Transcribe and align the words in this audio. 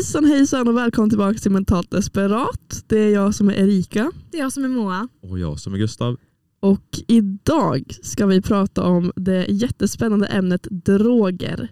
Hejsan 0.00 0.24
hejsan 0.24 0.68
och 0.68 0.76
välkommen 0.76 1.10
tillbaka 1.10 1.38
till 1.38 1.50
Mentalt 1.50 1.90
Desperat. 1.90 2.84
Det 2.86 2.98
är 2.98 3.08
jag 3.08 3.34
som 3.34 3.48
är 3.48 3.52
Erika. 3.52 4.12
Det 4.30 4.38
är 4.38 4.42
jag 4.42 4.52
som 4.52 4.64
är 4.64 4.68
Moa. 4.68 5.08
Och 5.22 5.38
jag 5.38 5.60
som 5.60 5.74
är 5.74 5.78
Gustav. 5.78 6.16
Och 6.60 7.00
idag 7.08 7.84
ska 8.02 8.26
vi 8.26 8.42
prata 8.42 8.82
om 8.82 9.12
det 9.16 9.46
jättespännande 9.48 10.26
ämnet 10.26 10.66
droger. 10.70 11.68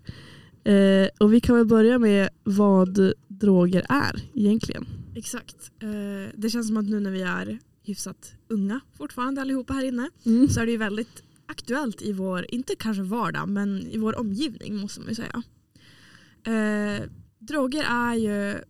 Eh, 0.65 1.09
och 1.19 1.33
vi 1.33 1.41
kan 1.41 1.57
väl 1.57 1.67
börja 1.67 1.99
med 1.99 2.29
vad 2.45 3.13
droger 3.29 3.87
är 3.89 4.23
egentligen. 4.35 4.87
Exakt. 5.15 5.57
Eh, 5.83 6.33
det 6.37 6.51
känns 6.51 6.67
som 6.67 6.77
att 6.77 6.89
nu 6.89 7.01
när 7.01 7.11
vi 7.11 7.23
är 7.23 7.59
hyfsat 7.83 8.33
unga 8.49 8.81
fortfarande 8.99 9.41
allihopa 9.41 9.73
här 9.73 9.85
inne 9.85 10.11
Mm. 10.27 10.49
så 10.49 10.61
är 10.61 10.67
det 10.67 10.73
ju 10.73 10.79
väldigt 10.79 11.23
aktuellt 11.47 12.03
i 12.03 12.13
vår, 12.13 12.47
inte 12.49 12.75
kanske 12.79 13.03
vardag, 13.03 13.49
men 13.49 13.87
i 13.87 13.99
vår 13.99 14.19
omgivning 14.21 14.77
måste 14.77 15.01
man 15.01 15.09
ju 15.09 15.15
säga. 15.15 15.43
Eh, 16.47 17.03
droger 17.39 17.85
är 17.85 18.15
ju 18.15 18.61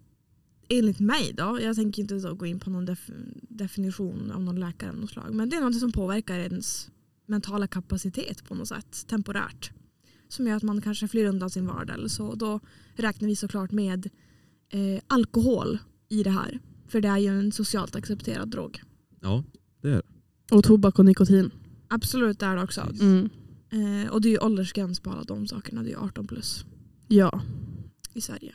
enligt 0.68 1.00
mig 1.00 1.32
då, 1.36 1.58
jag 1.62 1.76
tänker 1.76 2.02
inte 2.02 2.20
så 2.20 2.34
gå 2.34 2.46
in 2.46 2.60
på 2.60 2.70
någon 2.70 2.84
def 2.84 3.10
definition 3.42 4.30
av 4.30 4.42
någon 4.42 4.60
läkare 4.60 4.90
av 4.90 4.96
något 4.96 5.10
slag, 5.10 5.34
men 5.34 5.48
det 5.48 5.56
är 5.56 5.60
något 5.60 5.78
som 5.78 5.92
påverkar 5.92 6.38
ens 6.38 6.90
mentala 7.26 7.66
kapacitet 7.66 8.44
på 8.44 8.54
något 8.54 8.68
sätt 8.68 9.06
temporärt. 9.06 9.70
Som 10.28 10.46
gör 10.46 10.56
att 10.56 10.62
man 10.62 10.80
kanske 10.80 11.08
flyr 11.08 11.24
undan 11.24 11.50
sin 11.50 11.66
vardag 11.66 11.94
eller 11.94 12.08
så. 12.08 12.34
Då 12.34 12.60
räknar 12.94 13.28
vi 13.28 13.36
såklart 13.36 13.72
med 13.72 14.10
eh, 14.68 15.02
alkohol 15.06 15.78
i 16.08 16.22
det 16.22 16.30
här. 16.30 16.58
För 16.88 17.00
det 17.00 17.08
är 17.08 17.18
ju 17.18 17.38
en 17.38 17.52
socialt 17.52 17.96
accepterad 17.96 18.48
drog. 18.48 18.82
Ja, 19.20 19.44
det 19.82 19.88
är 19.88 19.92
det. 19.92 20.02
Och 20.54 20.64
tobak 20.64 20.98
och 20.98 21.04
nikotin. 21.04 21.50
Absolut 21.88 22.38
det 22.38 22.46
är 22.46 22.56
det 22.56 22.62
också. 22.62 22.80
Mm. 23.00 23.28
Eh, 23.70 24.10
och 24.10 24.20
det 24.20 24.28
är 24.28 24.30
ju 24.30 24.38
åldersgräns 24.38 25.00
på 25.00 25.10
alla 25.10 25.22
de 25.22 25.46
sakerna. 25.46 25.82
Det 25.82 25.88
är 25.88 25.92
ju 25.92 25.98
18 25.98 26.26
plus 26.26 26.64
Ja. 27.08 27.40
I 28.18 28.20
Sverige. 28.20 28.54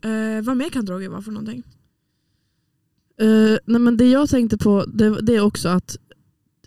Eh, 0.00 0.44
vad 0.44 0.56
mer 0.56 0.68
kan 0.68 0.84
droger 0.84 1.08
vara 1.08 1.22
för 1.22 1.32
någonting? 1.32 1.62
Eh, 3.20 3.58
nej 3.64 3.80
men 3.80 3.96
det 3.96 4.10
jag 4.10 4.28
tänkte 4.28 4.58
på 4.58 4.84
det, 4.86 5.20
det 5.20 5.36
är 5.36 5.40
också 5.40 5.68
att 5.68 5.96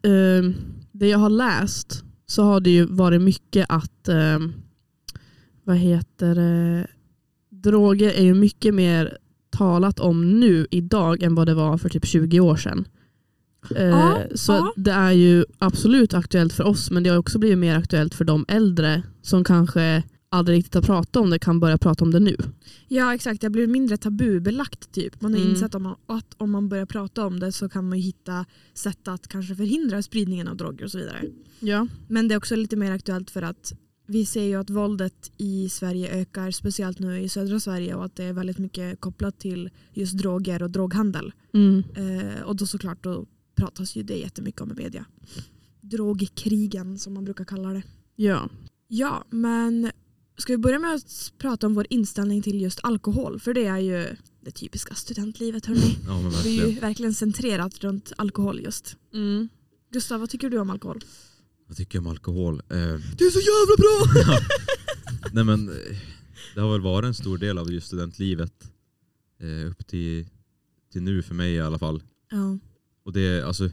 eh, 0.04 0.52
det 0.92 1.08
jag 1.08 1.18
har 1.18 1.30
läst 1.30 2.04
så 2.26 2.44
har 2.44 2.60
det 2.60 2.70
ju 2.70 2.86
varit 2.86 3.22
mycket 3.22 3.66
att 3.70 4.08
eh, 4.08 4.40
vad 5.64 5.78
heter 5.78 6.36
det, 6.36 6.88
droger 7.50 8.12
är 8.12 8.24
ju 8.24 8.34
mycket 8.34 8.74
mer 8.74 9.18
talat 9.50 10.00
om 10.00 10.40
nu 10.40 10.68
idag 10.72 11.24
än 11.24 11.36
vad 11.36 11.48
det 11.48 11.54
var 11.54 11.78
för 11.78 11.90
typ 11.90 12.06
20 12.06 12.40
år 12.40 12.56
sedan. 12.56 12.88
Eh, 13.76 13.86
Ja, 13.86 14.18
så 14.36 14.52
ja. 14.52 14.74
det 14.76 14.92
är 14.92 15.12
ju 15.12 15.46
absolut 15.58 16.14
aktuellt 16.14 16.54
för 16.54 16.64
oss 16.64 16.92
men 16.92 17.04
det 17.04 17.10
har 17.10 17.18
också 17.18 17.40
blivit 17.40 17.58
mer 17.58 17.76
aktuellt 17.78 18.16
för 18.16 18.26
de 18.26 18.46
äldre 18.48 19.04
som 19.22 19.44
kanske 19.44 20.04
aldrig 20.36 20.58
riktigt 20.58 20.74
har 20.74 20.82
pratat 20.82 21.16
om 21.16 21.30
det 21.30 21.40
kan 21.40 21.60
börja 21.60 21.78
prata 21.78 22.04
om 22.04 22.12
det 22.12 22.20
nu. 22.20 22.38
Ja 22.88 23.14
exakt, 23.16 23.42
det 23.42 23.50
blir 23.50 23.68
mindre 23.68 23.98
tabubelagt 23.98 24.92
typ. 24.92 25.22
Man 25.22 25.34
har 25.34 25.40
Mm. 25.40 25.52
insett 25.52 25.76
om 25.76 25.84
man, 25.84 25.96
att 26.06 26.34
om 26.38 26.52
man 26.52 26.70
börjar 26.70 26.86
prata 26.86 27.26
om 27.26 27.40
det 27.40 27.52
så 27.52 27.70
kan 27.70 27.90
man 27.90 27.98
hitta 27.98 28.46
sätt 28.74 29.08
att 29.08 29.28
kanske 29.28 29.56
förhindra 29.56 30.02
spridningen 30.02 30.48
av 30.48 30.58
droger 30.58 30.86
och 30.86 30.92
så 30.92 30.98
vidare. 30.98 31.22
Ja. 31.60 31.88
Men 32.08 32.28
det 32.28 32.34
är 32.34 32.38
också 32.38 32.56
lite 32.56 32.76
mer 32.76 32.92
aktuellt 32.92 33.32
för 33.32 33.42
att 33.42 33.74
vi 34.08 34.26
ser 34.26 34.44
ju 34.44 34.56
att 34.56 34.70
våldet 34.70 35.32
i 35.38 35.70
Sverige 35.70 36.22
ökar, 36.22 36.52
speciellt 36.52 37.00
nu 37.00 37.20
i 37.22 37.30
södra 37.30 37.60
Sverige 37.60 37.96
och 37.96 38.06
att 38.06 38.16
det 38.16 38.24
är 38.24 38.34
väldigt 38.34 38.58
mycket 38.58 39.00
kopplat 39.00 39.40
till 39.40 39.70
just 39.94 40.18
droger 40.18 40.64
och 40.64 40.72
droghandel. 40.72 41.34
Mm. 41.54 41.84
Eh, 41.96 42.42
och 42.42 42.56
då 42.56 42.66
såklart 42.66 43.04
då 43.04 43.26
pratas 43.56 43.96
ju 43.96 44.04
det 44.04 44.18
jättemycket 44.18 44.62
om 44.62 44.72
i 44.72 44.76
media. 44.76 45.06
Drogkrigen 45.82 46.98
som 47.00 47.14
man 47.14 47.26
brukar 47.26 47.46
kalla 47.46 47.70
det. 47.70 47.84
ja. 48.16 48.50
Ja, 48.88 49.24
men 49.30 49.92
ska 50.38 50.54
vi 50.54 50.58
börja 50.58 50.80
med 50.80 50.94
att 50.96 51.34
prata 51.38 51.68
om 51.68 51.74
vår 51.74 51.88
inställning 51.90 52.42
till 52.42 52.62
just 52.62 52.80
alkohol? 52.84 53.40
För 53.40 53.54
det 53.54 53.66
är 53.66 53.80
ju 53.80 54.16
det 54.42 54.52
typiska 54.52 54.96
studentlivet 54.96 55.66
hörni. 55.66 55.98
Ja, 56.08 56.22
men 56.22 56.32
Det 56.32 56.38
är 56.38 56.52
ju 56.52 56.58
verkligen. 56.60 56.82
verkligen 56.82 57.14
centrerat 57.14 57.84
runt 57.84 58.12
alkohol 58.18 58.60
just. 58.62 58.96
Mm. 59.14 59.50
Gustav, 59.92 60.20
vad 60.20 60.30
tycker 60.30 60.50
du 60.50 60.58
om 60.60 60.70
alkohol? 60.70 61.04
Vad 61.68 61.78
tycker 61.78 61.98
jag 61.98 62.06
om 62.06 62.12
alkohol? 62.12 62.56
Eh, 62.70 62.78
Det 63.18 63.26
är 63.26 63.32
så 63.32 63.40
jävla 63.40 63.76
bra! 63.78 64.40
nej 65.34 65.44
men, 65.44 65.70
eh, 65.70 65.98
det 66.56 66.62
har 66.62 66.72
väl 66.72 66.82
varit 66.82 67.06
en 67.08 67.14
stor 67.14 67.38
del 67.38 67.58
av 67.58 67.72
just 67.72 67.88
studentlivet. 67.88 68.72
Eh, 69.40 69.70
upp 69.72 69.88
till, 69.88 70.26
till 70.92 71.02
nu 71.02 71.22
för 71.24 71.36
mig 71.36 71.54
i 71.54 71.60
alla 71.62 71.80
fall. 71.80 72.04
Ja. 72.32 72.58
Och 73.04 73.14
det, 73.14 73.22
är, 73.22 73.44
alltså, 73.44 73.70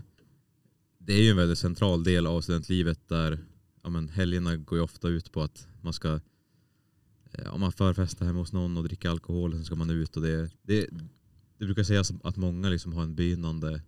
det 0.99 1.13
är 1.13 1.23
ju 1.23 1.31
en 1.31 1.37
väldigt 1.37 1.59
central 1.59 2.05
del 2.05 2.27
av 2.27 2.41
studentlivet 2.41 3.09
där 3.09 3.39
ja, 3.83 3.91
men, 3.91 4.09
helgerna 4.09 4.57
går 4.57 4.79
ju 4.79 4.85
ofta 4.85 5.09
ut 5.09 5.33
på 5.33 5.43
att 5.43 5.67
man 5.81 5.93
ska 5.93 6.21
om 7.53 7.61
man 7.61 7.73
förfesta 7.73 8.25
hemma 8.25 8.39
hos 8.39 8.53
någon 8.53 8.77
och 8.77 8.85
dricka 8.85 9.11
alkohol 9.11 9.51
och 9.51 9.57
sen 9.57 9.65
ska 9.65 9.75
man 9.75 9.91
ut. 9.91 10.17
Och 10.17 10.23
det, 10.23 10.51
det, 10.63 10.87
det 11.59 11.65
brukar 11.65 11.83
sägas 11.83 12.13
att 12.25 12.37
många 12.37 12.69
liksom 12.69 12.93
har 12.93 13.03
en 13.03 13.15
begynnande, 13.15 13.83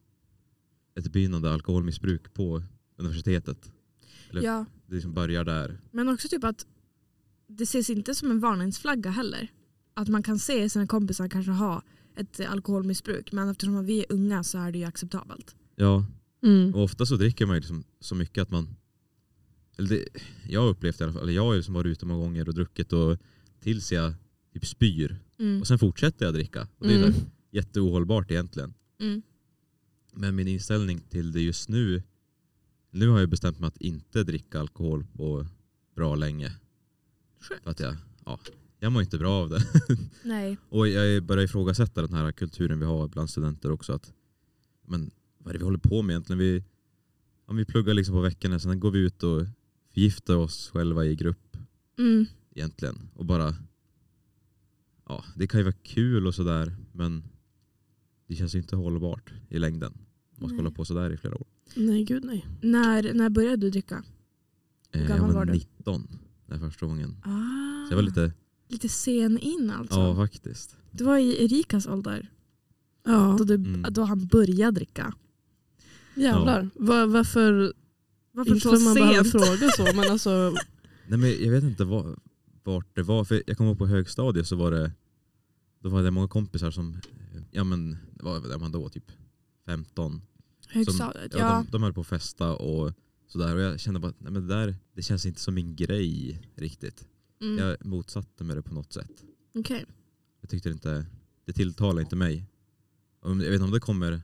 ett 0.94 1.12
begynnande 1.12 1.52
alkoholmissbruk 1.52 2.34
på 2.34 2.62
universitetet. 2.96 3.72
Eller- 4.30 4.42
ja, 4.42 4.64
Det 4.86 4.94
liksom 4.94 5.14
börjar 5.14 5.44
där. 5.44 5.80
men 5.90 6.08
också 6.08 6.28
typ 6.28 6.44
att 6.44 6.66
det 7.46 7.64
ses 7.64 7.90
inte 7.90 8.14
som 8.14 8.30
en 8.30 8.40
varningsflagga 8.40 9.10
heller. 9.10 9.48
Att 9.94 10.08
man 10.08 10.22
kan 10.22 10.38
se 10.38 10.70
sina 10.70 10.86
kompisar 10.86 11.28
kanske 11.28 11.52
ha 11.52 11.82
ett 12.16 12.40
alkoholmissbruk 12.40 13.32
men 13.32 13.48
eftersom 13.48 13.84
vi 13.86 13.98
är 14.00 14.06
unga 14.12 14.44
så 14.44 14.58
är 14.58 14.72
det 14.72 14.78
ju 14.78 14.84
acceptabelt. 14.84 15.54
Ja, 15.76 16.06
Mm. 16.42 16.74
och 16.74 16.82
ofta 16.82 17.06
så 17.06 17.16
dricker 17.16 17.46
man 17.46 17.56
ju 17.56 17.60
liksom 17.60 17.84
så 18.00 18.14
mycket 18.14 18.42
att 18.42 18.50
man 18.50 18.76
eller 19.76 19.88
det, 19.88 20.04
jag 20.48 20.60
har 20.60 20.68
upplevt 20.68 21.00
i 21.00 21.04
alla 21.04 21.12
fall, 21.12 21.22
eller 21.22 21.32
jag 21.32 21.44
har 21.44 21.52
ju 21.52 21.56
liksom 21.58 21.74
varit 21.74 21.86
ute 21.90 22.06
många 22.06 22.24
gånger 22.24 22.48
och 22.48 22.54
druckit 22.54 22.92
och 22.92 23.18
tills 23.64 23.92
jag 23.92 24.14
typ 24.52 24.66
spyr. 24.66 25.16
Mm. 25.38 25.60
Och 25.60 25.66
sen 25.66 25.78
fortsätter 25.78 26.24
jag 26.24 26.34
dricka. 26.34 26.68
Och 26.78 26.86
det 26.86 26.94
är 26.94 26.98
Mm. 26.98 27.12
här 27.12 27.22
jätteohållbart 27.50 28.30
egentligen. 28.30 28.74
Mm. 29.00 29.22
Men 30.12 30.34
min 30.34 30.48
inställning 30.48 31.00
till 31.00 31.32
det 31.32 31.40
just 31.40 31.68
nu, 31.68 32.02
nu 32.90 33.08
har 33.08 33.20
jag 33.20 33.28
bestämt 33.28 33.60
mig 33.60 33.68
att 33.68 33.76
inte 33.76 34.24
dricka 34.24 34.60
alkohol 34.60 35.04
på 35.12 35.46
bra 35.94 36.14
länge. 36.14 36.52
Skönt. 37.40 37.62
För 37.62 37.70
att 37.70 37.80
jag, 37.80 37.96
ja, 38.24 38.40
jag 38.78 38.92
mår 38.92 39.02
inte 39.02 39.18
bra 39.18 39.32
av 39.32 39.48
det. 39.48 39.62
Nej. 40.24 40.56
Och 40.68 40.88
jag 40.88 41.22
börjar 41.22 41.44
ifrågasätta 41.44 42.02
den 42.02 42.12
här 42.14 42.32
kulturen 42.32 42.78
vi 42.78 42.84
har 42.86 43.08
bland 43.08 43.30
studenter 43.30 43.70
också. 43.70 43.92
Att, 43.92 44.12
men 44.86 45.10
vad 45.38 45.48
är 45.48 45.52
det 45.52 45.58
vi 45.58 45.64
håller 45.64 45.78
på 45.78 46.02
med 46.02 46.14
egentligen? 46.14 46.38
Vi, 46.38 46.64
ja, 47.46 47.52
vi 47.54 47.64
pluggar 47.64 47.94
liksom 47.94 48.14
på 48.14 48.20
veckorna, 48.20 48.58
sen 48.58 48.80
går 48.80 48.90
vi 48.90 48.98
ut 48.98 49.22
och 49.22 49.46
förgiftar 49.94 50.36
oss 50.36 50.70
själva 50.70 51.04
i 51.04 51.16
grupp 51.16 51.56
Mm. 51.98 52.26
Egentligen. 52.54 53.10
Och 53.14 53.24
bara, 53.26 53.54
ja, 55.08 55.24
det 55.36 55.46
kan 55.46 55.60
ju 55.60 55.64
vara 55.64 55.74
kul 55.82 56.26
och 56.26 56.34
sådär, 56.34 56.76
men 56.92 57.22
det 58.26 58.34
känns 58.34 58.54
ju 58.54 58.58
inte 58.58 58.76
hållbart 58.76 59.32
i 59.48 59.58
längden. 59.58 59.92
Om 59.92 60.36
man 60.40 60.48
ska 60.48 60.56
Nej. 60.56 60.64
hålla 60.64 60.70
på 60.76 60.84
sådär 60.84 61.10
i 61.10 61.16
flera 61.16 61.34
år. 61.34 61.46
Nej 61.74 62.04
gud 62.04 62.24
nej. 62.24 62.46
När, 62.62 63.12
när 63.14 63.28
började 63.30 63.56
du 63.56 63.70
dricka? 63.70 64.04
Eh, 64.92 65.00
jag 65.00 65.08
gammal 65.08 65.26
var, 65.32 65.34
var 65.34 65.44
du? 65.44 65.52
19 65.52 66.18
den 66.46 66.60
första 66.60 66.86
gången. 66.86 67.16
Ah. 67.22 67.86
Så 67.86 67.92
jag 67.92 67.96
var 67.96 68.02
lite, 68.02 68.32
Lite 68.68 68.88
sen 68.88 69.38
in 69.38 69.70
alltså. 69.70 69.94
ja 70.00 70.16
faktiskt. 70.16 70.76
Det 70.90 71.04
var 71.04 71.18
i 71.18 71.44
Erikas 71.44 71.86
ålder. 71.86 72.30
Ja. 73.04 73.36
Då, 73.38 73.44
du, 73.44 73.54
Mm. 73.54 73.86
då 73.90 74.02
han 74.04 74.26
började 74.26 74.70
dricka. 74.74 75.14
Jävlar. 76.14 76.70
Var, 76.74 77.06
varför 77.06 77.72
Varför 78.32 78.54
inte 78.54 78.68
för 78.68 78.84
man 78.84 78.94
behöver 78.94 79.24
sent? 79.24 79.44
fråga 79.44 79.70
så 79.70 79.96
men 79.96 80.10
alltså 80.10 80.54
Nej 81.08 81.18
men 81.18 81.30
jag 81.44 81.50
vet 81.50 81.64
inte 81.64 81.84
var, 81.84 82.18
vart 82.64 82.94
det 82.94 83.02
var, 83.02 83.24
för 83.24 83.42
jag 83.46 83.56
kommer 83.56 83.70
ihåg 83.70 83.78
på 83.78 83.86
högstadiet 83.86 84.46
så 84.46 84.56
var 84.56 84.70
det 84.70 84.92
då 85.80 85.88
var 85.88 86.02
det 86.02 86.10
många 86.10 86.28
kompisar 86.28 86.70
som, 86.70 86.96
ja 87.50 87.64
men 87.64 87.96
vad 88.12 88.42
var 88.42 88.58
man 88.58 88.72
då, 88.72 88.88
typ 88.88 89.12
15. 89.66 90.22
Högstadiet, 90.68 91.32
Som, 91.32 91.40
ja. 91.40 91.46
ja, 91.46 91.64
de, 91.64 91.70
de 91.70 91.82
höll 91.82 91.92
på 91.92 92.00
att 92.00 92.06
festa 92.06 92.56
och 92.56 92.92
sådär 93.26 93.56
och 93.56 93.62
jag 93.62 93.80
kände 93.80 94.00
bara 94.00 94.12
nej, 94.18 94.32
men 94.32 94.48
det 94.48 94.54
där, 94.54 94.76
det 94.92 95.02
känns 95.02 95.26
inte 95.26 95.40
som 95.40 95.54
min 95.54 95.76
grej 95.76 96.42
riktigt. 96.54 97.06
Mm. 97.40 97.58
Jag 97.58 97.86
motsatte 97.86 98.44
mig 98.44 98.56
det 98.56 98.62
på 98.62 98.74
något 98.74 98.92
sätt. 98.92 99.24
Okej. 99.54 99.84
Jag 100.40 100.50
tyckte 100.50 100.70
inte, 100.70 101.06
det 101.44 101.52
tilltalade 101.52 102.02
inte 102.02 102.16
mig. 102.16 102.44
Jag 103.22 103.34
vet 103.34 103.52
inte 103.52 103.64
om 103.64 103.70
det 103.70 103.80
kommer 103.80 104.22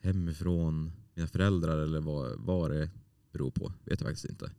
hemifrån 0.00 0.92
mina 1.14 1.28
föräldrar 1.28 1.78
eller 1.78 2.00
vad, 2.00 2.38
vad 2.38 2.70
det 2.70 2.90
beror 3.32 3.50
på. 3.50 3.72
vet 3.84 4.00
jag 4.00 4.08
faktiskt 4.08 4.24
inte. 4.24 4.50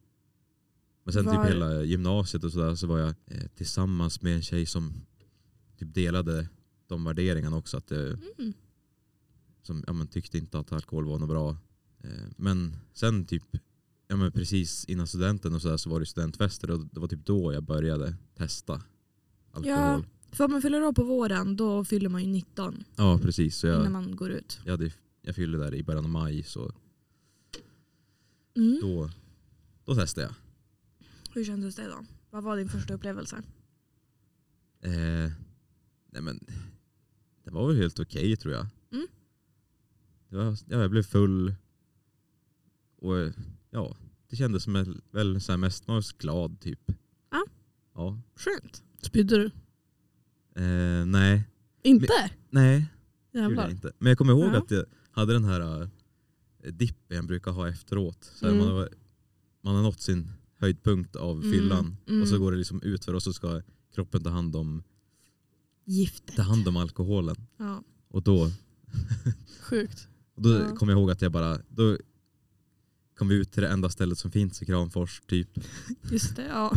Men 1.07 1.13
sen 1.13 1.25
Var- 1.25 1.43
typ 1.45 1.53
hela 1.53 1.83
gymnasiet 1.83 2.43
och 2.43 2.51
sådär 2.51 2.75
så 2.75 2.87
var 2.87 2.99
jag 2.99 3.09
eh, 3.25 3.47
tillsammans 3.55 4.21
med 4.21 4.35
en 4.35 4.41
tjej 4.41 4.65
som 4.65 4.93
typ 5.77 5.93
delade 5.93 6.47
de 6.87 7.03
värderingarna 7.03 7.57
också. 7.57 7.77
Att 7.77 7.87
det, 7.87 8.19
Mm. 8.37 8.53
som 9.63 9.83
ja, 9.87 9.93
men, 9.93 10.07
tyckte 10.07 10.37
inte 10.37 10.59
att 10.59 10.71
alkohol 10.71 11.05
var 11.05 11.19
något 11.19 11.29
bra. 11.29 11.57
Eh, 12.03 12.09
men 12.37 12.75
sen 12.93 13.25
typ 13.25 13.43
ja, 14.07 14.15
men 14.15 14.31
precis 14.31 14.85
innan 14.85 15.07
studenten 15.07 15.53
och 15.55 15.61
så, 15.61 15.67
där, 15.67 15.77
så 15.77 15.89
var 15.89 15.99
det 15.99 16.05
studentfester 16.05 16.71
och 16.71 16.79
det 16.91 16.99
var 16.99 17.07
typ 17.07 17.25
då 17.25 17.53
jag 17.53 17.63
började 17.63 18.15
testa 18.35 18.81
alkohol. 19.51 20.05
För 20.31 20.45
om 20.45 20.51
man 20.51 20.61
fyller 20.61 20.83
år 20.83 20.93
på 20.93 21.03
våren 21.03 21.55
då 21.55 21.83
fyller 21.85 22.09
man 22.09 22.23
ju 22.23 22.27
19 22.31 22.83
Ja, 22.95 23.19
precis. 23.21 23.57
Så 23.57 23.67
innan 23.67 23.83
jag, 23.83 23.91
man 23.91 24.15
går 24.15 24.31
ut. 24.31 24.59
jag, 24.65 24.71
hade, 24.71 24.91
jag 25.21 25.35
fyllde 25.35 25.57
där 25.57 25.75
i 25.75 25.83
början 25.83 26.05
av 26.05 26.11
maj 26.11 26.43
så 26.43 26.71
Mm. 28.55 28.79
då, 28.81 29.09
då 29.85 29.95
testade 29.95 30.27
jag. 30.27 30.35
Hur 31.37 31.43
kändes 31.43 31.75
det 31.75 31.87
då? 31.87 32.05
Vad 32.29 32.43
var 32.43 32.57
din 32.57 32.69
första 32.69 32.93
upplevelse? 32.93 33.35
Eh, 34.81 35.31
Nej 36.11 36.21
men, 36.21 36.39
det 37.43 37.51
var 37.51 37.67
väl 37.67 37.77
helt 37.77 37.99
okej 37.99 38.35
tror 38.37 38.53
jag. 38.53 38.67
Mm. 38.91 39.07
Det 40.29 40.35
var, 40.37 40.43
ja, 40.67 40.81
jag 40.81 40.91
blev 40.91 41.03
full 41.03 41.55
och 42.95 43.13
ja, 43.69 43.97
det 44.29 44.35
kändes 44.35 44.63
som 44.63 45.01
väl 45.11 45.41
så 45.41 45.51
här 45.51 45.57
mest 45.57 45.87
mest 45.87 46.17
glad 46.17 46.59
typ. 46.59 46.91
Ja. 47.31 47.45
Ja. 47.93 48.21
Skönt. 48.35 48.83
Spydde 49.01 49.37
du? 49.37 49.45
Eh, 50.63 51.05
nej, 51.05 51.43
Inte? 51.83 52.13
nej 52.49 52.75
gjorde 52.77 52.87
jag 53.31 53.49
Jävlar. 53.51 53.69
inte. 53.69 53.91
Men 53.99 54.09
jag 54.09 54.17
kommer 54.17 54.33
ihåg 54.33 54.53
Ja. 54.53 54.57
att 54.57 54.71
jag 54.71 54.85
hade 55.11 55.33
den 55.33 55.43
här 55.45 55.81
uh, 55.81 55.87
dippen 56.71 57.15
jag 57.17 57.27
brukar 57.27 57.51
ha 57.51 57.69
efteråt. 57.69 58.23
Så 58.23 58.45
Mm. 58.47 58.57
man, 58.57 58.67
har, 58.67 58.89
man 59.61 59.75
har 59.75 59.83
nått 59.83 60.01
sin 60.01 60.31
höjdpunkt 60.59 61.15
av 61.15 61.37
Mm, 61.37 61.51
fyllan 61.51 61.97
mm. 62.07 62.21
och 62.21 62.27
så 62.27 62.39
går 62.39 62.51
det 62.51 62.57
liksom 62.57 62.81
utför 62.81 63.13
och 63.13 63.23
så 63.23 63.33
ska 63.33 63.61
kroppen 63.95 64.23
ta 64.23 64.29
hand 64.29 64.55
om, 64.55 64.83
Giftet. 65.85 66.35
ta 66.35 66.41
hand 66.41 66.67
om 66.67 66.77
alkoholen. 66.77 67.35
Ja. 67.57 67.83
Och 68.07 68.23
då, 68.23 68.51
Sjukt. 69.61 70.07
och 70.35 70.41
då 70.41 70.49
Ja. 70.49 70.75
kommer 70.75 70.93
jag 70.93 70.99
ihåg 70.99 71.11
att 71.11 71.21
jag 71.21 71.31
bara, 71.31 71.59
då 71.69 71.97
kom 73.17 73.27
vi 73.27 73.35
ut 73.35 73.51
till 73.51 73.61
det 73.63 73.69
enda 73.69 73.89
stället 73.89 74.17
som 74.17 74.31
finns 74.31 74.61
i 74.61 74.65
Kramfors 74.65 75.21
typ. 75.27 75.49
Just 76.11 76.35
det, 76.35 76.45
ja. 76.47 76.73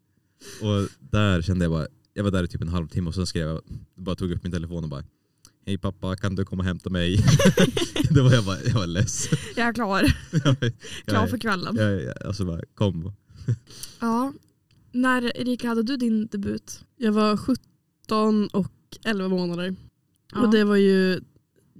Och 0.62 0.88
där 1.00 1.42
kände 1.42 1.64
jag 1.64 1.72
bara, 1.72 1.86
jag 2.14 2.24
var 2.24 2.30
där 2.30 2.44
i 2.44 2.48
typ 2.48 2.62
en 2.62 2.68
halvtimme 2.68 3.08
och 3.08 3.14
sen 3.14 3.26
skrev 3.26 3.48
jag, 3.48 3.62
bara 3.94 4.16
tog 4.16 4.30
upp 4.32 4.42
min 4.42 4.52
telefon 4.52 4.84
och 4.84 4.90
bara 4.90 5.04
Hej 5.68 5.78
pappa, 5.78 6.16
kan 6.16 6.34
du 6.34 6.44
komma 6.44 6.62
och 6.62 6.66
hämta 6.66 6.90
mig? 6.90 7.16
Då 8.10 8.22
var 8.22 8.32
jag 8.32 8.44
bara, 8.44 8.62
jag 8.64 8.74
var 8.74 8.86
less. 8.86 9.28
Jag 9.56 9.68
är 9.68 9.72
klar. 9.72 10.02
jag, 10.32 10.56
Klar 11.04 11.20
jag, 11.20 11.30
för 11.30 11.38
kvällen. 11.38 11.76
jag, 11.76 12.02
jag, 12.02 12.26
alltså 12.26 12.44
bara, 12.44 12.60
kom. 12.74 13.12
Ja. 14.00 14.32
När 14.92 15.36
Erika 15.40 15.68
hade 15.68 15.82
du 15.82 15.96
din 15.96 16.26
debut? 16.26 16.80
Jag 16.96 17.12
var 17.12 17.36
17 17.36 18.48
och 18.52 18.72
11 19.04 19.28
månader. 19.28 19.76
Ja. 20.32 20.40
Och 20.40 20.50
det 20.50 20.64
var 20.64 20.76
ju, 20.76 21.20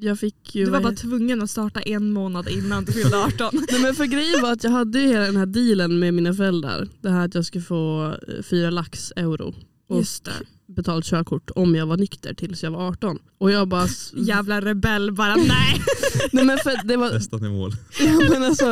jag 0.01 0.19
fick 0.19 0.55
ju... 0.55 0.65
Du 0.65 0.71
var 0.71 0.81
bara 0.81 0.95
tvungen 0.95 1.43
att 1.43 1.51
starta 1.51 1.81
en 1.81 2.13
månad 2.13 2.49
innan 2.49 2.85
du 2.85 2.93
fyllde 2.93 3.17
18. 3.17 3.51
Nej, 3.71 3.83
men 3.83 3.95
för 3.95 4.05
grejen 4.07 4.43
var 4.43 4.53
att 4.53 4.65
jag 4.65 4.71
hade 4.71 5.01
ju 5.01 5.09
hela 5.09 5.25
den 5.25 5.37
här 5.37 5.47
dealen 5.47 5.99
med 5.99 6.15
mina 6.15 6.35
föräldrar. 6.35 6.89
Det 7.01 7.11
här 7.11 7.25
att 7.25 7.35
jag 7.35 7.45
skulle 7.45 7.65
få 7.65 8.15
eh, 8.29 8.43
fyra 8.43 8.71
lax 8.71 9.13
euro 9.17 9.55
och 9.89 9.99
Just 9.99 10.25
det. 10.25 10.33
Betalt 10.69 11.05
körkort 11.05 11.51
om 11.55 11.75
jag 11.75 11.87
var 11.87 11.97
nykter 11.97 12.35
tills 12.35 12.63
jag 12.63 12.71
var 12.71 12.89
18. 12.89 13.19
Och 13.39 13.51
jag 13.51 13.69
bara... 13.69 13.87
Jävla 14.15 14.61
rebell 14.61 15.13
bara 15.13 15.37
nej. 15.37 15.83
Nej 16.33 16.45
men 16.45 16.59
för 16.59 16.87
det 16.89 16.97
var... 16.97 17.13
Nästan 17.13 17.45
i 17.45 17.49
mål. 17.49 17.73
Ja, 18.01 18.29
men 18.31 18.45
alltså, 18.45 18.67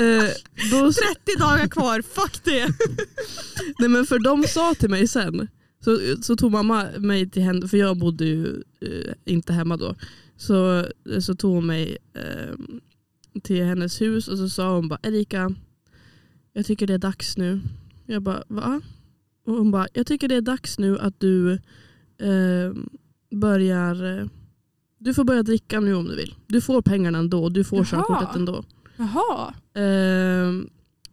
eh, 0.00 0.30
då, 0.70 0.92
30 0.92 1.38
dagar 1.38 1.68
kvar, 1.68 2.02
fuck 2.02 2.44
det. 2.44 2.68
nej 3.78 3.88
men 3.88 4.06
för 4.06 4.18
de 4.18 4.44
sa 4.48 4.74
till 4.74 4.90
mig 4.90 5.08
sen, 5.08 5.48
så, 5.84 5.98
så 6.22 6.36
tog 6.36 6.52
mamma 6.52 6.86
mig 6.98 7.30
till 7.30 7.42
henne, 7.42 7.68
för 7.68 7.76
jag 7.76 7.98
bodde 7.98 8.24
ju 8.24 8.62
eh, 8.80 9.14
inte 9.24 9.52
hemma 9.52 9.76
då. 9.76 9.94
Så, 10.36 10.86
så 11.20 11.34
tog 11.34 11.54
hon 11.54 11.66
mig 11.66 11.98
eh, 12.14 12.54
till 13.42 13.64
hennes 13.64 14.00
hus 14.00 14.28
och 14.28 14.38
så 14.38 14.48
sa 14.48 14.74
hon 14.74 14.88
bara 14.88 14.98
Erika, 15.02 15.54
jag 16.52 16.66
tycker 16.66 16.86
det 16.86 16.94
är 16.94 16.98
dags 16.98 17.36
nu. 17.36 17.60
Jag 18.06 18.22
bara 18.22 18.42
va? 18.48 18.80
Och 19.46 19.54
hon 19.54 19.70
bara, 19.70 19.88
jag 19.92 20.06
tycker 20.06 20.28
det 20.28 20.34
är 20.34 20.40
dags 20.40 20.78
nu 20.78 20.98
att 20.98 21.20
du 21.20 21.52
eh, 22.18 22.72
börjar 23.30 24.18
eh, 24.20 24.26
du 25.04 25.14
får 25.14 25.24
börja 25.24 25.42
dricka 25.42 25.80
nu 25.80 25.94
om 25.94 26.04
du 26.04 26.16
vill. 26.16 26.34
Du 26.46 26.60
får 26.60 26.82
pengarna 26.82 27.18
ändå, 27.18 27.48
du 27.48 27.64
får 27.64 27.78
Jaha. 27.78 27.84
körkortet 27.84 28.36
ändå. 28.36 28.64
Jaha. 28.96 29.54
Ehm, 29.74 30.68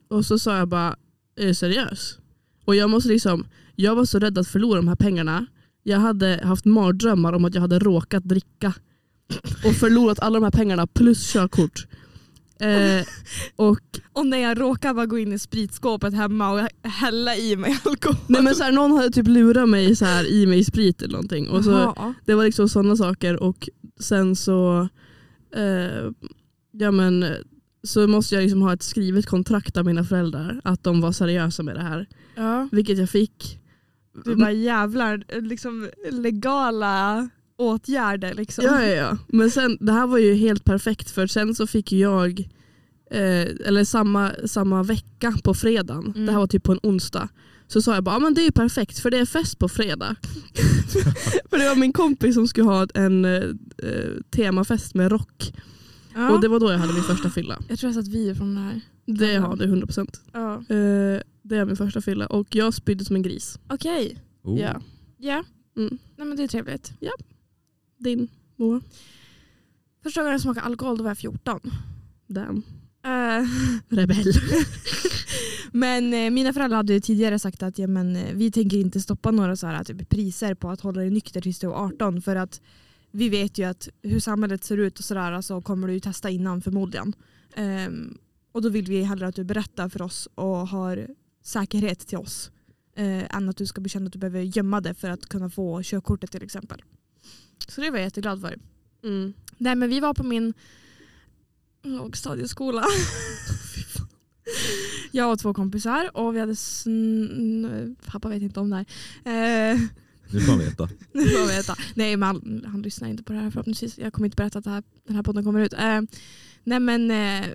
och 0.07 0.25
så 0.25 0.39
sa 0.39 0.57
jag 0.57 0.67
bara, 0.67 0.95
är 1.35 1.47
du 1.47 1.53
seriös? 1.53 2.17
Och 2.65 2.75
jag 2.75 2.89
måste 2.89 3.09
liksom, 3.09 3.45
jag 3.75 3.95
var 3.95 4.05
så 4.05 4.19
rädd 4.19 4.37
att 4.37 4.47
förlora 4.47 4.75
de 4.75 4.87
här 4.87 4.95
pengarna. 4.95 5.45
Jag 5.83 5.99
hade 5.99 6.41
haft 6.43 6.65
mardrömmar 6.65 7.33
om 7.33 7.45
att 7.45 7.53
jag 7.53 7.61
hade 7.61 7.79
råkat 7.79 8.23
dricka 8.23 8.73
och 9.65 9.73
förlorat 9.73 10.19
alla 10.19 10.39
de 10.39 10.43
här 10.43 10.51
pengarna 10.51 10.87
plus 10.87 11.33
körkort. 11.33 11.87
Eh, 12.61 13.05
och 13.55 13.79
Och 14.13 14.27
när 14.27 14.37
jag 14.37 14.61
råkar 14.61 14.93
bara 14.93 15.05
gå 15.05 15.19
in 15.19 15.33
i 15.33 15.39
spritskåpet 15.39 16.13
hemma 16.13 16.51
och 16.51 16.89
hälla 16.89 17.35
i 17.35 17.55
mig 17.55 17.79
alkohol. 17.85 18.17
nej 18.27 18.43
men 18.43 18.55
så 18.55 18.63
här, 18.63 18.71
någon 18.71 18.91
hade 18.91 19.09
typ 19.09 19.27
lurat 19.27 19.69
mig 19.69 19.95
så 19.95 20.05
här, 20.05 20.27
i 20.31 20.45
mig 20.45 20.63
sprit 20.63 21.01
eller 21.01 21.13
någonting. 21.13 21.49
Och 21.49 21.63
så, 21.63 21.71
Jaha. 21.71 22.13
det 22.25 22.35
var 22.35 22.43
liksom 22.45 22.69
sådana 22.69 22.95
saker 22.95 23.43
och 23.43 23.69
sen 23.99 24.35
så 24.35 24.89
eh, 25.55 26.11
ja 26.71 26.91
men 26.91 27.25
så 27.83 28.07
måste 28.07 28.35
jag 28.35 28.41
liksom 28.41 28.61
ha 28.61 28.73
ett 28.73 28.83
skrivet 28.83 29.25
kontrakt 29.25 29.77
av 29.77 29.85
mina 29.85 30.03
föräldrar 30.03 30.61
att 30.63 30.83
de 30.83 31.01
var 31.01 31.11
seriösa 31.11 31.63
med 31.63 31.75
det 31.75 31.81
här. 31.81 32.07
Ja. 32.35 32.69
Vilket 32.71 32.97
jag 32.97 33.09
fick. 33.09 33.59
Du 34.25 34.35
bara 34.35 34.51
jävlar, 34.51 35.41
liksom 35.41 35.89
legala 36.11 37.29
åtgärder 37.61 38.33
liksom. 38.33 38.65
Ja, 38.65 38.81
ja, 38.85 38.93
ja. 38.95 39.17
Men 39.27 39.51
sen, 39.51 39.77
det 39.79 39.91
här 39.91 40.07
var 40.07 40.17
ju 40.17 40.33
helt 40.33 40.63
perfekt 40.65 41.11
för 41.11 41.27
sen 41.27 41.55
så 41.55 41.67
fick 41.67 41.91
jag, 41.91 42.39
eh, 43.11 43.47
eller 43.67 43.83
samma, 43.83 44.31
samma 44.45 44.83
vecka 44.83 45.33
på 45.43 45.53
fredagen, 45.53 46.05
Mm. 46.15 46.25
det 46.25 46.31
här 46.31 46.39
var 46.39 46.47
typ 46.47 46.63
på 46.63 46.71
en 46.71 46.79
onsdag, 46.83 47.27
så 47.67 47.81
sa 47.81 47.93
jag 47.95 48.03
bara, 48.03 48.15
"Ja, 48.15 48.19
men 48.19 48.33
det 48.33 48.41
är 48.41 48.45
ju 48.45 48.51
perfekt 48.51 48.99
för 48.99 49.11
det 49.11 49.17
är 49.17 49.25
fest 49.25 49.59
på 49.59 49.69
fredag. 49.69 50.15
för 51.49 51.57
det 51.57 51.69
var 51.69 51.75
min 51.75 51.93
kompis 51.93 52.33
som 52.35 52.47
skulle 52.47 52.65
ha 52.67 52.87
en 52.93 53.25
eh, 53.25 53.43
eh, 53.83 54.09
temafest 54.31 54.93
med 54.95 55.11
rock. 55.11 55.53
Ja. 56.15 56.31
Och 56.31 56.41
det 56.41 56.47
var 56.47 56.59
då 56.59 56.71
jag 56.71 56.77
hade 56.77 56.93
min 56.93 57.03
första 57.03 57.29
fylla. 57.29 57.59
Jag 57.69 57.79
tror 57.79 57.93
jag 57.93 58.03
sett 58.05 58.13
video 58.13 58.35
från 58.35 58.55
det 58.55 58.61
här. 58.61 58.81
Det 59.05 59.35
har 59.35 59.55
du 59.55 59.65
100%. 59.67 60.19
Ja. 60.33 60.53
Eh, 60.53 61.21
det 61.43 61.57
är 61.57 61.65
min 61.65 61.75
första 61.77 62.01
fylla 62.01 62.25
och 62.27 62.55
jag 62.55 62.73
spydde 62.73 63.05
som 63.05 63.15
en 63.15 63.21
gris. 63.21 63.59
Okej. 63.67 64.17
Oh. 64.43 64.59
Ja. 64.59 64.81
Ja. 65.17 65.43
Mm. 65.77 65.97
Nej 66.17 66.27
men 66.27 66.37
det 66.37 66.43
är 66.43 66.47
trevligt. 66.47 66.93
Din 68.01 68.27
Moa? 68.55 68.81
Första 70.03 70.21
gången 70.21 70.31
jag 70.31 70.41
smakade 70.41 70.65
alkohol 70.65 70.97
då 70.97 71.03
var 71.03 71.09
jag 71.09 71.17
14. 71.17 71.59
Damn. 72.27 72.63
Eh, 73.05 73.47
Rebell. 73.95 74.33
men 75.71 76.13
eh, 76.13 76.29
mina 76.29 76.53
föräldrar 76.53 76.77
hade 76.77 77.01
tidigare 77.01 77.39
sagt 77.39 77.63
att 77.63 77.79
ja, 77.79 77.87
men, 77.87 78.15
eh, 78.15 78.33
vi 78.33 78.51
tänker 78.51 78.77
inte 78.77 79.01
stoppa 79.01 79.31
några 79.31 79.55
så 79.55 79.67
här, 79.67 79.83
typ, 79.83 80.09
priser 80.09 80.53
på 80.53 80.69
att 80.69 80.81
hålla 80.81 81.01
dig 81.01 81.09
nykter 81.09 81.41
tills 81.41 81.59
du 81.59 81.67
är 81.67 81.71
18 81.71 82.21
för 82.21 82.35
att 82.35 82.61
vi 83.11 83.29
vet 83.29 83.57
ju 83.57 83.63
att 83.63 83.89
hur 84.01 84.19
samhället 84.19 84.63
ser 84.63 84.77
ut 84.77 84.99
och 84.99 85.05
sådär 85.05 85.41
så 85.41 85.61
kommer 85.61 85.87
du 85.87 85.93
ju 85.93 85.99
testa 85.99 86.29
innan 86.29 86.61
förmodligen. 86.61 87.13
Ehm, 87.55 88.17
och 88.51 88.61
då 88.61 88.69
vill 88.69 88.85
vi 88.85 89.03
hellre 89.03 89.27
att 89.27 89.35
du 89.35 89.43
berättar 89.43 89.89
för 89.89 90.01
oss 90.01 90.27
och 90.35 90.67
har 90.67 91.07
säkerhet 91.43 91.99
till 91.99 92.17
oss 92.17 92.51
eh, 92.95 93.35
än 93.35 93.49
att 93.49 93.57
du 93.57 93.65
ska 93.65 93.81
bekänna 93.81 94.05
att 94.05 94.13
du 94.13 94.19
behöver 94.19 94.41
gömma 94.41 94.81
det 94.81 94.93
för 94.93 95.09
att 95.09 95.25
kunna 95.25 95.49
få 95.49 95.81
körkortet 95.83 96.31
till 96.31 96.43
exempel. 96.43 96.81
Så 97.67 97.81
det 97.81 97.89
var 97.91 97.97
jag 97.97 98.05
jätteglad 98.05 98.41
för. 98.41 98.57
Mm. 99.03 99.33
Nej 99.57 99.75
men 99.75 99.89
vi 99.89 99.99
var 99.99 100.13
på 100.13 100.23
min 100.23 100.53
lågstadieskola. 101.83 102.83
jag 105.11 105.31
och 105.31 105.39
två 105.39 105.53
kompisar 105.53 106.17
och 106.17 106.35
vi 106.35 106.39
hade 106.39 106.53
sn- 106.53 107.95
pappa 108.05 108.29
vet 108.29 108.41
inte 108.41 108.59
om 108.59 108.69
det 108.69 108.75
här. 108.75 108.85
Eh, 109.73 109.79
Nu 110.31 110.39
får 110.41 110.51
man 110.51 110.59
veta. 110.59 110.89
nu 111.13 111.25
får 111.25 111.39
jag 111.39 111.47
veta. 111.47 111.75
Nej 111.95 112.17
men 112.17 112.27
han, 112.27 112.63
han 112.67 112.81
lyssnar 112.81 113.09
inte 113.09 113.23
på 113.23 113.33
det 113.33 113.39
här 113.39 113.49
förhoppningsvis. 113.51 113.97
Jag 113.97 114.13
kommer 114.13 114.25
inte 114.27 114.35
berätta 114.35 114.59
att 114.59 114.65
det 114.65 114.71
här, 114.71 114.83
den 115.07 115.15
här 115.15 115.23
podden 115.23 115.43
kommer 115.43 115.59
ut. 115.61 115.73
Eh, 115.73 116.01
nej 116.63 116.79
men 116.79 117.11
eh, 117.11 117.45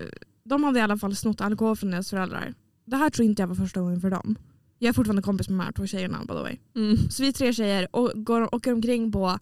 de 0.43 0.63
hade 0.63 0.79
i 0.79 0.81
alla 0.81 0.97
fall 0.97 1.15
snott 1.15 1.41
alkohol 1.41 1.75
från 1.75 1.91
deras 1.91 2.09
föräldrar. 2.09 2.53
Det 2.85 2.95
här 2.97 3.09
tror 3.09 3.25
inte 3.25 3.41
jag 3.41 3.47
var 3.47 3.55
första 3.55 3.79
gången 3.81 4.01
för 4.01 4.09
dem. 4.09 4.35
Jag 4.79 4.89
är 4.89 4.93
fortfarande 4.93 5.21
kompis 5.21 5.49
med 5.49 5.59
de 5.59 5.63
här 5.65 5.71
två 5.71 5.87
tjejerna 5.87 6.21
by 6.21 6.27
the 6.27 6.33
way. 6.33 6.57
Mm. 6.75 6.97
Så 7.09 7.23
vi 7.23 7.29
är 7.29 7.33
tre 7.33 7.53
tjejer 7.53 7.87
och 7.95 8.25
går, 8.25 8.55
åker 8.55 8.73
omkring 8.73 9.11
på 9.11 9.39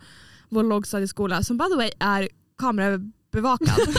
vår 0.50 0.64
lågstadieskola 0.64 1.44
som 1.44 1.58
by 1.58 1.64
the 1.72 1.76
way 1.76 1.92
är 2.00 2.30
kamerabevakad. 2.58 3.80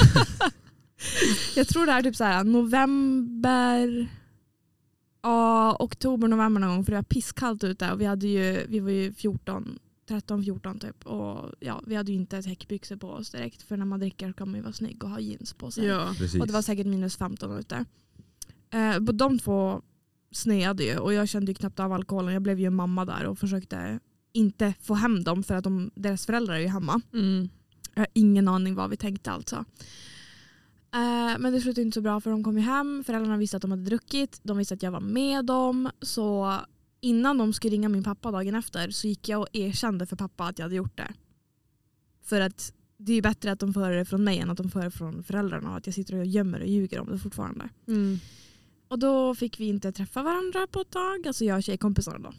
jag 1.57 1.69
tror 1.69 1.87
det 1.87 1.93
är 1.93 2.03
typ 2.03 2.17
så 2.17 2.25
här 2.25 2.45
november, 2.45 4.09
ja, 5.23 5.77
oktober, 5.81 6.29
november 6.29 6.61
någon 6.61 6.71
gång 6.71 6.85
för 6.85 6.93
det 6.93 6.99
var 6.99 7.03
pisskallt 7.03 7.65
ute 7.65 7.93
och 7.93 8.01
vi, 8.01 8.05
hade 8.05 8.27
ju, 8.27 8.67
vi 8.69 8.81
var 8.81 8.91
ju 8.91 9.13
14, 9.13 9.79
13, 10.09 10.45
14 10.45 10.79
typ 10.79 11.07
och 11.07 11.53
ja, 11.61 11.83
vi 11.87 11.95
hade 11.95 12.13
ju 12.13 12.19
inte 12.19 12.43
täckbyxor 12.43 12.97
på 12.97 13.09
oss 13.09 13.31
direkt 13.31 13.63
för 13.63 13.77
när 13.77 13.85
man 13.85 14.01
dricker 14.01 14.33
kan 14.33 14.49
man 14.49 14.57
ju 14.57 14.63
vara 14.63 14.73
snygg 14.73 15.05
och 15.05 15.11
ha 15.11 15.21
jeans 15.21 15.55
på 15.55 15.71
sig. 15.71 15.85
Ja. 15.85 16.15
Och 16.41 16.47
det 16.47 16.53
var 16.53 16.63
säkert 16.63 16.87
minus 16.87 17.17
15 17.17 17.59
ute. 17.59 17.85
Eh, 18.71 19.01
de 19.01 19.39
två 19.39 19.83
sneade 20.33 20.85
ju 20.85 20.99
och 20.99 21.13
jag 21.13 21.29
kände 21.29 21.51
ju 21.51 21.55
knappt 21.55 21.81
av 21.81 21.93
alkoholen. 21.93 22.33
Jag 22.33 22.43
blev 22.43 22.61
ju 22.61 22.71
mamma 22.71 23.05
där 23.05 23.25
och 23.27 23.39
försökte 23.39 24.01
inte 24.37 24.75
få 24.81 24.95
hem 24.95 25.25
dem 25.25 25.43
för 25.43 25.55
att 25.55 25.65
de, 25.65 25.91
deras 25.95 26.27
föräldrar 26.27 26.55
är 26.55 26.61
ju 26.61 26.69
hemma. 26.69 27.01
Mm. 27.13 27.49
Jag 27.95 28.01
har 28.01 28.09
ingen 28.13 28.49
aning 28.49 28.75
vad 28.75 28.91
vi 28.91 28.97
tänkte 28.97 29.31
alltså. 29.31 29.65
Eh, 30.95 31.39
men 31.39 31.53
det 31.53 31.61
slutade 31.61 31.83
inte 31.83 31.95
så 31.95 32.01
bra 32.01 32.21
för 32.21 32.31
de 32.31 32.45
kom 32.45 32.59
ju 32.59 32.65
hem. 32.65 33.05
Föräldrarna 33.07 33.37
visste 33.37 33.57
att 33.57 33.63
de 33.63 33.71
hade 33.71 33.85
druckit. 33.85 34.41
De 34.43 34.59
visste 34.59 34.75
att 34.75 34.83
jag 34.83 34.91
var 34.91 35.01
med 35.01 35.45
dem. 35.45 35.91
Så 36.01 36.57
innan 37.01 37.39
de 37.39 37.53
skulle 37.53 37.73
ringa 37.75 37.89
min 37.89 38.05
pappa 38.05 38.31
dagen 38.31 38.55
efter 38.55 38.91
så 38.91 39.07
gick 39.09 39.29
jag 39.29 39.41
och 39.41 39.49
erkände 39.53 40.07
för 40.07 40.17
pappa 40.17 40.45
att 40.45 40.59
jag 40.59 40.65
hade 40.65 40.77
gjort 40.77 40.97
det. 40.97 41.13
För 42.23 42.41
att 42.41 42.73
det 42.97 43.13
är 43.13 43.17
ju 43.17 43.23
bättre 43.23 43.53
att 43.53 43.59
de 43.59 43.75
får 43.75 43.81
höra 43.81 43.97
det 43.97 44.05
från 44.05 44.25
mig 44.25 44.39
än 44.39 44.51
att 44.51 44.57
de 44.57 44.71
får 44.71 44.81
höra 44.81 44.91
det 44.91 44.97
från 44.97 45.23
föräldrarna 45.23 45.71
och 45.71 45.77
att 45.77 45.87
jag 45.87 45.95
sitter 45.95 46.15
och 46.15 46.27
gömmer 46.27 46.61
och 46.61 46.67
ljuger 46.67 47.01
om 47.01 47.11
det 47.11 47.19
fortfarande. 47.19 47.69
Mm. 47.87 48.19
Och 48.89 48.99
då 48.99 49.35
fick 49.35 49.61
vi 49.61 49.69
inte 49.69 49.93
träffa 49.93 50.23
varandra 50.23 50.67
på 50.67 50.81
ett 50.81 50.91
tag, 50.91 51.27
alltså 51.27 51.45
jag 51.45 51.57
och 51.57 51.63
tjejkompisarna 51.63 52.19
då. 52.19 52.33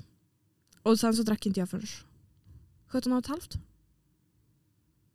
Och 0.88 1.00
sen 1.00 1.14
så 1.14 1.24
drack 1.24 1.46
inte 1.46 1.60
jag 1.60 1.70
förrän 1.70 1.86
17 2.88 3.12
och 3.12 3.20
ett 3.20 3.28
halvt. 3.28 3.58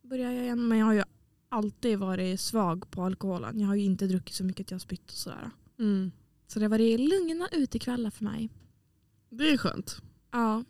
Började 0.01 0.33
jag 0.33 0.43
igen. 0.43 0.67
Men 0.67 0.77
jag 0.77 0.85
har 0.85 0.93
ju 0.93 1.03
alltid 1.49 1.99
varit 1.99 2.39
svag 2.39 2.91
på 2.91 3.03
alkoholen. 3.03 3.59
Jag 3.59 3.67
har 3.67 3.75
ju 3.75 3.83
inte 3.83 4.07
druckit 4.07 4.35
så 4.35 4.43
mycket 4.43 4.65
att 4.65 4.71
jag 4.71 4.75
har 4.75 4.79
spytt 4.79 5.11
och 5.11 5.17
sådär. 5.17 5.49
Mm. 5.79 6.11
Så 6.47 6.59
det 6.59 6.65
har 6.65 6.69
varit 6.69 6.99
lugna 6.99 7.47
utekvällar 7.51 8.09
för 8.09 8.23
mig. 8.23 8.49
Det 9.29 9.49
är 9.49 9.57
skönt. 9.57 10.01
Ja. 10.31 10.63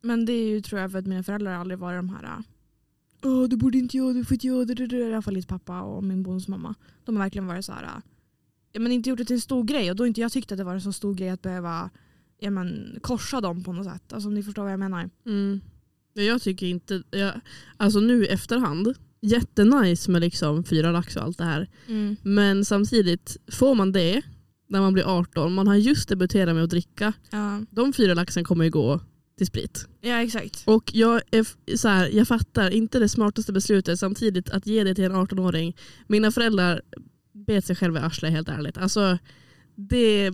Men 0.00 0.24
det 0.24 0.32
är 0.32 0.48
ju 0.48 0.60
tror 0.60 0.80
jag 0.80 0.92
för 0.92 0.98
att 0.98 1.06
mina 1.06 1.22
föräldrar 1.22 1.52
aldrig 1.52 1.78
varit 1.78 1.98
de 1.98 2.08
här 2.08 2.42
Åh, 3.22 3.48
du 3.48 3.56
borde 3.56 3.78
inte 3.78 3.96
göra 3.96 4.12
det, 4.12 4.18
du 4.18 4.24
får 4.24 4.34
inte 4.34 4.46
göra 4.46 4.64
det. 4.64 4.96
I 4.96 5.12
alla 5.12 5.22
fall 5.22 5.34
ditt 5.34 5.48
pappa 5.48 5.82
och 5.82 6.04
min 6.04 6.22
bonusmamma. 6.22 6.74
De 7.04 7.16
har 7.16 7.24
verkligen 7.24 7.46
varit 7.46 7.64
så 7.64 7.72
här. 7.72 8.02
Ja, 8.72 8.80
men 8.80 8.92
inte 8.92 9.10
gjort 9.10 9.18
det 9.18 9.24
till 9.24 9.36
en 9.36 9.40
stor 9.40 9.64
grej 9.64 9.90
och 9.90 9.96
då 9.96 10.02
har 10.02 10.08
inte 10.08 10.20
jag 10.20 10.32
tyckt 10.32 10.52
att 10.52 10.58
det 10.58 10.64
var 10.64 10.74
en 10.74 10.80
så 10.80 10.92
stor 10.92 11.14
grej 11.14 11.28
att 11.28 11.42
behöva 11.42 11.90
ja, 12.38 12.50
men, 12.50 12.98
korsa 13.02 13.40
dem 13.40 13.64
på 13.64 13.72
något 13.72 13.86
sätt. 13.86 14.12
Alltså 14.12 14.28
om 14.28 14.34
ni 14.34 14.42
förstår 14.42 14.62
vad 14.62 14.72
jag 14.72 14.80
menar. 14.80 15.10
Mm. 15.26 15.60
Ja, 16.14 16.22
Jag 16.22 16.42
tycker 16.42 16.66
inte, 16.66 17.02
jag, 17.10 17.32
alltså 17.76 18.00
nu 18.00 18.24
i 18.24 18.28
efterhand, 18.28 18.94
jättenice 19.20 20.10
med 20.10 20.20
liksom 20.20 20.64
fyra 20.64 20.90
lax 20.92 21.16
och 21.16 21.22
allt 21.22 21.38
det 21.38 21.44
här. 21.44 21.68
Men 22.22 22.64
samtidigt, 22.64 23.36
får 23.52 23.74
man 23.74 23.92
det 23.92 24.22
när 24.68 24.80
man 24.80 24.92
blir 24.92 25.04
18, 25.18 25.54
man 25.54 25.66
har 25.66 25.74
just 25.76 26.08
debuterat 26.08 26.54
med 26.54 26.64
att 26.64 26.70
dricka, 26.70 27.12
Ja. 27.30 27.60
de 27.70 27.92
fyra 27.92 28.14
laxen 28.14 28.44
kommer 28.44 28.64
ju 28.64 28.70
gå 28.70 29.00
till 29.38 29.46
sprit. 29.46 29.88
ja, 30.00 30.22
exakt. 30.22 30.62
Och 30.66 30.90
jag, 30.94 31.20
är 31.30 31.76
så 31.76 31.88
här, 31.88 32.08
jag 32.08 32.28
fattar, 32.28 32.70
inte 32.70 32.98
det 32.98 33.08
smartaste 33.08 33.52
beslutet 33.52 33.98
samtidigt 33.98 34.50
att 34.50 34.66
ge 34.66 34.84
det 34.84 34.94
till 34.94 35.04
en 35.04 35.12
18-åring. 35.12 35.76
Mina 36.06 36.30
föräldrar 36.30 36.82
bet 37.32 37.64
sig 37.66 37.76
själva 37.76 38.00
i 38.00 38.02
arslet 38.02 38.32
helt 38.32 38.48
ärligt. 38.48 38.78
Alltså, 38.78 39.18
det, 39.74 40.32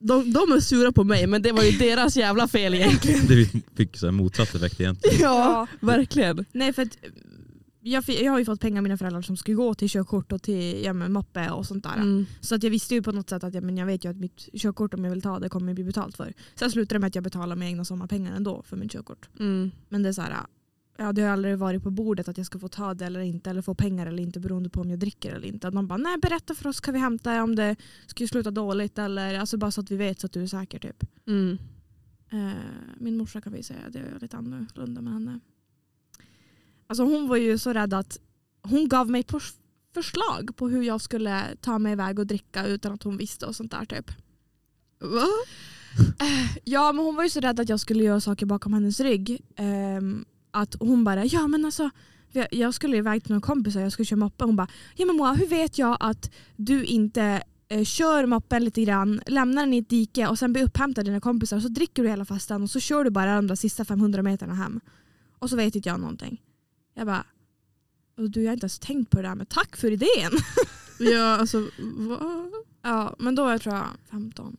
de, 0.00 0.32
de 0.32 0.52
är 0.52 0.60
sura 0.60 0.92
på 0.92 1.04
mig 1.04 1.26
men 1.26 1.42
det 1.42 1.52
var 1.52 1.62
ju 1.62 1.78
deras 1.78 2.16
jävla 2.16 2.48
fel 2.48 2.74
egentligen. 2.74 3.26
Det 3.26 3.44
fick- 3.76 3.96
så 3.96 4.06
här 4.06 4.12
motsatt 4.12 4.54
effekt 4.54 4.80
egentligen. 4.80 5.20
Ja, 5.20 5.66
verkligen. 5.80 6.44
Nej 6.52 6.72
för 6.72 6.82
att 6.82 6.98
eh, 7.02 7.10
jag, 7.82 8.04
jag 8.08 8.32
har 8.32 8.38
ju 8.38 8.44
fått 8.44 8.60
pengar 8.60 8.78
av 8.78 8.82
mina 8.82 8.96
föräldrar 8.96 9.22
som 9.22 9.36
skulle 9.36 9.54
gå 9.56 9.74
till 9.74 9.88
körkort 9.88 10.32
och 10.32 10.42
till 10.42 10.84
ja, 10.84 10.92
men, 10.92 11.12
moppe 11.12 11.50
och 11.50 11.66
sånt 11.66 11.84
där. 11.84 11.96
Mm. 11.96 12.26
Så 12.40 12.54
att 12.54 12.62
jag 12.62 12.70
visste 12.70 12.94
ju 12.94 13.02
på 13.02 13.12
något 13.12 13.30
sätt 13.30 13.44
att 13.44 13.54
ja, 13.54 13.60
men 13.60 13.76
jag 13.76 13.86
vet 13.86 14.04
ju 14.04 14.10
att 14.10 14.16
mitt 14.16 14.48
körkort 14.54 14.94
om 14.94 15.04
jag 15.04 15.10
vill 15.10 15.22
ta 15.22 15.38
det 15.38 15.48
kommer 15.48 15.74
bli 15.74 15.84
betalt 15.84 16.16
för. 16.16 16.32
Sen 16.54 16.70
slutade 16.70 16.94
det 16.94 16.98
med 16.98 17.08
att 17.08 17.14
jag 17.14 17.24
betalar 17.24 17.56
med 17.56 17.68
egna 17.68 17.84
sommarpengar 17.84 18.36
ändå 18.36 18.62
för 18.62 18.76
mitt 18.76 18.92
körkort. 18.92 19.28
Mm. 19.38 19.70
Men 19.88 20.02
det 20.02 20.08
är 20.08 20.12
så 20.12 20.22
här, 20.22 20.36
ja, 21.00 21.12
det 21.12 21.22
har 21.22 21.30
aldrig 21.30 21.58
varit 21.58 21.82
på 21.82 21.90
bordet 21.90 22.28
att 22.28 22.36
jag 22.36 22.46
ska 22.46 22.58
få 22.58 22.68
ta 22.68 22.94
det 22.94 23.06
eller 23.06 23.20
inte 23.20 23.50
eller 23.50 23.62
få 23.62 23.74
pengar 23.74 24.06
eller 24.06 24.22
inte 24.22 24.40
beroende 24.40 24.70
på 24.70 24.80
om 24.80 24.90
jag 24.90 24.98
dricker 24.98 25.34
eller 25.34 25.48
inte. 25.48 25.68
Att 25.68 25.74
de 25.74 25.86
bara, 25.86 25.96
nej 25.96 26.18
berätta 26.18 26.54
för 26.54 26.68
oss 26.68 26.80
kan 26.80 26.94
vi 26.94 27.00
hämta 27.00 27.42
om 27.42 27.56
det 27.56 27.76
skulle 28.06 28.28
sluta 28.28 28.50
dåligt 28.50 28.98
eller 28.98 29.38
alltså 29.38 29.56
bara 29.56 29.70
så 29.70 29.80
att 29.80 29.90
vi 29.90 29.96
vet 29.96 30.20
så 30.20 30.26
att 30.26 30.32
du 30.32 30.42
är 30.42 30.46
säker 30.46 30.78
typ. 30.78 31.04
Mm. 31.26 31.58
Eh, 32.30 32.52
min 32.98 33.16
morsa 33.16 33.40
kan 33.40 33.52
vi 33.52 33.62
säga, 33.62 33.78
det 33.90 33.98
är 33.98 34.18
lite 34.20 34.36
annorlunda 34.36 35.00
med 35.00 35.12
henne. 35.12 35.40
Alltså 36.86 37.04
hon 37.04 37.28
var 37.28 37.36
ju 37.36 37.58
så 37.58 37.72
rädd 37.72 37.94
att 37.94 38.18
hon 38.62 38.88
gav 38.88 39.10
mig 39.10 39.24
förslag 39.94 40.56
på 40.56 40.68
hur 40.68 40.82
jag 40.82 41.00
skulle 41.00 41.56
ta 41.60 41.78
mig 41.78 41.92
iväg 41.92 42.18
och 42.18 42.26
dricka 42.26 42.66
utan 42.66 42.92
att 42.92 43.02
hon 43.02 43.16
visste 43.16 43.46
och 43.46 43.56
sånt 43.56 43.70
där 43.70 43.84
typ. 43.84 44.10
Va? 44.98 45.26
Ja 46.64 46.92
men 46.92 47.04
hon 47.04 47.16
var 47.16 47.24
ju 47.24 47.30
så 47.30 47.40
rädd 47.40 47.60
att 47.60 47.68
jag 47.68 47.80
skulle 47.80 48.04
göra 48.04 48.20
saker 48.20 48.46
bakom 48.46 48.72
hennes 48.72 49.00
rygg. 49.00 49.40
Ehm, 49.56 50.24
att 50.50 50.76
hon 50.80 51.04
bara, 51.04 51.24
ja 51.24 51.48
men 51.48 51.64
alltså 51.64 51.90
jag- 52.50 52.74
skulle 52.74 52.96
iväg 52.96 53.22
till 53.24 53.30
några 53.32 53.46
kompisar, 53.46 53.80
jag 53.80 53.92
skulle 53.92 54.06
köra 54.06 54.18
moppe. 54.18 54.44
Hon 54.44 54.56
bara, 54.56 54.68
ja 54.96 55.06
men 55.06 55.16
Moa 55.16 55.32
hur 55.32 55.46
vet 55.46 55.78
jag 55.78 55.96
att 56.00 56.30
du 56.56 56.84
inte 56.84 57.42
eh, 57.68 57.84
kör 57.84 58.26
moppen 58.26 58.64
lite 58.64 58.82
grann, 58.84 59.20
lämnar 59.26 59.62
den 59.62 59.74
i 59.74 59.78
ett 59.78 59.88
dike 59.88 60.26
och 60.28 60.38
sen 60.38 60.52
blir 60.52 60.62
upphämtad 60.64 61.02
av 61.02 61.04
dina 61.04 61.20
kompisar 61.20 61.56
och 61.56 61.62
så 61.62 61.68
dricker 61.68 62.02
du 62.02 62.08
hela 62.08 62.24
festen 62.24 62.62
och 62.62 62.70
så 62.70 62.80
kör 62.80 63.04
du 63.04 63.10
bara 63.10 63.36
de 63.36 63.46
där 63.46 63.54
sista 63.54 63.84
500 63.84 64.22
meterna 64.22 64.54
hem. 64.54 64.80
Och 65.38 65.50
så 65.50 65.56
vet 65.56 65.74
inte 65.74 65.88
jag 65.88 66.00
någonting. 66.00 66.42
Jag 66.94 67.06
bara, 67.06 67.24
"Och 68.16 68.30
du 68.30 68.42
jag 68.42 68.48
har 68.50 68.52
inte 68.54 68.64
ens 68.64 68.78
tänkt 68.78 69.10
på 69.10 69.16
det 69.16 69.28
där 69.28 69.34
men 69.34 69.46
tack 69.46 69.76
för 69.76 69.90
idén. 69.90 70.32
Ja, 71.02 71.36
alltså 71.36 71.68
va? 72.08 72.50
Ja 72.82 73.16
men 73.18 73.34
då 73.34 73.44
var 73.44 73.50
jag 73.50 73.60
tror 73.62 73.74
jag 73.74 73.86
15, 74.10 74.56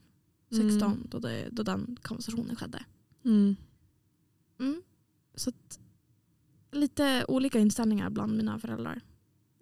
16 0.49 0.81
Mm. 0.81 0.97
då, 1.11 1.19
det, 1.19 1.47
då 1.51 1.63
den 1.63 1.97
konversationen 2.01 2.55
skedde. 2.55 2.83
Mm. 3.25 3.55
Mm. 4.59 4.81
Så 5.35 5.49
att, 5.49 5.79
lite 6.71 7.25
olika 7.27 7.59
inställningar 7.59 8.09
bland 8.09 8.37
mina 8.37 8.59
föräldrar. 8.59 9.01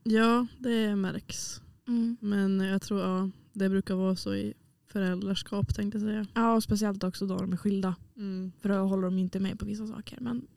Ja, 0.03 0.47
det 0.57 0.95
märks. 0.95 1.61
Mm. 1.87 2.17
Men 2.21 2.59
jag 2.59 2.81
tror 2.81 3.01
ja, 3.01 3.29
det 3.53 3.69
brukar 3.69 3.95
vara 3.95 4.15
så 4.15 4.35
i 4.35 4.53
föräldraskap 4.87 5.75
tänkte 5.75 5.97
jag 5.97 6.07
säga. 6.07 6.27
Ja, 6.33 6.55
och 6.55 6.63
speciellt 6.63 7.03
också 7.03 7.25
då 7.25 7.37
de 7.37 7.53
är 7.53 7.57
skilda. 7.57 7.95
Mm. 8.15 8.51
För 8.61 8.69
då 8.69 8.75
håller 8.75 9.03
de 9.03 9.17
inte 9.17 9.39
med 9.39 9.59
på 9.59 9.65
vissa 9.65 9.87
saker. 9.87 10.17
Men 10.21 10.47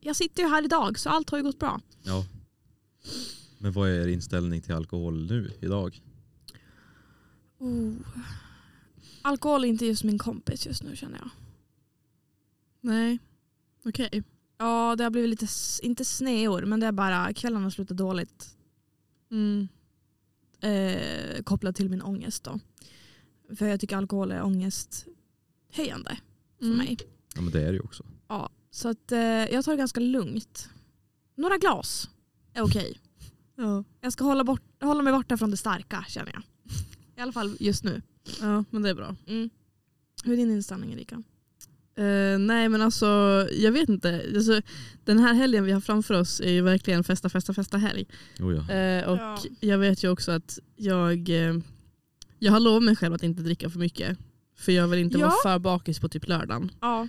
jag 0.00 0.16
sitter 0.16 0.42
ju 0.42 0.48
här 0.48 0.64
idag 0.64 0.98
så 0.98 1.08
allt 1.10 1.30
har 1.30 1.38
ju 1.38 1.44
gått 1.44 1.58
bra. 1.58 1.80
Ja. 2.02 2.26
Men 3.58 3.72
vad 3.72 3.88
är 3.88 3.92
er 3.92 4.08
inställning 4.08 4.60
till 4.62 4.74
alkohol 4.74 5.26
nu, 5.26 5.50
idag? 5.60 6.02
Oh. 7.58 7.92
Alkohol 9.22 9.64
är 9.64 9.68
inte 9.68 9.86
just 9.86 10.04
min 10.04 10.18
kompis 10.18 10.66
just 10.66 10.82
nu 10.82 10.96
känner 10.96 11.18
jag. 11.18 11.30
Nej, 12.80 13.18
okej. 13.84 14.22
Ja, 14.58 14.96
det 14.96 15.04
har 15.04 15.10
blivit 15.10 15.30
lite, 15.30 15.46
inte 15.82 16.04
sneor, 16.04 16.62
men 16.64 16.80
det 16.80 16.86
är 16.86 16.92
bara 16.92 17.32
kvällarna 17.32 17.70
slutar 17.70 17.94
dåligt. 17.94 18.56
Mm. 19.30 19.68
Eh, 20.60 21.42
kopplat 21.42 21.76
till 21.76 21.88
min 21.90 22.02
ångest 22.02 22.44
då. 22.44 22.60
För 23.56 23.66
jag 23.66 23.80
tycker 23.80 23.96
alkohol 23.96 24.32
är 24.32 24.42
ångesthöjande 24.42 26.16
för 26.58 26.64
Mm. 26.66 26.78
mig. 26.78 26.96
Ja 27.34 27.40
men 27.42 27.52
det 27.52 27.60
är 27.62 27.66
det 27.66 27.72
ju 27.72 27.80
också. 27.80 28.04
Ja, 28.28 28.50
så 28.70 28.88
att, 28.88 29.12
eh, 29.12 29.18
jag 29.20 29.64
tar 29.64 29.72
det 29.72 29.78
ganska 29.78 30.00
lugnt. 30.00 30.68
Några 31.34 31.56
glas 31.58 32.10
är 32.52 32.62
okej. 32.62 32.98
Ja. 33.56 33.84
Jag 34.00 34.12
ska 34.12 34.24
hålla, 34.24 34.44
bort, 34.44 34.62
hålla 34.82 35.02
mig 35.02 35.12
borta 35.12 35.36
från 35.36 35.50
det 35.50 35.56
starka 35.56 36.04
känner 36.08 36.32
jag. 36.32 36.42
I 37.16 37.20
alla 37.20 37.32
fall 37.32 37.56
just 37.60 37.84
nu. 37.84 38.02
ja, 38.40 38.64
men 38.70 38.82
det 38.82 38.90
är 38.90 38.94
bra. 38.94 39.16
Mm. 39.26 39.50
Hur 40.24 40.32
är 40.32 40.36
din 40.36 40.50
inställning 40.50 40.92
Erika? 40.92 41.22
Eh, 41.96 42.38
nej 42.38 42.68
men 42.68 42.82
alltså, 42.82 43.06
jag 43.52 43.72
vet 43.72 43.88
inte. 43.88 44.24
Alltså, 44.34 44.60
den 45.04 45.18
här 45.18 45.34
helgen 45.34 45.64
vi 45.64 45.72
har 45.72 45.80
framför 45.80 46.14
oss 46.14 46.40
är 46.40 46.50
ju 46.50 46.62
verkligen 46.62 47.04
festa, 47.04 47.28
festa, 47.28 47.54
festa 47.54 47.78
helg. 47.78 48.06
Oh, 48.40 48.54
ja. 48.68 48.74
Eh, 48.74 49.08
och 49.08 49.16
Ja. 49.18 49.38
jag 49.60 49.78
vet 49.78 50.04
ju 50.04 50.08
också 50.10 50.32
att 50.32 50.58
jag, 50.76 51.28
eh, 51.28 51.54
jag 52.38 52.52
har 52.52 52.60
lovat 52.60 52.82
mig 52.82 52.96
själv 52.96 53.14
att 53.14 53.22
inte 53.22 53.42
dricka 53.42 53.70
för 53.70 53.78
mycket. 53.78 54.18
För 54.58 54.72
jag 54.72 54.88
vill 54.88 54.98
inte 55.00 55.18
Ja. 55.18 55.26
vara 55.26 55.36
för 55.54 55.58
bakis 55.58 56.00
på 56.00 56.08
typ 56.08 56.28
lördagen. 56.28 56.70
Ja. 56.80 57.08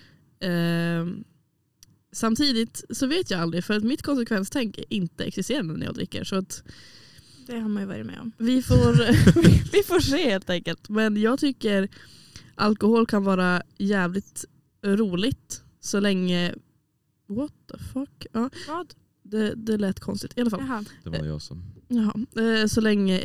Samtidigt 2.12 2.84
så 2.90 3.08
vet 3.08 3.32
jag 3.32 3.40
aldrig 3.42 3.64
för 3.64 3.74
att 3.74 3.84
mitt 3.84 4.02
konsekvenstänk 4.02 4.78
är 4.78 4.86
inte 4.90 5.24
existerande 5.24 5.74
när 5.78 5.86
jag 5.86 5.96
dricker. 5.96 6.24
Så 6.24 6.36
att 6.36 6.64
Det 7.48 7.60
har 7.60 7.70
man 7.70 7.84
ju 7.84 7.88
varit 7.88 8.06
med 8.06 8.20
om. 8.20 8.32
vi 8.38 8.62
får, 8.62 8.94
vi 9.72 9.84
får 9.84 10.00
se 10.00 10.30
helt 10.30 10.50
enkelt. 10.50 10.90
Men 10.90 11.18
jag 11.22 11.40
tycker 11.40 11.88
alkohol 12.56 13.06
kan 13.08 13.24
vara 13.24 13.62
jävligt 13.78 14.46
roligt 14.84 15.64
så 15.80 16.00
länge... 16.00 16.54
What 17.28 17.54
the 17.72 17.78
fuck? 17.78 18.26
Ja, 18.34 18.50
Vad? 18.68 18.94
det, 19.24 19.56
det 19.56 19.78
lät 19.78 20.00
konstigt. 20.00 20.38
I 20.38 20.42
alla 20.42 20.50
fall. 20.50 20.60
Jaha. 20.68 20.84
Det 21.04 21.10
var 21.10 21.26
jag 21.26 21.42
som... 21.42 21.64
Jaha. 21.88 22.14
Eh, 22.62 22.68
Så 22.68 22.82
länge 22.82 23.24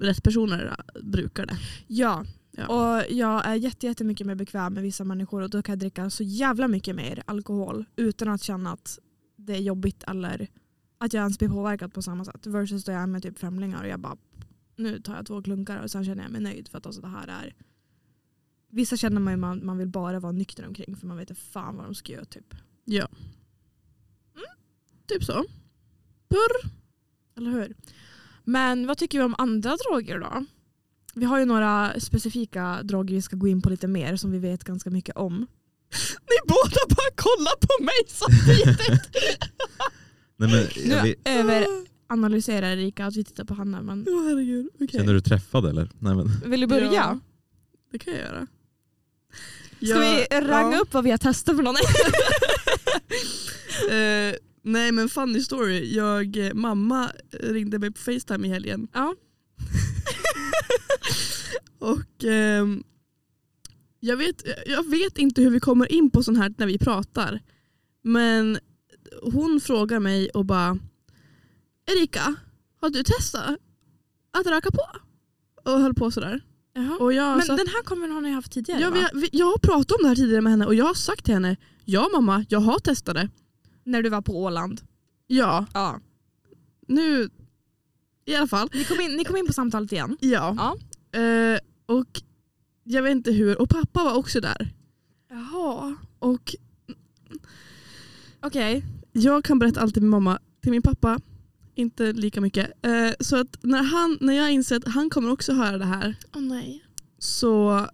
rätt 0.00 0.22
personer 0.22 0.76
brukar 1.02 1.46
det. 1.46 1.56
Ja. 1.86 2.24
Ja. 2.50 2.66
Och 2.98 3.04
jag 3.12 3.46
är 3.46 3.54
jätte, 3.54 3.86
jättemycket 3.86 4.26
mer 4.26 4.34
bekväm 4.34 4.74
med 4.74 4.82
vissa 4.82 5.04
människor 5.04 5.42
och 5.42 5.50
då 5.50 5.62
kan 5.62 5.72
jag 5.72 5.78
dricka 5.78 6.10
så 6.10 6.22
jävla 6.22 6.68
mycket 6.68 6.96
mer 6.96 7.22
alkohol 7.26 7.84
utan 7.96 8.28
att 8.28 8.42
känna 8.42 8.72
att 8.72 8.98
det 9.36 9.52
är 9.54 9.60
jobbigt 9.60 10.02
eller 10.06 10.48
att 10.98 11.12
jag 11.12 11.20
ens 11.20 11.38
blir 11.38 11.48
påverkad 11.48 11.94
på 11.94 12.02
samma 12.02 12.24
sätt. 12.24 12.46
Versus 12.46 12.84
då 12.84 12.92
jag 12.92 13.02
är 13.02 13.06
med 13.06 13.22
typ 13.22 13.38
främlingar 13.38 13.82
och 13.82 13.88
jag 13.88 14.00
bara 14.00 14.16
nu 14.76 15.00
tar 15.00 15.16
jag 15.16 15.26
två 15.26 15.42
klunkar 15.42 15.82
och 15.82 15.90
sen 15.90 16.04
känner 16.04 16.22
jag 16.22 16.32
mig 16.32 16.40
nöjd 16.40 16.68
för 16.68 16.78
att 16.78 16.86
alltså 16.86 17.00
det 17.00 17.08
här 17.08 17.26
är 17.28 17.54
Vissa 18.70 18.96
känner 18.96 19.20
man 19.20 19.32
ju 19.32 19.36
man, 19.36 19.66
man 19.66 19.78
vill 19.78 19.88
bara 19.88 20.20
vara 20.20 20.32
nykter 20.32 20.66
omkring 20.66 20.96
för 20.96 21.06
man 21.06 21.16
vet 21.16 21.30
inte 21.30 21.42
fan 21.42 21.76
vad 21.76 21.84
de 21.84 21.94
ska 21.94 22.12
göra 22.12 22.24
typ. 22.24 22.54
Ja. 22.84 23.08
Typ 25.08 25.24
så. 25.24 25.44
Purr. 26.28 26.70
Eller 27.36 27.50
hur? 27.50 27.74
Men 28.44 28.86
vad 28.86 28.98
tycker 28.98 29.18
vi 29.18 29.24
om 29.24 29.34
andra 29.38 29.76
droger 29.76 30.18
då? 30.18 30.44
Vi 31.14 31.24
har 31.24 31.38
ju 31.38 31.44
några 31.44 32.00
specifika 32.00 32.82
droger 32.82 33.14
vi 33.14 33.22
ska 33.22 33.36
gå 33.36 33.48
in 33.48 33.62
på 33.62 33.70
lite 33.70 33.88
mer 33.88 34.16
som 34.16 34.30
vi 34.30 34.38
vet 34.38 34.64
ganska 34.64 34.90
mycket 34.90 35.16
om. 35.16 35.34
Ni 36.20 36.36
båda 36.48 36.80
bara 36.88 37.10
kollar 37.16 37.56
på 37.60 37.84
mig 37.84 38.04
samtidigt. 38.06 39.00
Nej, 40.36 40.50
men, 40.50 40.88
Nu 40.88 41.02
vet, 41.02 41.18
överanalyserar 42.08 42.70
Erika 42.70 43.06
att 43.06 43.16
vi 43.16 43.24
tittar 43.24 43.44
på 43.44 43.54
Hanna 43.54 43.82
men 43.82 44.06
Åh 44.08 44.28
herregud. 44.28 44.68
Okej. 44.74 44.88
känner 44.88 45.14
du 45.14 45.20
träffad 45.20 45.66
eller? 45.66 45.90
Nej, 45.98 46.14
men, 46.14 46.50
vill 46.50 46.60
du 46.60 46.66
börja? 46.66 46.92
Ja. 46.92 47.18
Det 47.92 47.98
kan 47.98 48.12
jag 48.12 48.22
göra. 48.22 48.46
Ska 49.82 49.98
vi 49.98 50.26
ranga 50.40 50.78
upp 50.78 50.94
vad 50.94 51.04
vi 51.04 51.10
har 51.10 51.18
testat 51.18 51.56
för 51.56 51.62
någon? 51.62 51.76
Eh, 53.90 54.34
nej 54.62 54.92
men 54.92 55.08
funny 55.08 55.40
story. 55.40 55.94
Jag, 55.94 56.36
eh, 56.36 56.54
mamma 56.54 57.10
ringde 57.30 57.78
mig 57.78 57.90
på 57.90 57.98
Facetime 58.00 58.46
i 58.46 58.50
helgen. 58.50 58.88
Ja. 58.92 59.14
Och 61.78 62.24
ehm, 62.24 62.82
jag, 64.00 64.16
vet, 64.16 64.42
jag 64.66 64.90
vet 64.90 65.18
inte 65.18 65.42
hur 65.42 65.50
vi 65.50 65.60
kommer 65.60 65.92
in 65.92 66.10
på 66.10 66.22
sånt 66.22 66.38
här 66.38 66.54
när 66.58 66.66
vi 66.66 66.78
pratar. 66.78 67.40
Men 68.02 68.58
hon 69.22 69.60
frågar 69.60 70.00
mig 70.00 70.28
och 70.28 70.44
bara 70.44 70.78
Erika, 71.86 72.34
har 72.80 72.90
du 72.90 73.02
testat 73.02 73.56
att 74.30 74.46
röka 74.46 74.70
på? 74.70 74.82
Och 75.70 75.80
höll 75.80 75.94
på 75.94 76.10
sådär. 76.10 76.40
Och 77.00 77.12
jag, 77.12 77.36
Men 77.36 77.46
satt- 77.46 77.56
den 77.56 77.66
här 77.66 77.82
kommer 77.82 78.08
har 78.08 78.20
ni 78.20 78.30
haft 78.30 78.52
tidigare 78.52 78.80
Ja, 78.80 78.90
va? 78.90 79.08
vi, 79.14 79.28
jag 79.32 79.46
har 79.46 79.58
pratat 79.58 79.92
om 79.92 79.98
det 80.02 80.08
här 80.08 80.14
tidigare 80.16 80.40
med 80.42 80.52
henne 80.52 80.66
och 80.66 80.74
jag 80.74 80.84
har 80.84 80.94
sagt 80.94 81.24
till 81.24 81.34
henne 81.34 81.56
Ja 81.84 82.08
mamma, 82.12 82.44
jag 82.48 82.60
har 82.60 82.78
testat 82.78 83.14
det. 83.14 83.28
När 83.84 84.02
du 84.02 84.08
var 84.08 84.22
på 84.22 84.42
Åland. 84.42 84.80
Ja, 85.26 85.66
Ja. 85.74 86.00
nu 86.88 87.30
i 88.24 88.34
alla 88.34 88.46
fall. 88.46 88.68
Ni, 88.74 88.84
kom 88.84 89.00
in, 89.00 89.16
ni 89.16 89.24
kom 89.24 89.36
in 89.36 89.46
på 89.46 89.52
samtalet 89.52 89.92
igen. 89.92 90.16
Ja. 90.20 90.76
Eh, 91.12 91.58
och 91.86 92.22
jag 92.84 93.02
vet 93.02 93.10
inte 93.12 93.32
hur. 93.32 93.60
Och 93.62 93.68
pappa 93.68 94.04
var 94.04 94.14
också 94.14 94.40
där. 94.40 94.72
Jaha. 95.30 95.96
Och 96.18 96.54
Okej. 98.42 98.84
jag 99.12 99.44
kan 99.44 99.58
berätta 99.58 99.80
allt 99.80 99.94
till 99.94 100.02
min 100.02 100.10
mamma. 100.10 100.38
Till 100.62 100.70
min 100.70 100.82
pappa, 100.82 101.18
inte 101.78 102.12
lika 102.12 102.40
mycket. 102.40 102.86
Eh, 102.86 103.10
så 103.20 103.36
att 103.36 103.56
när, 103.62 103.82
han, 103.82 104.18
när 104.20 104.32
jag 104.34 104.50
inser 104.52 104.76
att 104.76 104.88
han 104.88 105.10
kommer 105.10 105.30
också 105.32 105.52
höra 105.52 105.78
det 105.78 105.84
här 105.84 106.14
Åh 106.34 106.42
nej. 106.42 106.84
så 107.18 107.86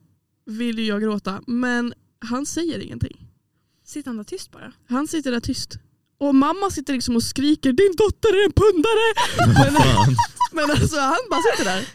vill 0.47 0.79
ju 0.79 0.85
jag 0.85 1.03
gråta. 1.03 1.43
Men 1.47 1.95
han 2.19 2.47
säger 2.47 2.79
ingenting. 2.79 3.27
Sitter 3.85 4.09
han 4.09 4.17
där 4.17 4.25
tyst 4.25 4.51
bara? 4.53 4.73
Han 4.89 5.09
sitter 5.09 5.31
där 5.33 5.41
tyst. 5.41 5.79
Och 6.19 6.35
mamma 6.35 6.71
sitter 6.71 6.93
liksom 6.93 7.17
och 7.17 7.23
skriker 7.23 7.73
din 7.73 7.93
dotter 7.97 8.29
är 8.29 8.45
en 8.47 8.53
pundare. 8.53 9.75
Fan? 9.85 10.15
Men 10.53 10.71
alltså 10.71 11.01
han 11.01 11.19
bara 11.31 11.41
sitter 11.43 11.65
där. 11.65 11.89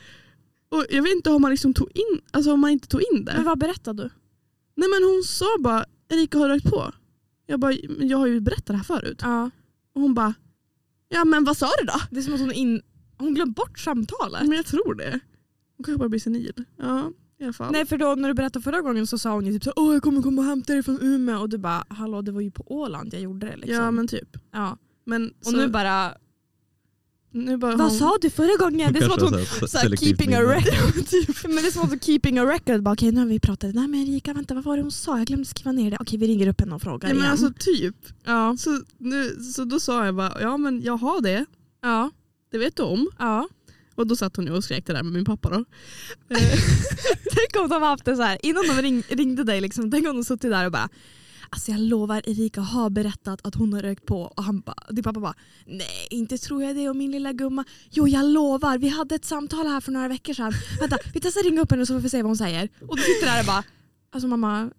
Och 0.69 0.85
jag 0.89 1.03
vet 1.03 1.11
inte 1.15 1.29
om 1.29 1.41
man 1.41 1.51
liksom 1.51 1.73
tog 1.73 1.89
in, 1.93 2.21
alltså 2.31 2.53
om 2.53 2.59
man 2.59 2.69
inte 2.69 2.87
tog 2.87 3.01
in 3.13 3.25
det. 3.25 3.33
Men 3.35 3.43
vad 3.45 3.59
berättade 3.59 4.03
du? 4.03 4.09
Nej 4.75 4.89
men 4.89 5.03
hon 5.09 5.23
sa 5.23 5.45
bara 5.59 5.85
Erika 6.09 6.37
har 6.37 6.49
rökt 6.49 6.69
på? 6.69 6.91
Jag 7.45 7.59
bara, 7.59 7.73
"Men 7.89 8.07
jag 8.07 8.17
har 8.17 8.27
ju 8.27 8.39
berättat 8.39 8.65
det 8.67 8.73
här 8.73 8.83
förut. 8.83 9.19
Ja. 9.21 9.49
Och 9.95 10.01
hon 10.01 10.13
bara, 10.13 10.33
ja 11.09 11.25
men 11.25 11.43
vad 11.43 11.57
sa 11.57 11.67
du 11.79 11.85
då? 11.85 12.01
Det 12.11 12.19
är 12.19 12.21
som 12.21 12.33
att 12.33 12.39
hon, 12.39 12.51
in, 12.51 12.81
hon 13.17 13.33
glömt 13.33 13.55
bort 13.55 13.79
samtalet. 13.79 14.41
Men 14.47 14.57
jag 14.57 14.65
tror 14.65 14.95
det. 14.95 15.19
Hon 15.77 15.83
kanske 15.83 15.99
bara 15.99 16.09
blir 16.09 16.19
senil. 16.19 16.63
Ja, 16.77 17.11
i 17.39 17.43
alla 17.43 17.53
fall. 17.53 17.71
Nej 17.71 17.85
för 17.85 17.97
då 17.97 18.15
när 18.15 18.27
du 18.27 18.33
berättade 18.33 18.63
förra 18.63 18.81
gången 18.81 19.07
så 19.07 19.17
sa 19.17 19.33
hon 19.33 19.45
ju 19.45 19.53
typ 19.53 19.63
så 19.63 19.73
Åh 19.75 19.93
jag 19.93 20.03
kommer 20.03 20.21
komma 20.21 20.41
och 20.41 20.47
hämta 20.47 20.73
dig 20.73 20.83
från 20.83 21.01
Umeå 21.01 21.39
och 21.39 21.49
du 21.49 21.57
bara 21.57 21.83
hallå 21.89 22.21
det 22.21 22.31
var 22.31 22.41
ju 22.41 22.51
på 22.51 22.63
Åland 22.65 23.13
jag 23.13 23.21
gjorde 23.21 23.47
det 23.47 23.55
liksom. 23.57 23.75
Ja 23.75 23.91
men 23.91 24.07
typ. 24.07 24.37
Ja. 24.51 24.77
Men 25.05 25.29
Och 25.39 25.45
så, 25.45 25.51
nu 25.51 25.57
bara 25.57 25.63
nu 25.67 25.71
bara 25.71 26.17
vad 27.31 27.81
hon, 27.81 27.91
sa 27.91 28.17
du 28.21 28.29
förra 28.29 28.57
gången? 28.57 28.93
Det 28.93 28.99
är 28.99 29.03
som 29.03 29.11
att 29.11 29.21
hon 29.21 29.31
Kanske 29.31 29.67
så 29.67 29.77
här, 29.77 29.83
selektivt 29.83 30.07
keeping 30.17 30.33
a 30.33 30.41
record. 30.41 31.07
typ. 31.07 31.43
Men 31.43 31.55
det 31.55 31.67
är 31.67 31.71
som 31.71 31.81
att 31.83 31.89
hon 31.89 31.99
keeping 31.99 32.37
a 32.37 32.45
record. 32.45 32.83
Bara, 32.83 32.93
Okej 32.93 33.11
nu 33.11 33.19
har 33.19 33.27
vi 33.27 33.39
pratat. 33.39 33.75
Nej 33.75 33.87
men 33.87 33.99
Erika 33.99 34.33
vänta 34.33 34.53
vad 34.53 34.63
var 34.63 34.77
det 34.77 34.83
hon 34.83 34.91
sa? 34.91 35.17
Jag 35.17 35.27
glömde 35.27 35.45
skriva 35.45 35.71
ner 35.71 35.91
det. 35.91 35.97
Okej 35.99 36.19
vi 36.19 36.27
ringer 36.27 36.47
upp 36.47 36.59
henne 36.59 36.75
och 36.75 36.81
frågar 36.81 37.09
ja, 37.09 37.13
men 37.15 37.23
igen. 37.23 37.31
alltså 37.31 37.53
typ. 37.59 37.95
ja. 38.25 38.55
Så, 38.59 38.81
nu, 38.97 39.43
så 39.43 39.63
då 39.63 39.79
sa 39.79 40.05
jag 40.05 40.15
bara, 40.15 40.41
ja 40.41 40.57
men 40.57 40.81
jag 40.81 40.97
har 40.97 41.21
det. 41.21 41.45
Ja. 41.81 42.11
Det 42.51 42.57
vet 42.57 42.75
du 42.75 42.83
om. 42.83 43.09
ja. 43.19 43.47
Och 43.95 44.07
då 44.07 44.15
satt 44.15 44.35
hon 44.35 44.45
ju 44.45 44.51
och 44.51 44.63
skrek 44.63 44.85
det 44.85 44.93
där 44.93 45.03
med 45.03 45.13
min 45.13 45.25
pappa 45.25 45.49
då. 45.49 45.65
Tänk 47.35 47.63
om 47.63 47.69
de 47.69 47.81
haft 47.81 48.05
det 48.05 48.15
så 48.15 48.21
här 48.21 48.37
innan 48.45 48.63
de 48.67 48.81
ring, 48.81 49.03
ringde 49.09 49.43
dig. 49.43 49.61
Liksom, 49.61 49.91
tänk 49.91 50.07
om 50.07 50.15
de 50.15 50.23
suttit 50.23 50.51
där 50.51 50.65
och 50.65 50.71
bara 50.71 50.89
Alltså 51.49 51.71
jag 51.71 51.79
lovar 51.81 52.21
Erika 52.25 52.61
har 52.61 52.89
berättat 52.89 53.39
att 53.43 53.55
hon 53.55 53.73
har 53.73 53.81
rökt 53.81 54.05
på 54.05 54.21
och 54.21 54.43
han 54.43 54.59
ba, 54.59 54.73
din 54.89 55.03
pappa 55.03 55.19
bara 55.19 55.35
Nej 55.65 56.07
inte 56.09 56.37
tror 56.37 56.63
jag 56.63 56.75
det 56.75 56.89
och 56.89 56.95
min 56.95 57.11
lilla 57.11 57.33
gumma 57.33 57.65
Jo 57.89 58.07
jag 58.07 58.25
lovar 58.25 58.77
vi 58.77 58.87
hade 58.87 59.15
ett 59.15 59.25
samtal 59.25 59.67
här 59.67 59.81
för 59.81 59.91
några 59.91 60.07
veckor 60.07 60.33
sedan 60.33 60.53
Vänta 60.79 60.97
vi 61.13 61.19
testar 61.19 61.43
ringa 61.43 61.61
upp 61.61 61.71
henne 61.71 61.85
så 61.85 61.93
får 61.93 61.99
vi 61.99 62.09
se 62.09 62.21
vad 62.21 62.29
hon 62.29 62.37
säger 62.37 62.69
Och 62.87 62.97
du 62.97 63.03
sitter 63.03 63.25
där 63.25 63.39
och 63.39 63.45
bara 63.45 63.63
Alltså 64.11 64.27
mamma 64.27 64.69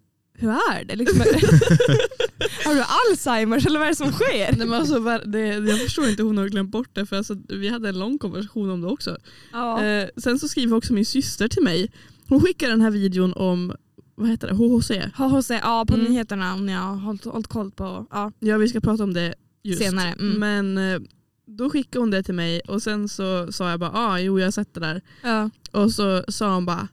hur 0.40 0.50
är 0.50 0.84
det? 0.84 0.96
Liksom, 0.96 1.20
har 2.64 2.74
du 2.74 2.82
Alzheimers 2.82 3.66
eller 3.66 3.78
vad 3.78 3.86
är 3.86 3.90
det 3.90 3.96
som 3.96 4.12
sker? 4.12 4.56
Nej, 4.56 4.66
men 4.66 4.72
alltså, 4.72 5.18
det, 5.26 5.46
jag 5.46 5.78
förstår 5.78 6.08
inte 6.08 6.22
hur 6.22 6.26
hon 6.26 6.38
har 6.38 6.48
glömt 6.48 6.70
bort 6.70 6.88
det 6.92 7.06
för 7.06 7.16
alltså, 7.16 7.36
vi 7.48 7.68
hade 7.68 7.88
en 7.88 7.98
lång 7.98 8.18
konversation 8.18 8.70
om 8.70 8.80
det 8.80 8.86
också. 8.86 9.16
Ja. 9.52 9.84
Eh, 9.84 10.08
sen 10.16 10.38
så 10.38 10.48
skriver 10.48 10.76
också 10.76 10.92
min 10.92 11.06
syster 11.06 11.48
till 11.48 11.62
mig. 11.62 11.92
Hon 12.28 12.40
skickar 12.40 12.68
den 12.68 12.80
här 12.80 12.90
videon 12.90 13.32
om 13.32 13.72
vad 14.20 14.28
heter 14.30 14.48
det? 14.48 14.54
HHC. 14.54 14.90
HHC, 15.16 15.50
ja 15.50 15.84
på 15.88 15.94
Mm. 15.94 16.06
nyheterna 16.06 16.54
om 16.54 16.66
ni 16.66 16.72
har 16.72 16.96
hållit, 16.96 17.24
hållit 17.24 17.46
koll 17.46 17.70
på 17.70 18.06
ja, 18.10 18.32
Ja 18.38 18.56
vi 18.58 18.68
ska 18.68 18.80
prata 18.80 19.02
om 19.04 19.12
det 19.14 19.34
just. 19.62 19.82
senare. 19.82 20.08
Mm. 20.12 20.38
Men 20.38 20.78
eh, 20.94 21.00
då 21.46 21.70
skickade 21.70 22.02
hon 22.02 22.10
det 22.10 22.22
till 22.22 22.34
mig 22.34 22.60
och 22.60 22.82
sen 22.82 23.08
så 23.08 23.52
sa 23.52 23.70
jag 23.70 23.80
bara 23.80 23.90
ah, 23.94 24.18
jo 24.18 24.38
jag 24.38 24.46
har 24.46 24.50
sett 24.52 24.74
det 24.74 24.80
där. 24.80 25.00
Ja. 25.22 25.50
Och 25.72 25.92
så 25.92 26.24
sa 26.28 26.54
hon 26.54 26.66
bara 26.66 26.88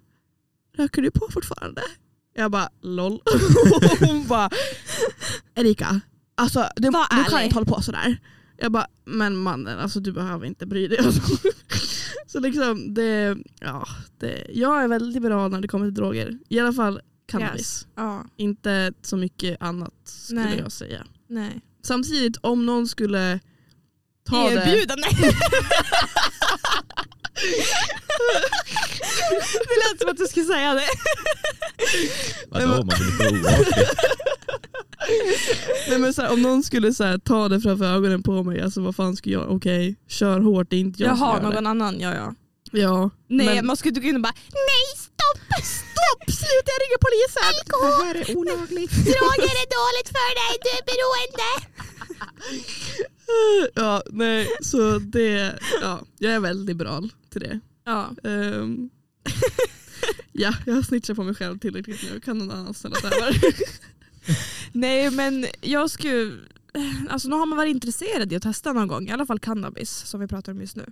röker 0.77 1.01
du 1.01 1.11
på 1.11 1.27
fortfarande? 1.31 1.81
Jag 2.35 2.51
bara 2.51 2.69
lol. 2.81 3.19
Hon 3.99 4.27
bara 4.27 4.49
Erika, 5.55 6.01
alltså 6.35 6.65
du, 6.75 6.81
du 6.81 6.89
Var 6.89 7.05
kan 7.07 7.19
ärlig. 7.19 7.43
inte 7.45 7.55
hålla 7.55 7.65
på 7.65 7.81
sådär. 7.81 8.17
Jag 8.57 8.71
bara 8.71 8.87
men 9.05 9.35
mannen 9.35 9.79
alltså 9.79 9.99
du 9.99 10.11
behöver 10.11 10.45
inte 10.45 10.65
bry 10.65 10.87
dig. 10.87 10.99
så 12.27 12.39
liksom 12.39 12.93
det, 12.93 13.37
ja, 13.59 13.87
det, 14.19 14.47
jag 14.53 14.83
är 14.83 14.87
väldigt 14.87 15.13
liberal 15.13 15.51
när 15.51 15.61
det 15.61 15.67
kommer 15.67 15.85
till 15.85 15.93
droger. 15.93 16.37
I 16.49 16.59
alla 16.59 16.73
fall 16.73 17.01
cannabis. 17.27 17.59
Yes. 17.59 17.87
Ja. 17.95 18.25
Inte 18.37 18.93
så 19.01 19.17
mycket 19.17 19.61
annat 19.61 19.93
skulle 20.03 20.43
Nej. 20.43 20.59
jag 20.59 20.71
säga. 20.71 21.05
Nej. 21.27 21.61
Samtidigt 21.83 22.37
om 22.41 22.65
någon 22.65 22.87
skulle 22.87 23.39
ta 24.29 24.49
det. 24.49 24.55
Erbjudande. 24.55 25.07
det 29.67 29.91
lät 29.91 30.01
som 30.01 30.09
att 30.09 30.17
du 30.17 30.27
skulle 30.27 30.45
säga 30.45 30.73
det. 30.73 30.87
Vadå, 32.49 32.67
man 32.67 32.87
blir 32.87 33.41
oartig. 33.41 33.87
Nej, 35.89 35.99
men 35.99 36.13
så 36.13 36.21
här, 36.21 36.33
om 36.33 36.41
någon 36.41 36.63
skulle 36.63 36.93
så 36.93 37.03
här, 37.03 37.17
ta 37.17 37.49
det 37.49 37.61
framför 37.61 37.85
ögonen 37.85 38.23
på 38.23 38.43
mig, 38.43 38.61
alltså 38.61 38.81
vad 38.81 38.95
fan 38.95 39.15
ska 39.15 39.29
jag, 39.29 39.51
okej, 39.51 39.95
kör 40.07 40.39
hårt, 40.39 40.69
det 40.69 40.75
är 40.75 40.79
inte 40.79 41.03
jag 41.03 41.09
Jaha, 41.09 41.17
som 41.17 41.27
gör 41.27 41.41
någon 41.41 41.63
det. 41.63 41.69
annan. 41.69 41.99
Ja, 41.99 42.15
ja. 42.15 42.35
Ja, 42.71 43.09
Nej, 43.27 43.55
men, 43.55 43.65
man 43.65 43.77
skulle 43.77 43.89
inte 43.89 44.01
gå 44.01 44.07
in 44.07 44.15
och 44.15 44.21
bara 44.21 44.33
nej 44.67 44.85
stopp, 44.95 45.65
stopp, 45.65 46.23
sluta 46.39 46.69
jag 46.73 46.79
ringer 46.83 46.99
polisen. 47.07 47.43
Alkohol, 47.51 47.99
det 47.99 48.05
här 48.05 48.15
är 48.15 48.37
olagligt. 48.37 48.91
Droger 48.91 49.55
är 49.63 49.69
dåligt 49.79 50.09
för 50.17 50.31
dig, 50.41 50.51
du 50.63 50.69
är 50.79 50.83
beroende. 50.91 51.51
ja, 53.73 54.03
nej, 54.09 54.47
så 54.61 54.99
det, 54.99 55.59
ja, 55.81 56.01
jag 56.19 56.33
är 56.33 56.39
väldigt 56.39 56.67
liberal 56.67 57.11
till 57.29 57.41
det. 57.41 57.59
Ja. 57.85 58.09
Ehm, 58.23 58.89
ja, 60.31 60.53
jag 60.65 60.73
har 60.73 60.81
snitchat 60.81 61.15
på 61.15 61.23
mig 61.23 61.35
själv 61.35 61.59
tillräckligt 61.59 62.03
nu, 62.03 62.19
kan 62.19 62.37
någon 62.37 62.51
annan 62.51 62.73
ställa 62.73 62.95
sig 62.95 63.11
över? 63.13 63.41
Nej 64.71 65.11
men 65.11 65.45
jag 65.61 65.89
skulle, 65.89 66.37
alltså 67.09 67.27
nu 67.27 67.35
har 67.35 67.45
man 67.45 67.57
varit 67.57 67.71
intresserad 67.71 68.33
i 68.33 68.35
att 68.35 68.43
testa 68.43 68.73
någon 68.73 68.87
gång, 68.87 69.07
i 69.07 69.11
alla 69.11 69.25
fall 69.25 69.39
cannabis 69.39 69.89
som 70.05 70.19
vi 70.19 70.27
pratar 70.27 70.51
om 70.51 70.61
just 70.61 70.75
nu. 70.75 70.85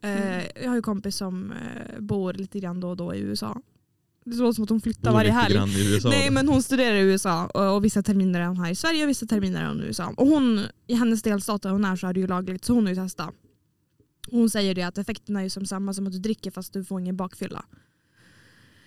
Eh, 0.00 0.62
jag 0.62 0.68
har 0.68 0.74
ju 0.74 0.82
kompis 0.82 1.16
som 1.16 1.52
eh, 1.52 2.00
bor 2.00 2.32
lite 2.32 2.60
grann 2.60 2.80
då 2.80 2.88
och 2.88 2.96
då 2.96 3.14
i 3.14 3.20
USA. 3.20 3.60
Det 4.24 4.36
låter 4.36 4.52
som 4.52 4.64
att 4.64 4.70
hon 4.70 4.80
flyttar 4.80 5.12
varje 5.12 5.30
helg. 5.30 5.54
grann 5.54 5.68
i 5.68 5.94
USA. 5.94 6.08
Nej 6.08 6.30
men 6.30 6.48
hon 6.48 6.62
studerar 6.62 6.96
i 6.96 7.00
USA 7.00 7.46
och, 7.46 7.76
och 7.76 7.84
vissa 7.84 8.02
terminer 8.02 8.40
är 8.40 8.46
hon 8.46 8.56
här 8.56 8.70
i 8.70 8.74
Sverige 8.74 9.04
och 9.04 9.10
vissa 9.10 9.26
terminer 9.26 9.62
är 9.62 9.68
hon 9.68 9.82
i 9.82 9.84
USA. 9.84 10.14
Och 10.16 10.26
hon, 10.26 10.60
i 10.86 10.94
hennes 10.94 11.22
delstat 11.22 11.62
där 11.62 11.70
hon 11.70 11.84
är 11.84 11.96
så 11.96 12.06
är 12.06 12.12
det 12.12 12.20
ju 12.20 12.26
lagligt 12.26 12.64
så 12.64 12.72
hon 12.74 12.86
har 12.86 12.90
ju 12.90 12.96
testat. 12.96 13.34
Hon 14.30 14.50
säger 14.50 14.74
det 14.74 14.82
att 14.82 14.98
effekterna 14.98 15.40
är 15.40 15.44
ju 15.44 15.50
som 15.50 15.66
samma 15.66 15.94
som 15.94 16.06
att 16.06 16.12
du 16.12 16.18
dricker 16.18 16.50
fast 16.50 16.72
du 16.72 16.84
får 16.84 17.00
ingen 17.00 17.16
bakfylla. 17.16 17.64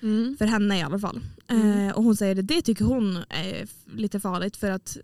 Mm. 0.01 0.37
För 0.37 0.45
henne 0.45 0.79
i 0.79 0.81
alla 0.81 0.99
fall. 0.99 1.19
Mm. 1.47 1.87
Eh, 1.87 1.95
och 1.95 2.03
hon 2.03 2.15
säger 2.15 2.35
det, 2.35 2.41
det 2.41 2.61
tycker 2.61 2.85
hon 2.85 3.17
är 3.29 3.67
lite 3.95 4.19
farligt 4.19 4.57
för 4.57 4.71
att 4.71 4.97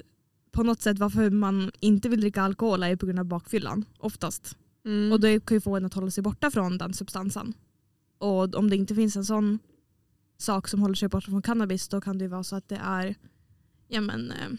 på 0.51 0.63
något 0.63 0.81
sätt 0.81 0.99
varför 0.99 1.29
man 1.29 1.71
inte 1.79 2.09
vill 2.09 2.21
dricka 2.21 2.41
alkohol 2.41 2.83
är 2.83 2.89
ju 2.89 2.97
på 2.97 3.05
grund 3.05 3.19
av 3.19 3.25
bakfyllan 3.25 3.85
oftast. 3.99 4.57
Mm. 4.85 5.11
Och 5.11 5.19
det 5.19 5.45
kan 5.45 5.55
ju 5.57 5.61
få 5.61 5.75
en 5.77 5.85
att 5.85 5.93
hålla 5.93 6.11
sig 6.11 6.23
borta 6.23 6.51
från 6.51 6.77
den 6.77 6.93
substansen. 6.93 7.53
Och 8.17 8.55
om 8.55 8.69
det 8.69 8.75
inte 8.75 8.95
finns 8.95 9.15
en 9.15 9.25
sån 9.25 9.59
sak 10.37 10.67
som 10.67 10.81
håller 10.81 10.95
sig 10.95 11.09
borta 11.09 11.31
från 11.31 11.41
cannabis 11.41 11.87
då 11.87 12.01
kan 12.01 12.17
det 12.17 12.23
ju 12.23 12.29
vara 12.29 12.43
så 12.43 12.55
att 12.55 12.67
det 12.69 12.79
är 12.83 13.15
ja 13.87 14.01
men, 14.01 14.31
eh, 14.31 14.49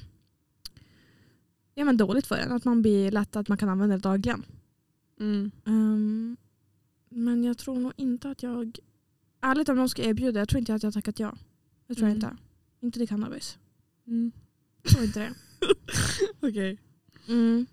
ja 1.75 1.85
men 1.85 1.97
dåligt 1.97 2.27
för 2.27 2.37
en. 2.37 2.53
Att 2.53 2.65
man 2.65 2.83
blir 2.83 3.11
lätt 3.11 3.37
att 3.37 3.49
man 3.49 3.59
kan 3.59 3.69
använda 3.69 3.97
det 3.97 4.03
dagligen. 4.03 4.45
mm. 5.21 5.51
Ehm, 5.67 6.37
men 7.09 7.45
jag 7.45 7.59
tror 7.59 7.81
nog 7.81 7.93
inte 7.97 8.31
att 8.31 8.43
jag, 8.43 8.79
ärligt 9.41 9.69
om 9.69 9.77
någon 9.77 9.89
ska 9.89 10.03
erbjuda, 10.03 10.39
jag 10.41 10.49
tror 10.49 10.59
inte 10.59 10.75
att 10.75 10.83
jag 10.83 10.89
har 10.89 10.93
tackat 10.93 11.19
ja. 11.21 11.37
Det 11.87 11.95
tror 11.95 12.09
jag 12.09 12.17
Mm. 12.17 12.31
inte. 12.31 12.43
Inte 12.81 12.99
till 12.99 13.09
cannabis. 13.09 13.59
Mm. 14.07 14.33
Jag 14.83 14.93
tror 14.93 15.05
inte 15.05 15.21
det. 15.21 15.35
Okej. 16.49 16.79
Mm. 17.29 17.67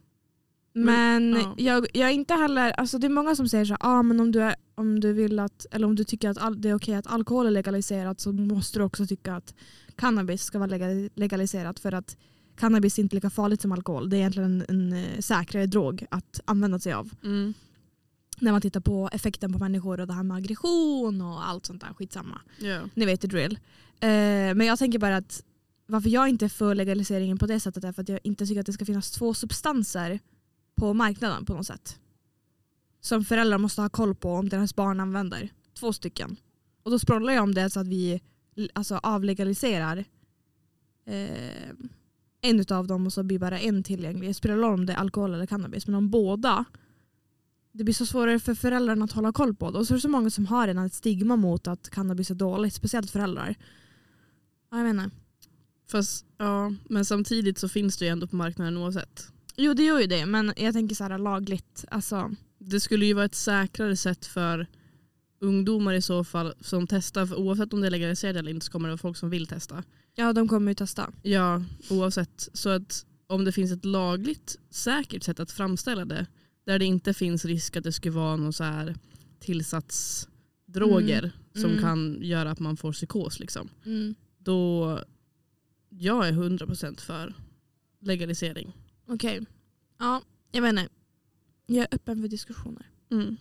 Men 0.73 1.33
ja. 1.33 1.53
jag, 1.57 1.87
jag 1.93 2.09
är 2.09 2.13
inte 2.13 2.33
heller, 2.33 2.71
alltså 2.71 2.97
det 2.97 3.07
är 3.07 3.09
många 3.09 3.35
som 3.35 3.49
säger 3.49 3.65
så 3.65 3.73
här, 3.73 3.79
ah, 3.81 4.03
men 4.03 4.19
om 4.19 4.31
du, 4.31 4.41
är, 4.41 4.55
om 4.75 4.99
du 4.99 5.13
vill 5.13 5.39
att, 5.39 5.65
eller 5.71 5.87
om 5.87 5.95
du 5.95 6.03
tycker 6.03 6.29
att 6.29 6.37
all, 6.37 6.61
det 6.61 6.69
är 6.69 6.75
okej 6.75 6.95
att 6.95 7.07
alkohol 7.07 7.47
är 7.47 7.51
legaliserat 7.51 8.19
så 8.19 8.31
måste 8.31 8.79
du 8.79 8.83
också 8.83 9.07
tycka 9.07 9.35
att 9.35 9.53
cannabis 9.95 10.43
ska 10.43 10.59
vara 10.59 10.67
legal, 10.67 11.09
legaliserat 11.15 11.79
för 11.79 11.91
att 11.91 12.17
cannabis 12.55 12.97
är 12.97 13.03
inte 13.03 13.15
lika 13.15 13.29
farligt 13.29 13.61
som 13.61 13.71
alkohol. 13.71 14.09
Det 14.09 14.15
är 14.15 14.19
egentligen 14.19 14.61
en, 14.67 14.91
en 14.91 14.93
eh, 14.93 15.19
säkrare 15.19 15.65
drog 15.65 16.05
att 16.11 16.39
använda 16.45 16.79
sig 16.79 16.93
av. 16.93 17.09
Mm. 17.23 17.53
När 18.39 18.51
man 18.51 18.61
tittar 18.61 18.79
på 18.79 19.09
effekten 19.11 19.53
på 19.53 19.59
människor 19.59 19.99
och 19.99 20.07
det 20.07 20.13
här 20.13 20.23
med 20.23 20.37
aggression 20.37 21.21
och 21.21 21.47
allt 21.49 21.65
sånt 21.65 21.81
där 21.81 21.93
skitsamma. 21.93 22.41
Ja. 22.59 22.79
Ni 22.93 23.05
vet 23.05 23.21
the 23.21 23.27
drill. 23.27 23.59
Eh, 23.99 24.09
men 24.55 24.61
jag 24.61 24.79
tänker 24.79 24.99
bara 24.99 25.17
att 25.17 25.43
varför 25.85 26.09
jag 26.09 26.29
inte 26.29 26.45
är 26.45 26.49
för 26.49 26.75
legaliseringen 26.75 27.37
på 27.37 27.45
det 27.45 27.59
sättet 27.59 27.83
är 27.83 27.91
för 27.91 28.01
att 28.01 28.09
jag 28.09 28.19
inte 28.23 28.45
tycker 28.45 28.59
att 28.59 28.65
det 28.65 28.73
ska 28.73 28.85
finnas 28.85 29.11
två 29.11 29.33
substanser 29.33 30.19
på 30.75 30.93
marknaden 30.93 31.45
på 31.45 31.53
något 31.53 31.67
sätt. 31.67 31.99
Som 33.01 33.25
föräldrar 33.25 33.57
måste 33.57 33.81
ha 33.81 33.89
koll 33.89 34.15
på 34.15 34.33
om 34.33 34.49
deras 34.49 34.75
barn 34.75 34.99
använder. 34.99 35.49
Två 35.79 35.93
stycken. 35.93 36.35
Och 36.83 36.91
då 36.91 36.99
sprollar 36.99 37.33
jag 37.33 37.43
om 37.43 37.53
det 37.53 37.69
så 37.69 37.79
att 37.79 37.87
vi 37.87 38.21
alltså, 38.73 38.99
avlegaliserar 39.03 40.05
eh, 41.05 41.69
en 42.41 42.65
av 42.69 42.87
dem 42.87 43.05
och 43.05 43.13
så 43.13 43.23
blir 43.23 43.39
bara 43.39 43.59
en 43.59 43.83
tillgänglig. 43.83 44.29
Det 44.29 44.33
spelar 44.33 44.55
roll 44.55 44.73
om 44.73 44.85
det 44.85 44.93
är 44.93 44.97
alkohol 44.97 45.33
eller 45.33 45.45
cannabis. 45.45 45.87
Men 45.87 45.95
om 45.95 46.09
båda, 46.09 46.65
det 47.71 47.83
blir 47.83 47.93
så 47.93 48.05
svårare 48.05 48.39
för 48.39 48.55
föräldrarna 48.55 49.05
att 49.05 49.11
hålla 49.11 49.31
koll 49.31 49.55
på 49.55 49.71
det. 49.71 49.77
Och 49.77 49.87
så 49.87 49.93
är 49.93 49.95
det 49.95 50.01
så 50.01 50.09
många 50.09 50.29
som 50.29 50.45
har 50.45 50.67
redan 50.67 50.85
ett 50.85 50.93
stigma 50.93 51.35
mot 51.35 51.67
att 51.67 51.89
cannabis 51.89 52.31
är 52.31 52.35
dåligt, 52.35 52.73
speciellt 52.73 53.11
föräldrar. 53.11 53.55
Ja, 54.71 54.77
jag 54.77 54.85
menar. 54.85 55.11
Fast, 55.91 56.25
ja, 56.37 56.73
men 56.89 57.05
samtidigt 57.05 57.57
så 57.57 57.69
finns 57.69 57.97
det 57.97 58.05
ju 58.05 58.11
ändå 58.11 58.27
på 58.27 58.35
marknaden 58.35 58.77
oavsett. 58.77 59.27
Jo 59.57 59.73
det 59.73 59.83
gör 59.83 59.99
ju 59.99 60.07
det, 60.07 60.25
men 60.25 60.53
jag 60.57 60.73
tänker 60.73 60.95
så 60.95 61.03
här 61.03 61.17
lagligt. 61.17 61.85
Alltså, 61.91 62.31
Det 62.59 62.79
skulle 62.79 63.05
ju 63.05 63.13
vara 63.13 63.25
ett 63.25 63.35
säkrare 63.35 63.95
sätt 63.97 64.25
för 64.25 64.67
ungdomar 65.39 65.93
i 65.93 66.01
så 66.01 66.23
fall 66.23 66.53
som 66.61 66.87
testar. 66.87 67.25
För 67.25 67.35
oavsett 67.35 67.73
om 67.73 67.81
det 67.81 67.87
är 67.87 67.91
legaliserat 67.91 68.35
eller 68.35 68.51
inte 68.51 68.65
så 68.65 68.71
kommer 68.71 68.87
det 68.89 68.91
vara 68.91 68.97
folk 68.97 69.17
som 69.17 69.29
vill 69.29 69.47
testa. 69.47 69.83
ja 70.15 70.33
de 70.33 70.47
kommer 70.47 70.71
ju 70.71 70.75
testa. 70.75 71.11
Ja, 71.23 71.63
oavsett. 71.89 72.49
Så 72.53 72.69
att 72.69 73.05
om 73.27 73.45
det 73.45 73.51
finns 73.51 73.71
ett 73.71 73.85
lagligt 73.85 74.57
säkert 74.69 75.23
sätt 75.23 75.39
att 75.39 75.51
framställa 75.51 76.05
det 76.05 76.25
där 76.65 76.79
det 76.79 76.85
inte 76.85 77.13
finns 77.13 77.45
risk 77.45 77.75
att 77.77 77.83
det 77.83 77.91
skulle 77.91 78.15
vara 78.15 78.35
någon 78.35 78.53
så 78.53 78.63
här 78.63 78.95
tillsatsdroger 79.39 81.31
som 81.55 81.65
Mm. 81.69 81.81
kan 81.81 82.17
göra 82.21 82.51
att 82.51 82.59
man 82.59 82.77
får 82.77 82.93
psykos. 82.93 83.39
Liksom. 83.39 83.69
Mm. 83.85 84.15
Då 84.37 84.99
jag 85.89 86.27
är 86.27 86.31
100% 86.31 87.01
för 87.01 87.33
legalisering. 88.01 88.73
Okej. 89.05 89.45
Ja, 89.97 90.21
jag 90.51 90.61
vet 90.61 90.69
inte. 90.69 90.89
Jag 91.65 91.83
är 91.91 91.95
öppen 91.95 92.21
för 92.21 92.27
diskussioner. 92.27 92.89
Mm. 93.11 93.37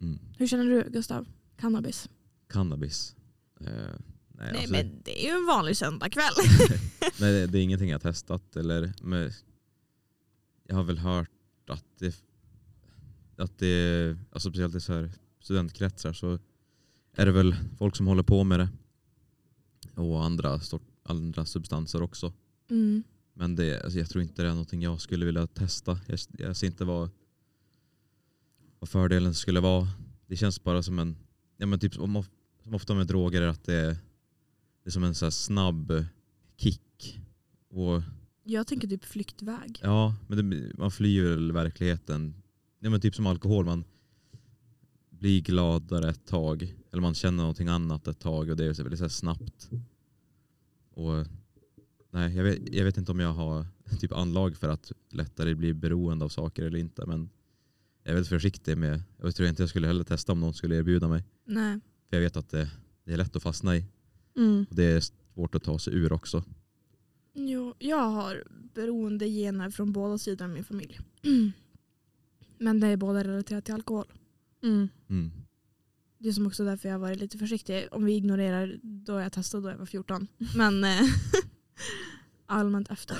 Mm. 0.00 0.18
Hur 0.38 0.46
känner 0.46 0.64
du 0.64 0.90
Gustav? 0.90 1.26
Cannabis? 1.56 2.08
Cannabis. 2.48 3.14
Eh, 3.60 3.66
nej, 3.66 3.92
Nej 4.28 4.56
alltså, 4.56 4.72
men 4.72 5.02
det 5.04 5.24
är 5.24 5.30
ju 5.30 5.38
en 5.38 5.46
vanlig 5.46 5.76
söndagkväll. 5.76 6.32
nej, 7.20 7.32
det, 7.32 7.46
det 7.46 7.58
är 7.58 7.62
ingenting 7.62 7.88
jag 7.88 7.94
har 7.94 8.12
testat. 8.12 8.56
Eller, 8.56 8.92
men 9.02 9.30
jag 10.66 10.76
har 10.76 10.84
väl 10.84 10.98
hört 10.98 11.30
att 11.66 11.84
det, 11.98 12.24
att 13.36 13.58
det 13.58 14.16
alltså 14.32 14.50
speciellt 14.50 14.74
i 14.74 14.80
så 14.80 14.92
här 14.92 15.10
studentkretsar 15.40 16.12
så 16.12 16.38
är 17.16 17.26
det 17.26 17.32
väl 17.32 17.56
folk 17.78 17.96
som 17.96 18.06
håller 18.06 18.22
på 18.22 18.44
med 18.44 18.60
det. 18.60 18.68
Och 19.94 20.24
andra, 20.24 20.60
sort, 20.60 20.82
andra 21.02 21.46
substanser 21.46 22.02
också. 22.02 22.32
Mm. 22.70 23.02
Men 23.34 23.56
det, 23.56 23.82
alltså 23.82 23.98
jag 23.98 24.08
tror 24.08 24.22
inte 24.22 24.42
det 24.42 24.48
är 24.48 24.52
någonting 24.52 24.82
jag 24.82 25.00
skulle 25.00 25.26
vilja 25.26 25.46
testa. 25.46 26.00
Jag, 26.06 26.18
jag 26.38 26.56
ser 26.56 26.66
inte 26.66 26.84
vad, 26.84 27.10
vad 28.78 28.88
fördelen 28.88 29.34
skulle 29.34 29.60
vara. 29.60 29.88
Det 30.26 30.36
känns 30.36 30.62
bara 30.62 30.82
som 30.82 30.98
en, 30.98 31.16
ja 31.56 31.66
men 31.66 31.80
typ 31.80 31.94
som, 31.94 32.24
som 32.62 32.74
ofta 32.74 32.94
med 32.94 33.06
droger 33.06 33.42
är 33.42 33.46
att 33.46 33.64
det 33.64 33.74
är, 33.74 33.90
det 34.82 34.88
är 34.88 34.90
som 34.90 35.04
en 35.04 35.14
så 35.14 35.30
snabb 35.30 36.04
kick. 36.56 37.22
Och 37.68 38.02
Jag 38.44 38.66
tänker 38.66 38.88
typ 38.88 39.04
flyktväg. 39.04 39.78
ja, 39.82 40.16
men 40.28 40.50
det, 40.50 40.72
man 40.78 40.90
flyr 40.90 41.22
väl 41.22 41.52
verkligheten. 41.52 42.34
Ja 42.80 42.90
men 42.90 43.00
typ 43.00 43.14
som 43.14 43.26
alkohol, 43.26 43.64
man 43.64 43.84
blir 45.10 45.40
gladare 45.40 46.10
ett 46.10 46.26
tag. 46.26 46.74
Eller 46.92 47.00
man 47.02 47.14
känner 47.14 47.38
någonting 47.42 47.68
annat 47.68 48.06
ett 48.06 48.20
tag 48.20 48.48
och 48.48 48.56
det 48.56 48.64
är 48.64 48.72
så 48.72 48.82
väldigt 48.82 49.00
så 49.00 49.08
snabbt. 49.08 49.70
Och 50.94 51.26
nej, 52.12 52.36
jag 52.36 52.44
vet, 52.44 52.74
jag 52.74 52.84
vet 52.84 52.96
inte 52.96 53.12
om 53.12 53.20
jag 53.20 53.32
har 53.32 53.66
typ 54.00 54.12
anlag 54.12 54.56
för 54.56 54.68
att 54.68 54.92
lättare 55.10 55.54
bli 55.54 55.74
beroende 55.74 56.24
av 56.24 56.28
saker 56.28 56.62
eller 56.62 56.78
inte. 56.78 57.06
Men 57.06 57.30
jag 58.02 58.10
är 58.10 58.14
väldigt 58.14 58.28
försiktig 58.28 58.78
med, 58.78 59.02
jag 59.16 59.34
tror 59.34 59.48
inte 59.48 59.62
jag 59.62 59.70
skulle 59.70 59.86
heller 59.86 60.04
testa 60.04 60.32
om 60.32 60.40
någon 60.40 60.54
skulle 60.54 60.76
erbjuda 60.76 61.08
mig. 61.08 61.24
Nej. 61.44 61.80
För 62.08 62.16
jag 62.16 62.20
vet 62.22 62.36
att 62.36 62.50
det, 62.50 62.70
det 63.04 63.12
är 63.12 63.16
lätt 63.16 63.36
att 63.36 63.42
fastna 63.42 63.76
i. 63.76 63.84
Mm. 64.36 64.66
Och 64.70 64.76
det 64.76 64.84
är 64.84 65.00
svårt 65.34 65.54
att 65.54 65.62
ta 65.62 65.78
sig 65.78 65.94
ur 65.94 66.12
också. 66.12 66.44
Jo, 67.34 67.74
jag 67.78 68.10
har 68.10 68.44
beroendegener 68.74 69.70
från 69.70 69.92
båda 69.92 70.18
sidor 70.18 70.44
av 70.44 70.50
min 70.50 70.64
familj. 70.64 71.00
Men 72.58 72.80
det 72.80 72.86
är 72.86 72.96
båda 72.96 73.24
relaterat 73.24 73.64
till 73.64 73.74
alkohol. 73.74 74.06
Mm. 74.62 74.88
Mm. 75.08 75.30
Det 76.18 76.28
är 76.28 76.32
som 76.32 76.46
också 76.46 76.64
därför 76.64 76.88
jag 76.88 76.94
har 76.94 77.00
varit 77.00 77.20
lite 77.20 77.38
försiktig. 77.38 77.88
Om 77.90 78.04
vi 78.04 78.12
ignorerar 78.12 78.78
då 78.82 79.20
jag 79.20 79.32
testade 79.32 79.62
då 79.62 79.70
jag 79.70 79.78
var 79.78 79.86
14. 79.86 80.26
Men 80.56 80.84
eh, 80.84 81.00
allmänt 82.46 82.90
efter. 82.90 83.16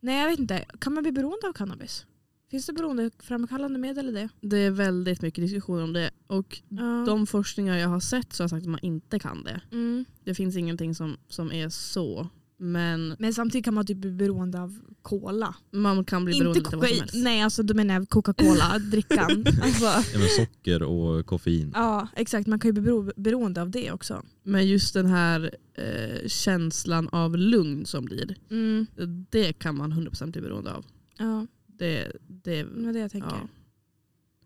Nej 0.00 0.20
jag 0.20 0.28
vet 0.30 0.38
inte. 0.38 0.64
Kan 0.78 0.94
man 0.94 1.02
bli 1.02 1.12
beroende 1.12 1.48
av 1.48 1.52
cannabis? 1.52 2.06
Finns 2.50 2.66
det 2.66 2.72
beroendeframkallande 2.72 3.78
medel 3.78 4.08
i 4.08 4.12
det? 4.12 4.28
Det 4.40 4.56
är 4.58 4.70
väldigt 4.70 5.22
mycket 5.22 5.44
diskussion 5.44 5.82
om 5.82 5.92
det. 5.92 6.10
Och 6.26 6.62
Ja. 6.68 7.04
de 7.06 7.26
forskningar 7.26 7.76
jag 7.76 7.88
har 7.88 8.00
sett 8.00 8.32
så 8.32 8.42
har 8.42 8.48
sagt 8.48 8.62
att 8.62 8.68
man 8.70 8.80
inte 8.82 9.18
kan 9.18 9.44
det. 9.44 9.60
Mm. 9.72 10.04
Det 10.24 10.34
finns 10.34 10.56
ingenting 10.56 10.94
som, 10.94 11.16
som 11.28 11.52
är 11.52 11.68
så. 11.68 12.28
Men 12.60 13.16
Men 13.18 13.34
samtidigt 13.34 13.64
kan 13.64 13.74
man 13.74 13.86
typ 13.86 13.96
bli 13.98 14.10
beroende 14.12 14.60
av 14.60 14.78
cola. 15.02 15.54
man 15.70 16.04
kan 16.04 16.24
bli 16.24 16.38
beroende 16.38 16.58
Inte 16.58 16.76
av 16.76 16.80
vad 16.80 16.88
som 16.88 16.98
helst. 16.98 17.14
Nej 17.14 17.42
alltså 17.42 17.62
då 17.62 17.74
menar 17.74 17.94
jag 17.94 18.08
Coca-Cola, 18.08 18.78
drickan. 18.90 19.44
Alltså, 19.62 19.84
Ja, 19.84 20.18
men 20.18 20.28
socker 20.28 20.82
och 20.82 21.26
koffein. 21.26 21.72
ja 21.74 22.08
exakt, 22.16 22.46
man 22.46 22.58
kan 22.58 22.68
ju 22.68 22.72
bli 22.72 22.82
bero 22.82 23.12
beroende 23.16 23.62
av 23.62 23.70
det 23.70 23.92
också. 23.92 24.22
Men 24.42 24.66
just 24.68 24.94
den 24.94 25.06
här 25.06 25.50
eh, 25.74 26.28
känslan 26.28 27.08
av 27.08 27.36
lugn 27.36 27.86
som 27.86 28.04
blir. 28.04 28.36
Mm. 28.50 28.86
Det 29.30 29.52
kan 29.52 29.76
man 29.76 29.92
100% 29.92 30.32
bli 30.32 30.40
beroende 30.40 30.72
av. 30.74 30.84
Ja, 31.18 31.46
Det, 31.66 32.12
det, 32.26 32.62
det 32.62 32.88
är 32.88 32.92
det 32.92 32.98
jag 32.98 33.10
tänker. 33.10 33.28
ja. 33.28 33.48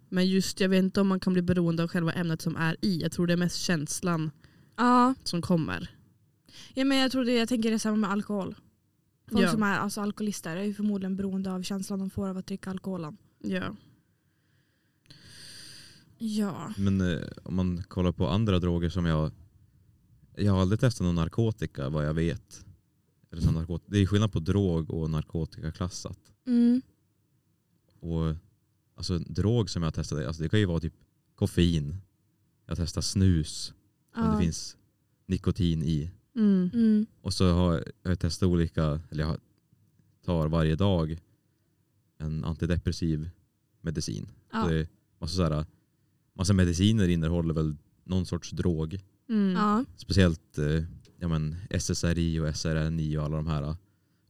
Men 0.08 0.26
just 0.28 0.60
jag 0.60 0.68
vet 0.68 0.82
inte 0.84 1.00
om 1.00 1.08
man 1.08 1.20
kan 1.20 1.32
bli 1.32 1.42
beroende 1.42 1.82
av 1.82 1.88
själva 1.88 2.12
ämnet 2.12 2.42
som 2.42 2.56
är 2.56 2.76
i. 2.80 3.00
Jag 3.02 3.12
tror 3.12 3.26
det 3.26 3.32
är 3.32 3.36
mest 3.36 3.56
känslan 3.56 4.30
Ja, 4.76 5.14
som 5.24 5.42
kommer. 5.42 5.90
Ja 6.74 6.84
men 6.84 6.98
jag 6.98 7.12
tror 7.12 7.24
det, 7.24 7.32
jag 7.32 7.48
tänker 7.48 7.70
det 7.70 7.76
är 7.76 7.78
samma 7.78 7.96
med 7.96 8.10
alkohol. 8.10 8.54
Folk 9.30 9.44
Ja. 9.44 9.50
som 9.50 9.62
är 9.62 9.78
alltså, 9.78 10.00
alkoholister 10.00 10.56
är 10.56 10.62
ju 10.64 10.74
förmodligen 10.74 11.16
beroende 11.16 11.52
av 11.52 11.62
känslan 11.62 11.98
de 11.98 12.10
får 12.10 12.28
av 12.28 12.36
att 12.36 12.46
dricka 12.46 12.70
alkoholen. 12.70 13.16
Ja. 13.38 13.76
Ja. 16.18 16.72
Men 16.76 17.00
eh, 17.00 17.22
om 17.42 17.54
man 17.54 17.82
kollar 17.82 18.12
på 18.12 18.28
andra 18.28 18.58
droger 18.58 18.90
som 18.90 19.06
jag... 19.06 19.30
Jag 20.36 20.52
har 20.52 20.60
aldrig 20.60 20.80
testat 20.80 21.04
någon 21.04 21.14
narkotika 21.14 21.88
vad 21.88 22.06
jag 22.06 22.14
vet. 22.14 22.64
Eller 23.30 23.42
sån 23.42 23.56
narkot- 23.58 23.82
det 23.86 23.98
är 23.98 24.06
skillnad 24.06 24.32
på 24.32 24.38
drog 24.40 24.90
och 24.90 25.10
narkotikaklassat. 25.10 26.18
Mm. 26.46 26.82
Och, 28.00 28.34
alltså, 28.94 29.18
drog 29.18 29.70
som 29.70 29.82
jag 29.82 29.86
har 29.86 29.92
testat, 29.92 30.26
alltså, 30.26 30.42
det 30.42 30.48
kan 30.48 30.60
ju 30.60 30.66
vara 30.66 30.80
typ 30.80 30.94
koffein. 31.34 31.96
Jag 32.66 32.76
testar 32.76 33.00
snus 33.00 33.72
om 34.16 34.22
Ja. 34.24 34.32
det 34.32 34.38
finns 34.42 34.76
nikotin 35.26 35.82
i. 35.82 36.10
Mm. 36.36 36.70
Mm. 36.74 37.06
Och 37.20 37.34
så 37.34 37.50
har 37.52 37.84
jag- 38.02 38.18
testat 38.20 38.46
olika, 38.46 39.00
eller 39.10 39.24
jag 39.24 39.36
tar 40.24 40.48
varje 40.48 40.76
dag 40.76 41.18
en 42.18 42.44
antidepressiv 42.44 43.30
medicin. 43.80 44.28
Ja. 44.52 44.66
Det 44.68 44.74
är 44.80 44.88
massa, 45.18 45.34
så 45.36 45.42
här, 45.42 45.64
massa 46.34 46.52
mediciner 46.52 47.08
innehåller 47.08 47.54
väl 47.54 47.76
någon 48.04 48.26
sorts 48.26 48.50
drog. 48.50 49.00
Mm. 49.28 49.52
Ja. 49.52 49.84
Speciellt 49.96 50.58
eh, 50.58 50.84
ja, 51.18 51.28
men 51.28 51.56
SSRI 51.70 52.40
och 52.40 52.56
SRNI 52.56 53.16
och 53.18 53.22
alla 53.24 53.36
de 53.36 53.46
här 53.46 53.62
eh, 53.62 53.76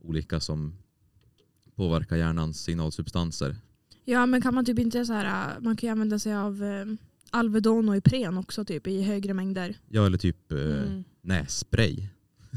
olika 0.03 0.41
som 0.41 0.75
påverkar 1.75 2.17
hjärnans 2.17 2.63
signalsubstanser. 2.63 3.57
ja 4.05 4.27
men 4.27 4.43
kan 4.43 4.55
man 4.55 4.65
typ 4.65 4.79
inte 4.79 5.05
så 5.07 5.13
här, 5.13 5.61
man 5.61 5.77
kan 5.77 5.87
ju 5.87 5.93
använda 5.93 6.19
sig 6.19 6.35
av 6.35 6.63
eh, 6.65 6.87
Alvedon 7.31 7.89
och 7.89 7.97
Ipren 7.97 8.39
också 8.39 8.65
typ 8.65 8.87
i 8.87 9.03
högre 9.03 9.35
mängder. 9.35 9.77
Ja, 9.89 10.07
eller 10.07 10.19
typ 10.19 10.53
eh, 10.53 10.59
Mm. 10.59 11.05
Nässpray. 11.23 12.09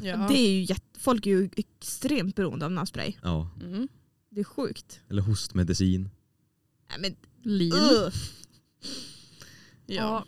Ja. 0.01 0.27
Det 0.27 0.37
är 0.37 0.51
ju 0.51 0.63
jätte, 0.63 0.99
folk 0.99 1.25
är 1.25 1.31
ju 1.31 1.49
extremt 1.55 2.35
beroende 2.35 2.65
av 2.65 2.71
nässpray. 2.71 3.13
Ja. 3.23 3.49
Mm. 3.61 3.87
Det 4.29 4.39
är 4.39 4.43
sjukt. 4.43 5.01
Eller 5.09 5.21
hostmedicin. 5.21 6.09
Nej, 6.89 6.99
men, 6.99 7.15
Lin. 7.53 7.73
uh. 7.73 7.79
Ja. 9.85 9.95
Ja. 9.95 10.25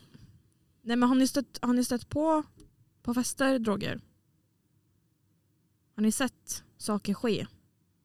Nej 0.82 0.96
men 0.98 1.10
har 1.10 1.16
ni 1.16 1.28
stött, 1.28 1.60
har 1.62 1.74
ni 1.74 1.84
stött 1.84 2.10
på 2.10 2.44
på 3.02 3.14
fester 3.14 3.60
droger? 3.60 4.02
Har 5.96 6.04
ni 6.04 6.12
sett 6.12 6.64
saker 6.78 7.14
ske? 7.14 7.48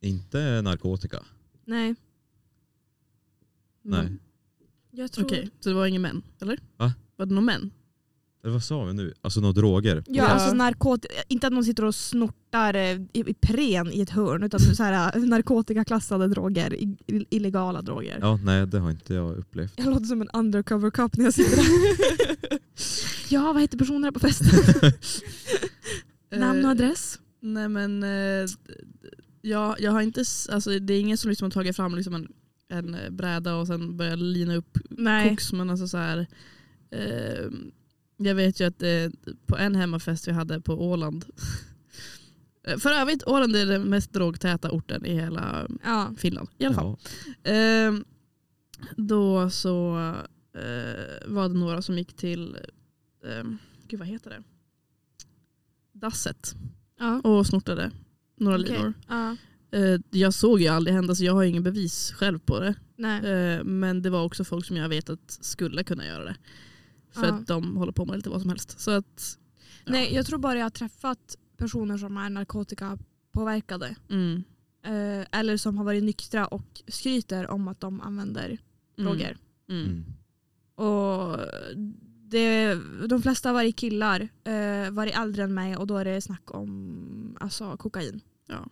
Inte 0.01 0.63
narkotika. 0.63 1.25
Nej. 1.65 1.95
Nej. 3.83 4.01
Mm. 4.01 4.19
Jag 4.91 5.13
tror... 5.13 5.25
Okej, 5.25 5.51
så 5.61 5.69
det 5.69 5.75
var 5.75 5.87
ingen 5.87 6.03
män? 6.03 6.23
Eller? 6.41 6.61
Va? 6.77 6.93
Var 7.17 7.27
det 7.27 7.35
någon 7.35 7.45
män? 7.45 7.71
Eller 8.45 8.53
vad 8.53 8.63
sa 8.63 8.85
vi 8.85 8.93
nu? 8.93 9.15
Alltså 9.21 9.41
några 9.41 9.53
droger. 9.53 9.97
Ja, 10.07 10.15
Ja. 10.15 10.27
alltså 10.27 10.55
narkotika, 10.55 11.15
inte 11.29 11.47
att 11.47 11.53
någon 11.53 11.65
sitter 11.65 11.85
och 11.85 11.95
snortar 11.95 12.75
eh, 12.75 12.93
i, 12.93 13.07
i 13.13 13.35
pren 13.35 13.93
i 13.93 14.01
ett 14.01 14.11
hörn 14.11 14.43
utan 14.43 14.61
så 14.61 14.83
här, 14.83 15.17
eh, 15.17 15.23
narkotikaklassade 15.23 16.29
droger, 16.29 16.77
illegala 17.31 17.83
droger. 17.83 18.19
Ja, 18.21 18.39
nej 18.45 18.67
det 18.67 18.79
har 18.79 18.91
inte 18.91 19.15
jag 19.15 19.37
upplevt. 19.37 19.73
Jag 19.77 19.87
låter 19.87 20.05
som 20.07 20.21
en 20.23 20.29
undercover 20.33 20.91
cop 20.91 21.17
när 21.17 21.25
jag 21.25 21.35
sitter 21.35 21.57
där. 21.57 22.59
ja, 23.29 23.53
vad 23.53 23.63
heter 23.63 23.79
personerna 23.79 24.13
på 24.13 24.19
festen? 24.21 24.49
Namn 26.41 26.59
och 26.59 26.65
Eh, 26.65 26.71
adress? 26.71 27.19
Nej 27.41 27.69
men 27.69 28.03
eh, 28.03 28.47
jag, 29.43 29.81
jag 29.81 29.93
har 29.93 30.01
inte, 30.01 30.25
alltså, 30.53 30.79
det 30.79 30.95
är 30.95 31.01
ingen 31.01 31.19
som 31.19 31.29
liksom 31.31 31.47
har 31.47 31.51
tagit 31.51 31.77
fram 31.77 31.95
liksom 31.95 32.15
en, 32.15 32.29
en 32.69 32.95
eh, 32.95 33.11
bräda 33.11 33.55
och 33.57 33.67
sen 33.67 33.97
börjat 33.97 34.19
lina 34.19 34.55
upp 34.57 34.79
Nej. 34.91 35.29
koks. 35.31 35.53
Men 35.53 35.71
alltså 35.71 35.89
så 35.89 35.97
här, 35.97 36.27
eh, 36.91 37.51
jag 38.27 38.35
vet 38.35 38.61
ju 38.61 38.65
att 38.65 38.83
eh, 38.83 39.11
på 39.47 39.57
en 39.57 39.75
hemmafest 39.75 40.29
vi 40.29 40.33
hade 40.33 40.61
på 40.61 40.73
Åland. 40.91 41.25
För 42.79 42.91
övrigt, 42.91 43.27
Åland 43.27 43.57
är 43.57 43.67
den 43.67 43.83
mest 43.83 44.13
drogtäta 44.13 44.71
orten 44.71 45.07
i 45.07 45.15
hela 45.15 45.69
Ja. 45.85 46.15
Finland. 46.19 46.49
I 46.59 46.65
alla 46.65 46.75
fall. 46.75 46.97
Ja. 47.43 47.51
Eh, 47.53 47.93
då 48.97 49.51
så 49.51 49.97
eh, 50.55 51.27
var 51.27 51.49
det 51.49 51.55
några 51.55 51.83
som 51.83 51.99
gick 51.99 52.17
till, 52.17 52.57
eh, 53.25 53.45
gud 53.89 53.99
vad 53.99 54.09
heter 54.09 54.31
det? 54.31 54.43
Dasset 55.93 56.55
Ja. 56.99 57.21
och 57.21 57.47
snortade 57.47 57.91
några 58.37 58.57
Okej. 58.59 58.73
linor. 58.73 58.93
Ja. 59.09 59.37
Eh, 59.71 60.01
jag 60.11 60.35
såg 60.35 60.61
ju 60.61 60.69
aldrig 60.69 60.95
hända 60.95 61.15
så 61.15 61.25
jag 61.25 61.33
har 61.35 61.43
ingen 61.45 61.63
bevis 61.63 62.13
själv 62.13 62.39
på 62.39 62.61
det. 62.61 62.75
Nej. 62.97 63.25
Eh, 63.31 63.65
men 63.65 64.03
det 64.03 64.11
var 64.11 64.25
också 64.25 64.45
folk 64.45 64.67
som 64.67 64.77
jag 64.77 64.89
vet 64.89 65.11
att 65.11 65.39
skulle 65.41 65.85
kunna 65.85 66.07
göra 66.07 66.25
det. 66.25 66.37
För 67.13 67.27
Ja. 67.27 67.33
att 67.35 67.47
de 67.47 67.77
håller 67.77 67.93
på 67.93 68.05
med 68.05 68.17
lite 68.17 68.31
vad 68.31 68.41
som 68.41 68.51
helst. 68.51 68.81
Så 68.81 68.91
att, 68.91 69.39
ja. 69.85 69.93
Nej, 69.93 70.15
jag 70.15 70.27
tror 70.27 70.39
bara 70.39 70.59
jag 70.59 70.65
har 70.65 70.71
träffat 70.71 71.37
personer 71.57 71.99
som 71.99 72.17
är 72.17 72.31
narkotikapåverkade. 72.31 73.97
Mm. 74.11 74.43
Eh, 74.85 75.27
eller 75.41 75.57
som 75.57 75.79
har 75.79 75.85
varit 75.85 76.05
nyktra 76.05 76.47
och 76.47 76.83
skryter 76.89 77.51
om 77.51 77.69
att 77.69 77.81
de 77.81 78.01
använder 78.01 78.59
Mm. 78.99 79.05
droger. 79.13 79.37
Mm. 79.69 79.85
Mm. 79.87 80.05
Och 80.89 81.39
det, 82.29 82.75
de 83.09 83.23
flesta 83.23 83.49
har 83.49 83.55
varit 83.55 83.77
killar, 83.77 84.29
eh, 84.45 84.91
varit 84.91 85.17
äldre 85.17 85.43
än 85.43 85.55
mig 85.55 85.77
och 85.77 85.87
då 85.87 85.97
är 85.97 86.05
det 86.05 86.21
snack 86.21 86.55
om 86.55 87.37
alltså, 87.41 87.77
kokain. 87.77 88.21
Ja. 88.47 88.67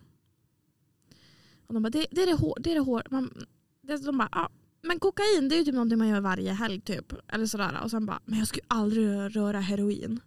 Och 1.67 1.73
de 1.73 1.83
bara, 1.83 1.89
det, 1.89 2.05
det 2.11 2.21
är 2.23 2.27
det 2.27 2.33
hår, 2.33 2.57
det 2.59 2.71
är 2.71 2.75
det 2.75 2.81
hår. 2.81 3.03
Man, 3.09 3.45
det, 3.81 3.97
de 3.97 4.17
bara, 4.17 4.29
ah, 4.31 4.49
men 4.81 4.99
kokain 4.99 5.49
det 5.49 5.55
är 5.55 5.59
ju 5.59 5.65
typ 5.65 5.73
någonting 5.73 5.97
man 5.97 6.07
gör 6.07 6.21
varje 6.21 6.53
helg 6.53 6.81
typ. 6.81 7.13
Eller 7.27 7.45
sådär. 7.45 7.79
Och 7.83 7.91
sen 7.91 8.05
bara, 8.05 8.19
men 8.25 8.39
jag 8.39 8.47
skulle 8.47 8.65
aldrig 8.67 9.35
röra 9.35 9.59
heroin. 9.59 10.19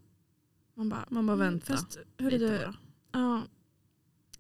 Man 0.77 0.89
bara, 0.89 1.07
Man 1.11 1.27
bara 1.27 1.33
mm, 1.33 1.47
vänta 1.47 1.67
Fast, 1.73 1.99
hur 2.19 2.35
är 2.35 2.39
du, 2.39 2.73
ja, 3.13 3.43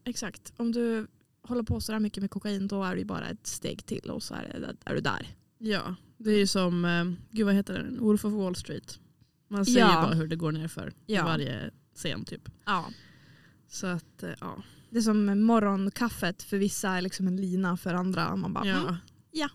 exakt. 0.04 0.52
Om 0.56 0.72
du 0.72 1.06
håller 1.42 1.62
på 1.62 1.80
sådär 1.80 2.00
mycket 2.00 2.20
med 2.22 2.30
kokain 2.30 2.68
då 2.68 2.84
är 2.84 2.92
det 2.94 2.98
ju 2.98 3.04
bara 3.04 3.28
ett 3.28 3.46
steg 3.46 3.86
till 3.86 4.10
och 4.10 4.22
så 4.22 4.34
är, 4.34 4.60
det, 4.60 4.90
är 4.90 4.94
du 4.94 5.00
där. 5.00 5.26
Ja, 5.58 5.94
det 6.16 6.30
är 6.30 6.38
ju 6.38 6.46
som, 6.46 6.84
eh, 6.84 7.04
gud 7.30 7.46
vad 7.46 7.54
heter 7.54 7.74
den? 7.74 7.98
Wolf 8.00 8.24
of 8.24 8.32
Wall 8.32 8.56
Street. 8.56 8.98
Man 9.48 9.66
ser 9.66 9.78
Ja. 9.80 10.02
bara 10.02 10.14
hur 10.14 10.26
det 10.28 10.36
går 10.36 10.52
nerför 10.52 10.92
i 11.06 11.14
Ja. 11.14 11.24
varje 11.24 11.70
scen 11.94 12.24
typ. 12.24 12.48
Ja. 12.64 12.86
Så 13.68 13.86
att 13.86 14.22
eh, 14.22 14.30
ja. 14.40 14.62
Det 14.90 14.98
är 14.98 15.02
som 15.02 15.42
morgonkaffet 15.46 16.42
för 16.42 16.56
vissa 16.58 16.90
är 16.90 17.00
liksom 17.02 17.26
en 17.28 17.36
lina 17.36 17.76
för 17.76 17.94
andra. 17.94 18.36
Man 18.36 18.52
bara, 18.52 18.64
mm, 18.64 18.94
ja. 19.30 19.48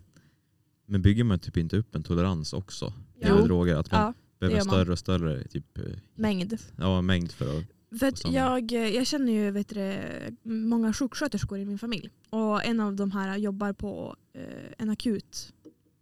Men 0.89 1.01
bygger 1.01 1.23
man 1.23 1.39
typ 1.39 1.57
inte 1.57 1.77
upp 1.77 1.95
en 1.95 2.03
tolerans 2.03 2.53
också? 2.53 2.93
Jo. 3.21 3.35
Med 3.35 3.43
droger? 3.43 3.75
Att 3.75 3.91
man 3.91 4.01
ja, 4.01 4.13
behöver 4.39 4.61
större 4.61 4.91
och 4.91 4.99
större 4.99 5.43
typ, 5.43 5.77
eh, 5.77 5.83
mängd. 6.15 6.57
ja, 6.77 7.01
mängd 7.01 7.31
för 7.31 7.57
att... 7.57 7.65
För 7.99 8.07
att 8.07 8.17
samma. 8.17 8.33
jag, 8.33 8.71
jag 8.71 9.07
känner 9.07 9.33
ju 9.33 9.51
vet 9.51 9.69
du, 9.69 9.99
många 10.43 10.93
sjuksköterskor 10.93 11.59
i 11.59 11.65
min 11.65 11.79
familj. 11.79 12.09
Och 12.29 12.65
en 12.65 12.79
av 12.79 12.95
de 12.95 13.11
här 13.11 13.37
jobbar 13.37 13.73
på 13.73 14.15
eh, 14.33 14.73
en 14.77 14.89
akut, 14.89 15.53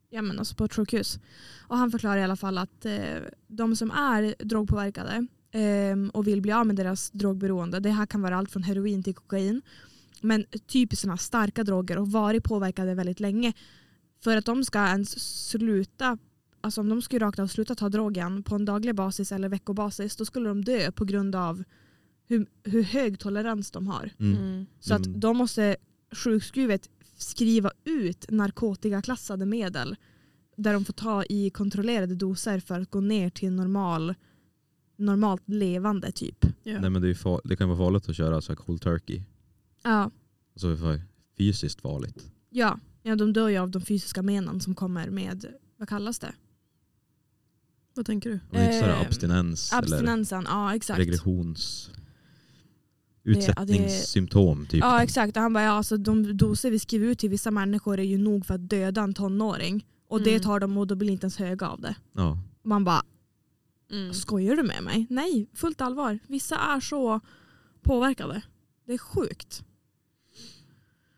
ja, 0.10 0.21
men 0.21 0.39
alltså 0.39 0.56
på 0.56 0.65
ett 0.65 0.73
sjukhus. 0.73 1.19
Och 1.60 1.78
han 1.78 1.91
förklarar 1.91 2.17
i 2.17 2.23
alla 2.23 2.36
fall 2.36 2.58
att 2.58 2.86
eh, 2.86 3.17
de 3.47 3.76
som 3.76 3.91
är 3.91 4.36
drogpåverkade 4.39 5.28
eh, 5.52 6.10
och 6.13 6.28
vill 6.28 6.41
bli 6.41 6.52
av 6.52 6.67
med 6.67 6.76
deras 6.76 7.12
drogberoende, 7.12 7.80
det 7.80 7.89
här 7.89 8.06
kan 8.06 8.21
vara 8.21 8.38
allt 8.38 8.52
från 8.52 8.63
heroin 8.63 9.04
till 9.04 9.15
kokain. 9.15 9.62
Men 10.21 10.45
typiskt 10.67 11.02
sådana 11.02 11.17
starka 11.17 11.63
droger 11.63 11.97
och 11.97 12.12
varit 12.12 12.43
påverkade 12.43 12.93
väldigt 12.93 13.19
länge. 13.19 13.54
För 14.23 14.38
att 14.38 14.45
de 14.45 14.63
ska 14.63 14.80
ens 14.88 15.19
sluta 15.49 16.17
Alltså 16.62 16.82
om 16.82 16.89
de 16.89 17.01
skulle 17.01 17.25
rakt 17.25 17.39
av 17.39 17.47
sluta 17.47 17.75
ta 17.75 17.89
drogen 17.89 18.43
på 18.43 18.56
en 18.56 18.65
daglig 18.65 18.95
basis 18.95 19.32
eller 19.32 19.49
veckobasis 19.49 20.15
då 20.15 20.25
skulle 20.25 20.49
de 20.49 20.63
dö 20.65 20.91
på 20.91 21.06
grund 21.06 21.36
av 21.36 21.63
hur, 22.27 22.45
hur 22.63 22.84
hög 22.84 23.19
tolerans 23.19 23.71
de 23.71 23.88
har. 23.88 24.10
Mm. 24.19 24.38
Mm. 24.38 24.65
Så 24.80 24.93
att 24.93 25.21
de 25.21 25.38
måste 25.38 25.75
sjukskrivet 26.12 26.89
skriva 27.17 27.71
ut 27.84 28.25
narkotikaklassade 28.30 29.45
medel 29.45 29.95
där 30.56 30.73
de 30.73 30.86
får 30.86 30.93
ta 30.93 31.23
i 31.23 31.49
kontrollerade 31.49 32.15
doser 32.15 32.60
för 32.60 32.80
att 32.82 32.91
gå 32.91 32.99
ner 33.01 33.30
till 33.30 33.51
normal, 33.51 34.15
normalt 34.95 35.43
levande 35.49 36.12
typ. 36.12 36.45
Ja. 36.63 36.80
Nej, 36.80 36.89
men 36.89 37.01
det, 37.01 37.15
far- 37.15 37.41
det 37.43 37.56
kan 37.56 37.69
vara 37.69 37.77
farligt 37.77 38.10
att 38.10 38.15
köra 38.15 38.41
så 38.41 38.51
här 38.51 38.58
cold 38.58 38.82
turkey. 38.82 39.21
Ja, 39.84 40.12
Alltså 40.53 40.77
fysiskt 41.38 41.82
farligt. 41.82 42.32
ja. 42.49 42.80
Ja 43.08 43.15
de 43.15 43.34
dör 43.34 43.48
ju 43.50 43.58
av 43.58 43.72
de 43.72 43.82
fysiska 43.82 44.22
menen 44.22 44.62
som 44.62 44.76
kommer 44.76 45.10
med, 45.10 45.46
vad 45.78 45.89
kallas 45.89 46.20
det? 46.20 46.34
Vad 47.93 48.06
tänker 48.06 48.30
du? 48.30 48.36
Om 48.36 48.41
det 48.52 48.65
inte 48.65 48.80
så 48.80 48.86
här 48.86 48.93
Eh, 48.93 49.02
abstinens 49.02 49.72
eller 49.74 49.82
Abstinensen, 49.84 50.43
ja 50.48 50.76
exakt. 50.76 51.00
regressions... 51.00 51.89
det- 53.24 53.30
Utsättningssymptom 53.32 54.65
typ. 54.65 54.80
Ja 54.80 55.04
exakt, 55.04 55.38
och 55.38 55.43
han 55.43 55.54
bara 55.54 55.63
ja, 55.63 55.72
alltså, 55.72 55.98
de 55.98 56.38
doser 56.38 56.72
vi 56.72 56.80
skriver 56.80 57.08
ut 57.08 57.20
till 57.20 57.30
vissa 57.30 57.52
människor 57.52 58.00
är 58.00 58.04
ju 58.04 58.17
nog 58.17 58.46
för 58.46 58.54
att 58.54 58.70
döda 58.70 59.02
en 59.02 59.13
tonåring. 59.13 59.86
Och 60.08 60.22
det 60.22 60.30
Mm. 60.30 60.41
tar 60.41 60.60
de 60.60 60.78
och 60.78 60.88
då 60.88 60.96
blir 60.96 61.10
inte 61.10 61.24
ens 61.26 61.38
höga 61.38 61.67
av 61.70 61.82
det. 61.82 61.96
Ja. 62.13 62.38
Man 62.63 62.84
bara, 62.84 63.04
Mm. 63.91 64.13
skojar 64.13 64.56
du 64.56 64.63
med 64.63 64.84
mig? 64.84 65.08
Nej, 65.10 65.50
fullt 65.54 65.82
allvar. 65.82 66.20
Vissa 66.28 66.58
är 66.58 66.80
så 66.80 67.20
påverkade. 67.82 68.41
Det 68.86 68.93
är 68.93 68.98
sjukt. 68.98 69.63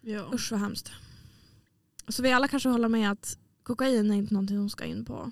Ja. 0.02 0.30
Usch 0.34 0.52
vad 0.52 0.60
hemskt. 0.60 0.92
Så 2.10 2.24
vi 2.24 2.32
alla 2.32 2.48
kanske 2.48 2.70
håller 2.70 2.90
med 2.90 3.12
att 3.12 3.38
kokain 3.64 4.12
är 4.12 4.16
inte 4.16 4.34
någonting 4.34 4.58
som 4.58 4.70
ska 4.70 4.86
in 4.86 5.06
på 5.06 5.32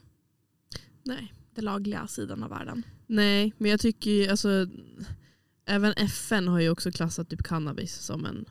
Nej. 1.03 1.33
den 1.55 1.65
lagliga 1.65 2.07
sidan 2.07 2.43
av 2.43 2.49
världen. 2.49 2.83
Nej, 3.07 3.53
men 3.57 3.71
jag 3.71 3.79
tycker 3.79 4.11
ju 4.11 4.27
alltså 4.27 4.67
även 5.65 5.93
FN 5.93 6.47
har 6.47 6.59
ju 6.59 6.69
också 6.69 6.91
klassat 6.91 7.29
typ 7.29 7.43
cannabis 7.43 7.93
som 7.95 8.25
en 8.25 8.45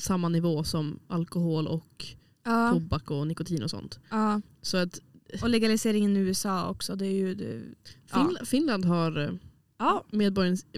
samma 0.00 0.28
nivå 0.28 0.64
som 0.64 0.98
alkohol 1.08 1.66
och 1.66 2.06
Ja, 2.46 2.70
tobak 2.72 3.10
och 3.10 3.26
nikotin 3.26 3.62
och 3.62 3.70
sånt. 3.70 3.98
ja. 4.10 4.40
Så 4.62 4.76
att 4.76 5.00
Och 5.42 5.48
legaliseringen 5.50 6.16
i 6.16 6.20
USA 6.20 6.68
också. 6.68 6.96
Det 6.96 7.06
är 7.06 7.12
ju, 7.12 7.34
det, 7.34 7.62
ja. 8.12 8.26
Fin- 8.36 8.46
Finland 8.46 8.84
har 8.84 9.18
eh, 9.18 9.30
ja, 9.78 10.04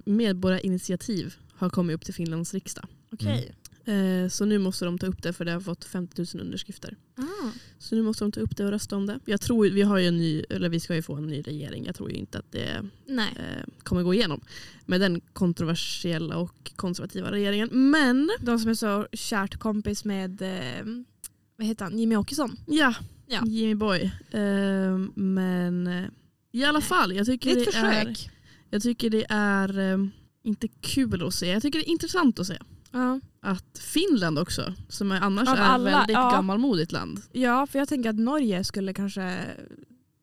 medborgarinitiativ 0.05 1.35
har 1.53 1.71
kommit 1.71 1.95
upp 1.95 2.05
till 2.05 2.15
Finlands 2.15 2.55
riksdag. 2.55 2.87
okej. 3.13 3.55
Eh, 3.87 4.29
Så 4.29 4.45
nu 4.45 4.59
måste 4.59 4.85
de 4.85 4.99
ta 4.99 5.07
upp 5.07 5.23
det 5.23 5.33
för 5.33 5.45
det 5.45 5.53
har 5.53 5.61
fått 5.61 5.85
50 5.85 6.27
000 6.35 6.45
underskrifter. 6.47 6.97
Ah. 7.17 7.23
Så 7.79 7.95
nu 7.95 8.03
måste 8.03 8.25
de 8.25 8.33
ta 8.33 8.41
upp 8.41 8.57
det 8.57 8.65
och 8.65 8.71
rösta 8.71 8.97
om 8.97 9.07
det. 9.07 9.19
Jag 9.25 9.41
tror 9.41 9.71
vi 9.71 9.83
har 9.83 9.99
en 9.99 10.17
ny, 10.19 10.45
eller 10.51 10.69
vi 10.69 10.81
ska 10.81 10.95
ju 10.95 11.03
få 11.03 11.15
en 11.15 11.27
ny 11.27 11.43
regering. 11.43 11.85
Jag 11.87 11.95
tror 11.95 12.11
ju 12.11 12.17
inte 12.17 12.39
att 12.39 12.53
det 12.53 12.83
eh, 13.09 13.65
kommer 13.83 14.03
gå 14.03 14.15
igenom 14.15 14.41
med 14.87 15.01
den 15.01 15.21
kontroversiella 15.33 16.37
och 16.37 16.73
konservativa 16.77 17.31
regeringen. 17.33 17.69
Men 17.91 18.31
De 18.41 18.59
som 18.59 18.71
är 18.71 18.75
så 18.75 19.07
kärt 19.13 19.57
kompis 19.57 20.05
med 20.05 20.43
eh, 20.43 20.85
vad 21.57 21.67
heter 21.67 21.85
han? 21.85 21.99
Jimmy 21.99 22.17
Åkesson. 22.17 22.57
ja, 22.67 22.95
Ja. 23.29 23.43
Jimmy 23.47 23.75
Boy. 23.75 24.03
Eh, 24.31 24.99
men 25.15 25.87
eh, 25.87 26.05
i 26.53 26.65
alla 26.65 26.81
fall, 26.81 27.13
jag 27.17 27.27
Det 27.27 27.33
tycker 27.33 27.51
är 27.51 27.61
ett 27.61 27.67
det, 27.67 27.73
försök. 27.73 28.07
är, 28.07 28.31
jag 28.71 28.83
tycker 28.83 29.11
det 29.11 29.27
är 29.29 30.09
inte 30.43 30.69
kul 30.69 31.27
att 31.27 31.35
se. 31.35 31.47
Jag 31.47 31.63
tycker 31.63 31.79
det 31.79 31.89
är 31.89 31.91
intressant 31.93 32.39
att 32.39 32.47
se. 32.47 32.59
Ja. 32.97 33.21
Att 33.41 33.79
Finland 33.79 34.39
också, 34.39 34.75
som 34.89 35.13
är 35.13 35.21
annars 35.21 35.49
Av 35.49 35.55
är 35.57 35.61
alla, 35.61 35.85
väldigt 35.91 36.15
ja. 36.15 36.31
gammalmodigt 36.31 36.93
land. 36.93 37.23
ja, 37.33 37.67
för 37.67 37.79
jag 37.79 37.89
tänker 37.89 38.11
att 38.11 38.17
Norge 38.19 38.65
skulle 38.65 38.95
kanske 38.95 39.45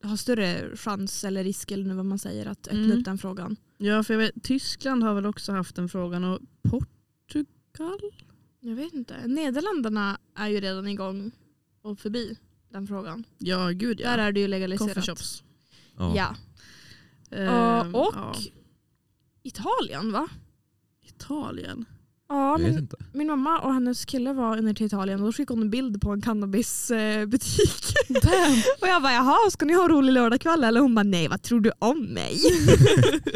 ha 0.04 0.18
större 0.18 0.78
chans 0.78 1.24
eller 1.24 1.44
risk 1.44 1.72
eller 1.72 1.86
nu 1.86 1.94
vad 1.94 2.06
man 2.06 2.20
säger 2.20 2.46
att 2.46 2.68
öppna 2.68 2.80
Mm. 2.80 2.98
upp 3.00 3.06
den 3.06 3.18
frågan. 3.18 3.56
Ja, 3.78 4.04
för 4.04 4.14
jag 4.14 4.20
vet, 4.20 4.44
Tyskland 4.44 5.04
har 5.04 5.14
väl 5.14 5.26
också 5.26 5.52
haft 5.52 5.76
den 5.76 5.90
frågan 5.90 6.24
och 6.24 6.40
Portugal? 6.70 8.00
Jag 8.60 8.76
vet 8.76 8.94
inte. 8.94 9.28
Nederländerna 9.28 10.18
är 10.36 10.48
ju 10.48 10.60
redan 10.60 10.88
igång 10.88 11.32
och 11.82 12.00
förbi 12.00 12.38
den 12.70 12.88
frågan. 12.88 13.24
Ja, 13.38 13.70
gud 13.70 14.00
ja. 14.00 14.10
Där 14.10 14.18
är 14.18 14.32
det 14.32 14.40
ju 14.40 14.48
legaliserat. 14.48 14.90
Coffeeshops. 14.96 15.44
Ja. 15.98 16.16
Ja. 16.16 16.36
Ehm, 17.38 17.96
och 17.96 18.12
ja. 18.16 18.36
Italien 19.44 20.12
va? 20.12 20.28
Italien. 21.02 21.86
Ja, 22.30 22.58
min, 22.58 22.90
min 23.14 23.28
mamma 23.28 23.60
och 23.60 23.74
hennes 23.74 24.06
kille 24.06 24.34
var 24.34 24.56
ner 24.62 24.74
till 24.74 24.86
Italien 24.86 25.20
och 25.20 25.26
då 25.26 25.32
skickade 25.34 25.58
hon 25.60 25.62
en 25.64 25.70
bild 25.70 26.02
på 26.02 26.12
en 26.12 26.22
cannabisbutik. 26.22 27.84
och 28.82 28.88
jag 28.88 29.02
bara 29.02 29.14
jaha, 29.14 29.50
ska 29.52 29.66
ni 29.66 29.74
ha 29.74 29.84
en 29.84 29.90
rolig 29.90 30.14
lördagkväll? 30.14 30.64
Eller 30.64 30.82
hon 30.82 30.96
bara 30.96 31.04
nej, 31.04 31.28
vad 31.28 31.42
tror 31.42 31.60
du 31.60 31.72
om 31.80 32.06
mig? 32.06 32.38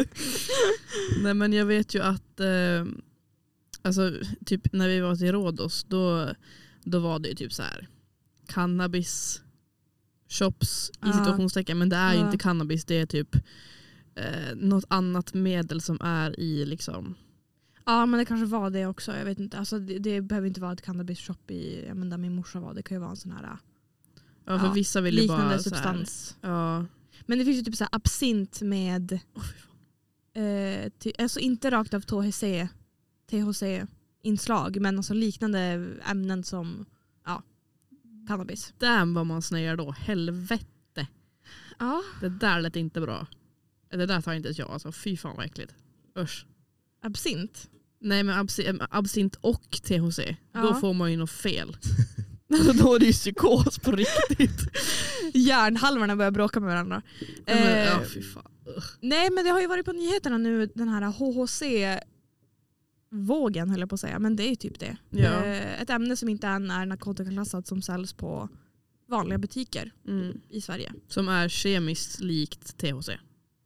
Nej 1.22 1.34
men 1.34 1.52
jag 1.52 1.66
vet 1.66 1.94
ju 1.94 2.02
att 2.02 2.40
eh, 2.40 2.86
alltså, 3.82 4.12
typ 4.46 4.72
när 4.72 4.88
vi 4.88 5.00
var 5.00 5.16
till 5.16 5.32
Rhodos 5.32 5.84
då, 5.88 6.28
då 6.84 6.98
var 6.98 7.18
det 7.18 7.28
ju 7.28 7.34
typ 7.34 7.52
så 7.52 7.62
här 7.62 7.88
cannabis 8.46 9.42
shops 10.28 10.90
i 11.08 11.12
situationstecken 11.12 11.78
men 11.78 11.88
det 11.88 11.96
är 11.96 12.12
ju 12.14 12.18
Ja. 12.20 12.26
inte 12.26 12.38
cannabis 12.38 12.84
det 12.84 12.98
är 12.98 13.06
typ 13.06 13.36
eh, 14.14 14.54
något 14.56 14.84
annat 14.88 15.34
medel 15.34 15.80
som 15.80 15.98
är 16.00 16.40
i 16.40 16.64
liksom 16.66 17.14
Ja 17.88 18.06
men 18.06 18.18
det 18.18 18.24
kanske 18.24 18.46
var 18.46 18.70
det 18.70 18.86
också. 18.86 19.16
Jag 19.16 19.24
vet 19.24 19.38
inte. 19.38 19.58
Alltså, 19.58 19.78
det, 19.78 19.98
det 19.98 20.20
behöver 20.20 20.48
inte 20.48 20.60
vara 20.60 20.72
ett 20.72 20.82
cannabis 20.82 21.20
shop 21.20 21.50
i, 21.50 21.84
ja, 21.88 21.94
men 21.94 22.10
där 22.10 22.18
min 22.18 22.34
morsa 22.34 22.60
var. 22.60 22.74
Det 22.74 22.82
kan 22.82 22.94
ju 22.94 23.00
vara 23.00 23.10
en 23.10 23.16
sån 23.16 23.30
här 23.32 23.58
Ja, 24.44 24.58
för 24.58 24.66
Ja, 24.66 24.72
vissa 24.72 25.00
vill 25.00 25.14
ju 25.14 25.20
liknande 25.20 25.44
bara 25.44 25.58
så 25.58 25.70
här- 25.70 25.76
substans. 25.76 26.36
Ja. 26.40 26.86
Men 27.26 27.38
det 27.38 27.44
finns 27.44 27.56
ju 27.58 27.62
typ 27.62 27.76
så 27.76 27.84
här 27.84 27.88
absint 27.94 28.60
med, 28.62 29.18
fan. 29.34 30.42
eh, 30.44 30.90
ty, 30.98 31.12
alltså 31.18 31.40
inte 31.40 31.70
rakt 31.70 31.94
av 31.94 32.00
THC, 32.00 32.44
THC-inslag 33.30 34.80
men 34.80 34.96
alltså 34.96 35.14
liknande 35.14 35.58
ämnen 36.10 36.44
som 36.44 36.86
ja, 37.24 37.42
cannabis. 38.28 38.74
Damn 38.78 39.14
vad 39.14 39.26
man 39.26 39.42
snear 39.42 39.76
då. 39.76 39.90
Helvete. 39.90 41.06
Ja, 41.78 42.02
Det 42.20 42.28
där 42.28 42.60
lät 42.60 42.76
inte 42.76 43.00
bra. 43.00 43.26
Det 43.90 44.06
där 44.06 44.20
tar 44.20 44.32
inte 44.32 44.48
ens 44.48 44.58
jag. 44.58 44.70
Alltså, 44.70 44.92
fy 44.92 45.16
fan 45.16 45.36
vad 45.36 45.46
äckligt. 45.46 45.74
Usch. 46.18 46.46
absint. 47.02 47.70
Nej 48.00 48.22
men 48.22 48.46
absi- 48.46 48.86
absint 48.90 49.36
och 49.40 49.70
THC. 49.70 50.18
Ja. 50.52 50.60
Då 50.62 50.74
får 50.74 50.94
man 50.94 51.10
ju 51.10 51.16
något 51.16 51.30
fel. 51.30 51.76
Alltså, 52.52 52.72
då 52.72 52.94
är 52.94 52.98
det 52.98 53.06
ju 53.06 53.12
psykos 53.12 53.78
på 53.78 53.92
riktigt. 53.92 54.60
Hjärnhalvorna 55.34 56.16
börjar 56.16 56.30
bråka 56.30 56.60
med 56.60 56.68
varandra. 56.68 57.02
Nej, 57.20 57.34
men, 57.46 57.56
Eh, 57.66 57.84
ja, 57.84 58.00
fy 58.14 58.22
fan. 58.22 58.50
Nej 59.00 59.30
men 59.30 59.44
det 59.44 59.50
har 59.50 59.60
ju 59.60 59.66
varit 59.66 59.84
på 59.84 59.92
nyheterna 59.92 60.38
nu 60.38 60.66
den 60.74 60.88
här 60.88 61.02
HHC-vågen 63.10 63.70
höll 63.70 63.80
jag 63.80 63.88
på 63.88 63.94
att 63.94 64.00
säga. 64.00 64.18
Men 64.18 64.36
det 64.36 64.42
är 64.42 64.48
ju 64.48 64.56
typ 64.56 64.78
det. 64.78 64.96
Ja. 65.10 65.44
Eh, 65.44 65.82
Ett 65.82 65.90
ämne 65.90 66.16
som 66.16 66.28
inte 66.28 66.46
än 66.46 66.70
är 66.70 66.86
narkotikaklassat 66.86 67.66
som 67.66 67.82
säljs 67.82 68.12
på 68.12 68.48
vanliga 69.08 69.38
butiker 69.38 69.92
Mm. 70.08 70.40
i 70.48 70.60
Sverige. 70.60 70.92
Som 71.08 71.28
är 71.28 71.48
kemiskt 71.48 72.20
likt 72.20 72.78
THC. 72.78 73.08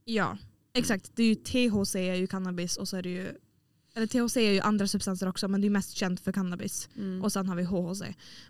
Ja, 0.04 0.38
exakt. 0.74 1.10
Det 1.14 1.22
är 1.22 1.26
ju 1.28 1.34
THC 1.34 1.94
är 1.96 2.14
ju 2.14 2.26
cannabis 2.26 2.76
och 2.76 2.88
så 2.88 2.96
är 2.96 3.02
det 3.02 3.10
ju 3.10 3.32
eller 3.94 4.06
THC 4.06 4.36
är 4.36 4.52
ju 4.52 4.60
andra 4.60 4.86
substanser 4.86 5.28
också 5.28 5.48
men 5.48 5.60
det 5.60 5.66
är 5.68 5.70
mest 5.70 5.90
känt 5.90 6.20
för 6.20 6.32
cannabis. 6.32 6.88
Mm. 6.96 7.22
Och 7.22 7.32
sen 7.32 7.48
har 7.48 7.56
vi 7.56 7.62
HHC. 7.62 8.02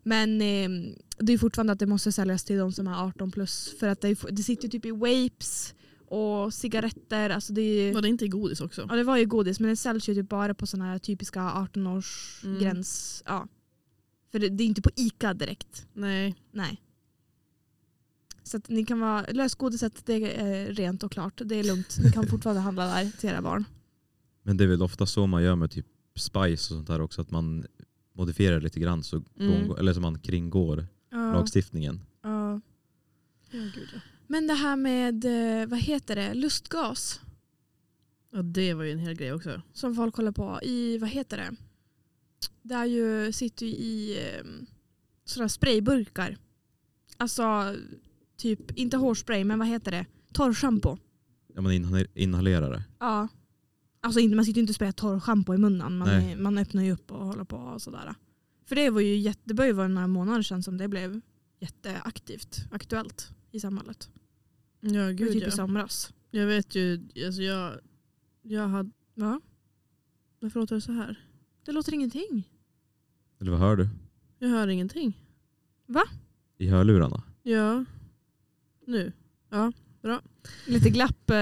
Men 0.03 0.41
eh, 0.41 0.95
det 1.19 1.33
är 1.33 1.39
fortfarande 1.39 1.73
att 1.73 1.79
det 1.79 1.87
måste 1.87 2.13
säljas 2.13 2.45
till 2.45 2.59
de 2.59 2.73
som 2.73 2.87
är 2.87 3.07
18 3.07 3.31
plus. 3.31 3.75
För 3.81 3.89
att 3.89 4.01
det, 4.01 4.19
det 4.31 4.43
sitter 4.43 4.69
typ 4.69 4.85
i 4.85 4.91
vapes 4.91 5.75
och 6.07 6.55
cigaretter. 6.55 7.31
Alltså 7.31 7.53
det, 7.53 7.63
är, 7.63 7.95
Var 7.95 8.03
det 8.03 8.09
inte 8.09 8.25
i 8.25 8.29
godis 8.29 8.61
också? 8.61 8.87
ja, 8.91 8.97
det 8.97 9.05
var 9.05 9.17
ju 9.17 9.27
godis 9.27 9.61
men 9.61 9.71
det 9.71 9.77
säljs 9.77 10.09
ju 10.09 10.15
typ 10.15 10.29
bara 10.29 10.55
på 10.55 10.67
sådana 10.67 10.91
här 10.91 10.99
typiska 10.99 11.41
18-års 11.41 12.41
Mm. 12.45 12.83
Ja. 13.25 13.49
För 14.33 14.39
det, 14.39 14.49
det 14.49 14.65
är 14.65 14.67
inte 14.67 14.83
på 14.83 14.91
ICA 14.97 15.35
direkt. 15.35 15.87
Nej. 15.93 16.35
Nej. 16.53 16.83
Så 18.43 18.57
att 18.57 18.69
ni 18.69 18.85
kan 18.85 19.01
vara, 19.01 19.27
lösgodiset 19.29 20.07
det 20.07 20.41
är 20.41 20.67
rent 20.67 21.03
och 21.03 21.13
klart. 21.13 21.41
Det 21.45 21.55
är 21.55 21.65
lugnt. 21.65 21.97
Ni 22.05 22.13
kan 22.13 22.27
fortfarande 22.27 22.63
handla 22.63 22.87
där 22.87 23.11
till 23.21 23.29
era 23.31 23.43
barn. 23.43 23.65
Men 24.43 24.57
det 24.57 24.65
är 24.65 24.69
väl 24.69 24.83
ofta 24.83 25.07
så 25.07 25.27
man 25.27 25.43
gör 25.43 25.57
med 25.57 25.71
typ 25.71 25.87
spice 26.17 26.53
och 26.53 26.77
sånt 26.77 26.87
där 26.87 27.01
också. 27.01 27.21
Att 27.23 27.31
man 27.31 27.67
modifierar 28.13 28.61
lite 28.61 28.81
grann 28.81 29.03
så 29.03 29.23
Mm. 29.39 29.71
eller 29.79 29.93
så 29.95 30.01
man 30.01 30.19
kringgår 30.19 30.87
Ja, 31.11 31.33
lagstiftningen. 31.33 32.01
ja. 32.23 32.61
Ja, 33.51 33.61
gud, 33.75 33.89
ja. 33.95 34.01
Men 34.27 34.47
det 34.47 34.55
här 34.55 34.77
med, 34.77 35.25
eh, 35.25 35.67
vad 35.69 35.79
heter 35.79 36.17
det, 36.17 36.35
lustgas. 36.35 37.21
ja, 38.33 38.43
det 38.43 38.75
var 38.75 38.85
ju 38.85 38.93
en 38.93 38.99
hel 38.99 39.15
grej 39.15 39.33
också. 39.33 39.63
som 39.73 39.95
folk 39.95 40.17
håller 40.17 40.33
på 40.33 40.61
i, 40.63 40.99
vad 40.99 41.11
heter 41.11 41.37
det? 41.37 41.57
Det 42.63 42.75
är 42.75 42.85
ju, 42.85 43.33
sitter 43.33 43.67
ju 43.67 43.73
i 43.73 44.19
eh, 44.37 44.45
sådana 45.25 45.49
sprayburkar. 45.49 46.37
Alltså 47.17 47.77
typ, 48.37 48.79
inte 48.79 48.97
hårspray 48.97 49.45
men 49.45 49.59
vad 49.59 49.69
heter 49.69 49.91
det? 49.91 50.07
Torrschampo. 50.33 50.97
Ja, 51.55 51.61
man 51.61 51.73
inhale- 51.73 52.07
inhalerar 52.15 52.71
det. 52.71 52.83
Ja. 52.99 53.29
Alltså 54.05 54.21
inte, 54.21 54.37
man 54.37 54.45
sitter 54.45 54.57
ju 54.57 54.61
inte 54.61 54.71
och 54.71 54.75
sprayar 54.75 54.93
torrschampo 54.93 55.55
i 55.55 55.59
munnen. 55.59 55.99
Man, 55.99 56.09
är, 56.09 56.37
man 56.37 56.59
öppnar 56.59 56.83
ju 56.83 56.93
upp 56.93 57.13
och 57.13 57.27
håller 57.27 57.45
på 57.45 57.57
och 57.57 57.83
sådär. 57.83 58.15
För 58.65 58.77
det 58.77 58.91
var 58.91 59.01
ju 59.01 59.17
jätte, 59.17 59.41
det 59.45 59.55
började 59.55 59.77
vara 59.77 59.89
några 59.89 60.07
månader 60.07 60.43
sedan 60.43 60.63
som 60.63 60.79
det 60.79 60.89
blev 60.89 61.21
jätteaktivt, 61.61 62.57
aktuellt 62.71 63.31
i 63.51 63.61
samhället. 63.61 64.11
Ja, 64.81 64.91
Det 64.91 65.05
var 65.05 65.13
gud 65.13 65.33
typ 65.33 65.43
i 65.43 65.47
ja. 65.47 65.51
somras. 65.51 66.13
Jag 66.31 66.47
vet 66.47 66.75
ju, 66.75 67.09
alltså 67.27 67.43
jag, 67.43 67.73
jag 68.43 68.69
hade, 68.69 68.91
Va? 69.15 69.41
varför 70.41 70.61
låter 70.61 70.75
det 70.75 70.81
så 70.81 70.93
här? 70.93 71.25
Det 71.65 71.73
låter 71.73 71.95
ingenting. 71.95 72.49
Eller 73.41 73.51
vad 73.51 73.61
hör 73.61 73.77
du? 73.77 73.89
Jag 74.39 74.49
hör 74.49 74.69
ingenting. 74.69 75.19
I 76.59 76.69
hörlurarna? 76.69 77.23
Ja. 77.43 77.85
Nu. 78.87 79.13
Lite 80.67 80.91
glapp. 80.91 81.31
eh, 81.31 81.37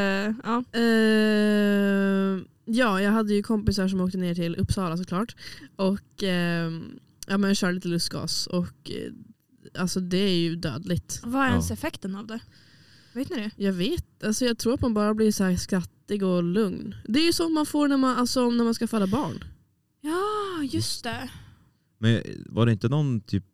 ja. 0.45 0.65
Eh, 0.73 2.39
ja, 2.65 3.01
jag 3.03 3.11
hade 3.13 3.35
ju 3.35 3.43
kompisar 3.43 3.89
som 3.89 4.01
åkte 4.01 4.19
ner 4.19 4.35
till 4.35 4.57
Uppsala 4.57 4.97
såklart. 4.97 5.37
Och 5.77 6.23
eh, 6.23 6.71
ja, 7.27 7.39
men 7.39 7.55
körde 7.55 7.73
lite 7.73 7.89
lustgas. 7.89 8.47
Och 8.47 8.91
eh, 8.91 9.13
alltså 9.81 10.01
det 10.01 10.19
är 10.19 10.39
ju 10.39 10.57
dödligt. 10.57 11.21
Vad 11.25 11.43
är 11.43 11.47
Ja. 11.47 11.51
ens 11.51 11.71
effekten 11.71 12.17
av 12.17 12.27
det? 12.27 12.41
Vet 13.13 13.31
ni 13.31 13.37
det? 13.37 13.51
Jag 13.57 13.73
vet, 13.73 14.25
alltså 14.25 14.45
jag 14.45 14.59
tror 14.59 14.75
att 14.75 14.81
man 14.81 14.95
bara 14.95 15.15
blir 15.15 15.33
så 15.33 15.45
här 15.45 15.57
skrattig 15.57 16.23
och 16.23 16.43
lugn. 16.43 16.95
Det 17.09 17.21
är 17.21 17.27
ju 17.27 17.33
så 17.33 17.49
man 17.49 17.67
får 17.67 17.89
när 17.89 17.97
man, 17.97 18.17
alltså, 18.17 18.51
när 18.51 18.65
man 18.65 18.75
ska 18.75 18.87
föda 18.87 19.07
barn. 19.07 19.45
Ja, 20.01 20.63
just 20.63 21.05
det. 21.05 21.31
Men 21.99 22.23
var 22.47 22.67
det 22.67 22.73
inte 22.73 22.89
någon 22.89 23.21
typ 23.21 23.45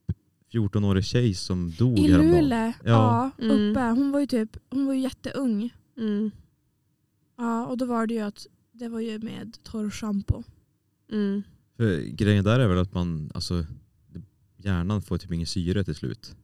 14-årig 0.57 1.05
tjej 1.05 1.35
som 1.35 1.71
dog 1.79 1.99
I? 1.99 2.09
Luleå, 2.09 2.73
Ja. 2.85 3.33
ja, 3.38 3.45
Mm. 3.45 3.71
uppe. 3.71 3.81
Hon 3.81 4.11
var 4.12 4.21
ju 4.21 4.27
typ, 4.27 4.57
hon 4.71 4.87
var 4.87 4.95
ju 4.95 5.01
jätteung. 5.01 5.75
Mm. 5.99 6.31
Ja, 7.38 7.66
och 7.66 7.77
då 7.79 7.85
var 7.85 8.07
det 8.07 8.14
ju 8.14 8.21
att 8.21 8.47
det 8.73 8.88
var 8.88 9.01
ju 9.01 9.19
med 9.19 9.57
torrschampo. 9.62 10.42
Mm. 11.12 11.42
För 11.77 12.01
grejen 12.01 12.45
där 12.45 12.61
är 12.61 12.69
väl 12.69 12.79
att 12.79 12.95
man, 12.95 13.31
alltså, 13.35 13.66
hjärnan 14.57 15.03
får 15.03 15.19
typ 15.19 15.33
ingen 15.33 15.47
syre 15.47 15.85
till 15.85 15.95
slut. 15.95 16.37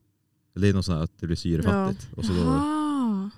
Det 0.55 0.69
är 0.69 0.75
något 0.75 0.85
sånt 0.87 1.03
att 1.05 1.19
det 1.21 1.27
blir 1.27 1.37
syrefattigt. 1.37 2.09
Och 2.17 2.25
så 2.25 2.33
då, 2.33 2.39
Jaha. 2.39 3.31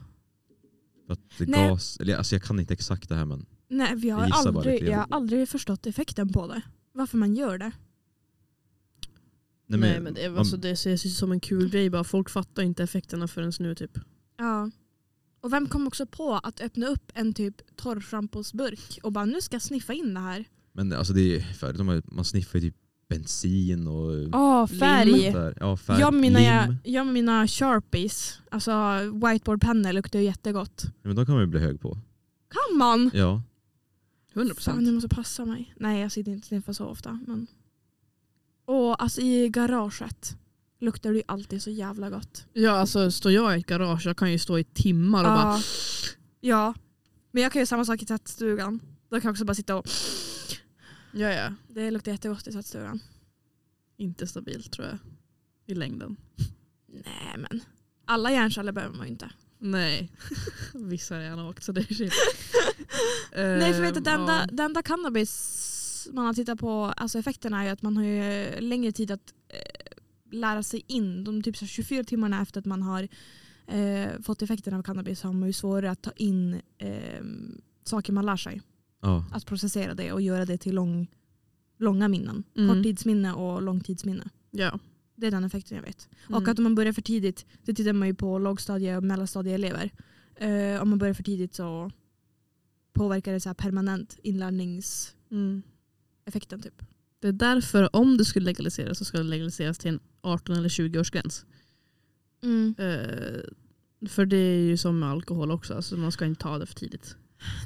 att 1.08 1.20
Nej. 1.38 1.68
gas, 1.68 1.96
eller 2.00 2.16
alltså 2.16 2.34
jag 2.34 2.42
kan 2.42 2.60
inte 2.60 2.74
exakt 2.74 3.08
det 3.08 3.14
här 3.14 3.24
men 3.24 3.46
Nej, 3.68 3.92
vi 3.96 4.10
har 4.10 4.28
aldrig, 4.32 4.82
jag 4.82 4.98
har 4.98 5.06
aldrig 5.10 5.48
förstått 5.48 5.87
effekten 5.87 6.32
på 6.32 6.46
det. 6.46 6.62
Varför 6.92 7.18
man 7.18 7.34
gör 7.34 7.58
det. 7.58 7.72
Nej, 9.80 10.00
men 10.00 10.14
det, 10.14 10.24
är- 10.24 10.30
man- 10.30 10.38
alltså, 10.38 10.56
det 10.56 10.70
ses 10.70 11.06
ju 11.06 11.10
som 11.10 11.32
en 11.32 11.40
kul 11.40 11.70
grej 11.70 11.90
bara. 11.90 12.04
Folk 12.04 12.30
fattar 12.30 12.62
inte 12.62 12.82
effekterna 12.82 13.28
förrän 13.28 13.52
nu 13.60 13.74
typ. 13.74 13.98
Ja. 14.38 14.70
Och 15.40 15.52
vem 15.52 15.66
kom 15.66 15.87
också 15.87 16.06
på 16.06 16.32
att 16.34 16.60
öppna 16.60 16.87
upp 16.87 17.12
en 17.14 17.32
typ 17.34 17.76
torrschamposburk 17.76 18.98
och 19.02 19.12
bara 19.12 19.24
nu 19.24 19.40
ska 19.40 19.54
jag 19.54 19.62
sniffa 19.62 19.92
in 19.92 20.14
det 20.14 20.20
här. 20.20 20.44
Men 20.72 20.92
alltså 20.92 21.12
det 21.12 21.37
är 21.37 21.40
för, 21.40 21.72
de 21.72 21.88
har, 21.88 22.02
man 22.06 22.24
sniffar 22.24 22.58
ju 22.58 22.70
typ 22.70 22.76
bensin 23.08 23.87
och 23.87 24.28
Ja, 24.32 24.66
färg. 24.66 25.32
där. 25.32 25.56
Ja, 25.60 25.76
färg. 25.76 26.00
Jag 26.00 26.14
mina, 26.14 26.38
lim. 26.38 26.48
jag, 26.48 26.76
jag 26.84 27.06
mina 27.06 27.46
sharpies, 27.48 28.38
alltså 28.50 28.72
whiteboardpennor 29.26 29.92
luktar 29.92 30.18
ju 30.18 30.24
jättegott. 30.24 30.82
Ja, 30.84 30.90
men 31.02 31.16
de 31.16 31.26
kan 31.26 31.34
man 31.34 31.42
ju 31.44 31.46
bli 31.50 31.60
hög 31.60 31.80
på. 31.80 31.98
Kan 32.48 32.78
man? 32.78 33.10
Ja. 33.14 33.42
100 34.34 34.54
Fan, 34.58 34.84
jag 34.87 34.94
måste 34.94 35.08
passa 35.08 35.44
mig. 35.44 35.74
Nej, 35.76 36.02
jag 36.02 36.12
sitter 36.12 36.32
inte 36.32 36.44
och 36.44 36.48
sniffar 36.48 36.72
så 36.72 36.84
ofta. 36.87 37.20
Men... 37.26 37.46
Och 38.64 39.03
alltså 39.03 39.20
i 39.20 39.48
garaget 39.48 40.37
luktar 40.81 41.11
det 41.11 41.16
ju 41.16 41.22
alltid 41.27 41.62
så 41.62 41.70
jävla 41.70 42.11
gott. 42.11 42.46
Ja, 42.53 42.70
alltså 42.70 43.11
står 43.11 43.33
jag 43.33 43.57
i 43.57 43.61
ett 43.61 43.66
garage, 43.66 44.07
jag 44.07 44.16
kan 44.16 44.33
ju 44.33 44.38
stå 44.38 44.59
i 44.59 44.64
timmar 44.64 45.24
och 45.24 45.31
bara... 45.31 45.61
Ja. 46.40 46.74
Men 47.31 47.42
jag 47.42 47.53
kan 47.53 47.62
ju 47.62 47.66
samma 47.66 47.85
sak 47.85 48.03
i 48.03 48.07
tvättstugan. 48.07 48.81
Då 49.11 49.20
kan 49.20 49.29
jag 49.29 49.33
också 49.33 49.44
bara 49.44 49.55
sitta 49.55 49.77
och... 49.77 49.87
Ja, 51.12 51.29
ja. 51.33 51.55
Det 51.68 51.90
luktar 51.90 52.12
jättegott 52.12 52.46
i 52.46 52.52
tvättstugan. 52.52 53.00
Inte 53.96 54.27
stabilt 54.27 54.73
tror 54.73 54.87
jag. 54.87 54.98
I 55.67 55.75
längden. 55.75 56.17
Nej 56.87 57.37
men. 57.38 57.60
Alla 58.04 58.33
hjärnceller 58.33 58.73
behöver 58.73 58.96
man 58.96 59.06
ju 59.06 59.12
inte. 59.12 59.31
Nej. 59.58 60.12
Vissa 60.75 61.15
har 61.15 61.23
gärna 61.23 61.48
åkt 61.48 61.62
så 61.65 61.73
det 61.73 61.81
är 61.90 61.94
shit. 61.94 62.12
Nej 63.35 63.73
för 63.75 63.81
vet 63.81 63.94
du, 63.94 64.00
det, 64.00 64.10
Ehm, 64.10 64.21
ja. 64.29 64.46
det 64.52 64.62
enda 64.62 64.83
cannabis 64.83 65.31
man 66.13 66.27
har 66.27 66.35
tittat 66.35 66.59
på, 66.59 66.71
alltså 66.85 67.19
effekterna 67.19 67.61
är 67.61 67.65
ju 67.65 67.71
att 67.71 67.83
man 67.83 67.96
har 67.96 68.05
ju 68.05 68.61
längre 68.61 68.92
tid 68.92 69.11
att 69.11 69.35
eh, 69.48 69.92
lära 70.31 70.63
sig 70.63 70.85
in. 70.87 71.25
De 71.25 71.42
typ 71.42 71.57
så 71.57 71.65
här 71.65 71.69
24 71.69 72.05
timmarna 72.05 72.42
efter 72.42 72.61
att 72.61 72.67
man 72.67 72.83
har 72.83 73.09
eh, 73.67 74.09
fått 74.23 74.42
effekterna 74.42 74.79
av 74.79 74.83
cannabis 74.83 75.23
har 75.23 75.33
man 75.33 75.48
ju 75.48 75.52
svårare 75.52 75.90
att 75.90 76.02
ta 76.02 76.13
in 76.17 76.61
eh, 76.79 77.25
saker 77.85 78.13
man 78.13 78.27
lär 78.27 78.37
sig. 78.37 78.63
ja. 79.02 79.25
Att 79.33 79.46
processera 79.46 79.94
det 79.94 80.13
och 80.13 80.23
göra 80.23 80.44
det 80.44 80.59
till 80.59 80.75
lång, 80.75 81.11
långa 81.79 82.09
minnen. 82.09 82.44
Mm. 82.57 82.69
Korttidsminne 82.77 83.33
och 83.33 83.63
långtidsminne. 83.63 84.29
Ja. 84.50 84.79
Det 85.17 85.27
är 85.27 85.31
den 85.31 85.44
effekten 85.44 85.77
jag 85.77 85.85
vet. 85.85 86.09
Mm. 86.29 86.42
Och 86.42 86.48
att 86.48 86.59
om 86.59 86.63
man 86.63 86.75
börjar 86.75 86.92
för 86.92 87.02
tidigt, 87.02 87.46
det 87.63 87.75
tittar 87.75 87.92
man 87.92 88.09
ju 88.09 88.15
på 88.15 88.38
lågstadie 88.38 88.96
och 88.96 89.05
mellanstadieelever. 89.05 89.90
Eh, 90.37 90.83
om 90.83 90.90
man 90.90 90.98
börjar 90.98 91.15
för 91.15 91.23
tidigt 91.23 91.55
så 91.55 91.90
påverkar 92.92 93.33
det 93.33 93.40
så 93.40 93.48
här 93.48 93.55
permanent 93.55 94.19
inlärningseffekten 94.23 95.15
Mm. 95.31 95.63
Typ. 96.62 96.83
Det 97.20 97.29
är 97.29 97.33
därför 97.33 97.96
om 97.96 98.16
det 98.16 98.25
skulle 98.25 98.46
legaliseras 98.46 98.98
så 98.98 99.04
ska 99.04 99.18
det 99.18 99.25
legaliseras 99.25 99.79
till 99.79 99.90
en 99.90 100.00
18 100.20 100.56
eller 100.56 100.68
20 100.68 101.00
årsgräns. 101.00 101.46
Eh, 102.79 104.08
för 104.08 104.27
det 104.27 104.37
är 104.37 104.60
ju 104.60 104.77
som 104.77 104.98
med 104.98 105.08
alkohol 105.08 105.50
också, 105.50 105.75
alltså 105.75 105.96
man 105.96 106.12
ska 106.12 106.25
inte 106.25 106.42
ta 106.42 106.58
det 106.58 106.66
för 106.66 106.75
tidigt. 106.75 107.16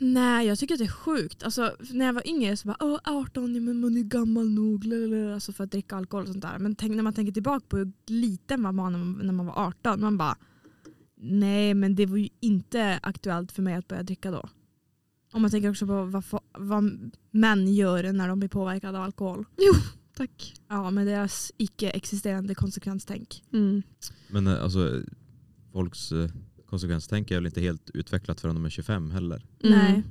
Nej, 0.01 0.47
jag 0.47 0.59
tycker 0.59 0.75
att 0.75 0.79
det 0.79 0.85
är 0.85 0.89
sjukt. 0.89 1.43
Alltså, 1.43 1.77
när 1.91 2.07
jag 2.07 2.13
var 2.13 2.29
yngre 2.29 2.57
så 2.57 2.69
bara 2.69 2.77
Åh, 2.81 2.99
18, 3.05 3.55
ja, 3.55 3.61
men 3.61 3.81
man 3.81 3.97
är 3.97 4.03
gammal 4.03 4.49
nog 4.49 4.85
lalala", 4.85 5.35
alltså 5.35 5.53
för 5.53 5.65
att 5.65 5.71
dricka 5.71 5.97
alkohol 5.97 6.23
och 6.23 6.29
sånt 6.29 6.43
där. 6.43 6.59
Men 6.59 6.75
tänk, 6.75 6.97
när 6.97 7.03
man 7.03 7.13
tänker 7.13 7.33
tillbaka 7.33 7.67
på 7.69 7.77
hur 7.77 7.93
liten 8.07 8.63
var 8.63 8.73
man 8.73 8.93
när 8.93 8.99
man, 8.99 9.27
när 9.27 9.33
man 9.33 9.47
var 9.47 9.67
18. 9.67 10.01
Man 10.01 10.19
bara 10.19 10.37
Nej, 11.21 11.75
men 11.75 11.95
det 11.95 12.07
var 12.07 12.17
ju 12.17 12.29
inte 12.41 13.01
aktuellt 13.03 13.53
för 13.53 13.63
mig 13.63 13.75
att 13.75 13.89
börja 13.89 14.03
dricka 14.03 14.31
då. 14.31 14.49
Om 15.33 15.43
man 15.43 15.51
tänker 15.51 15.71
också 15.71 15.87
på 15.87 16.05
vad, 16.05 16.25
vad 16.59 17.11
män 17.31 17.75
gör 17.75 18.13
när 18.13 18.29
de 18.29 18.39
blir 18.39 18.49
påverkade 18.49 18.99
av 18.99 19.05
alkohol. 19.05 19.45
Tack. 20.17 20.55
Ja, 20.69 20.91
med 20.91 21.07
deras 21.07 21.53
icke-existerande 21.57 22.55
konsekvenstänk. 22.55 23.43
Mm. 23.53 23.83
Men 24.29 24.47
eh, 24.47 24.63
alltså, 24.63 25.03
folks 25.73 26.13
eh, 26.13 26.31
konsekvenstänk 26.67 27.31
är 27.31 27.35
väl 27.35 27.47
inte 27.47 27.61
helt 27.61 27.91
utvecklat 27.95 28.41
förrän 28.41 28.55
de 28.55 28.65
är 28.65 28.71
25 28.71 29.11
heller. 29.11 29.47
Mm. 29.65 29.79
Nej, 29.79 30.03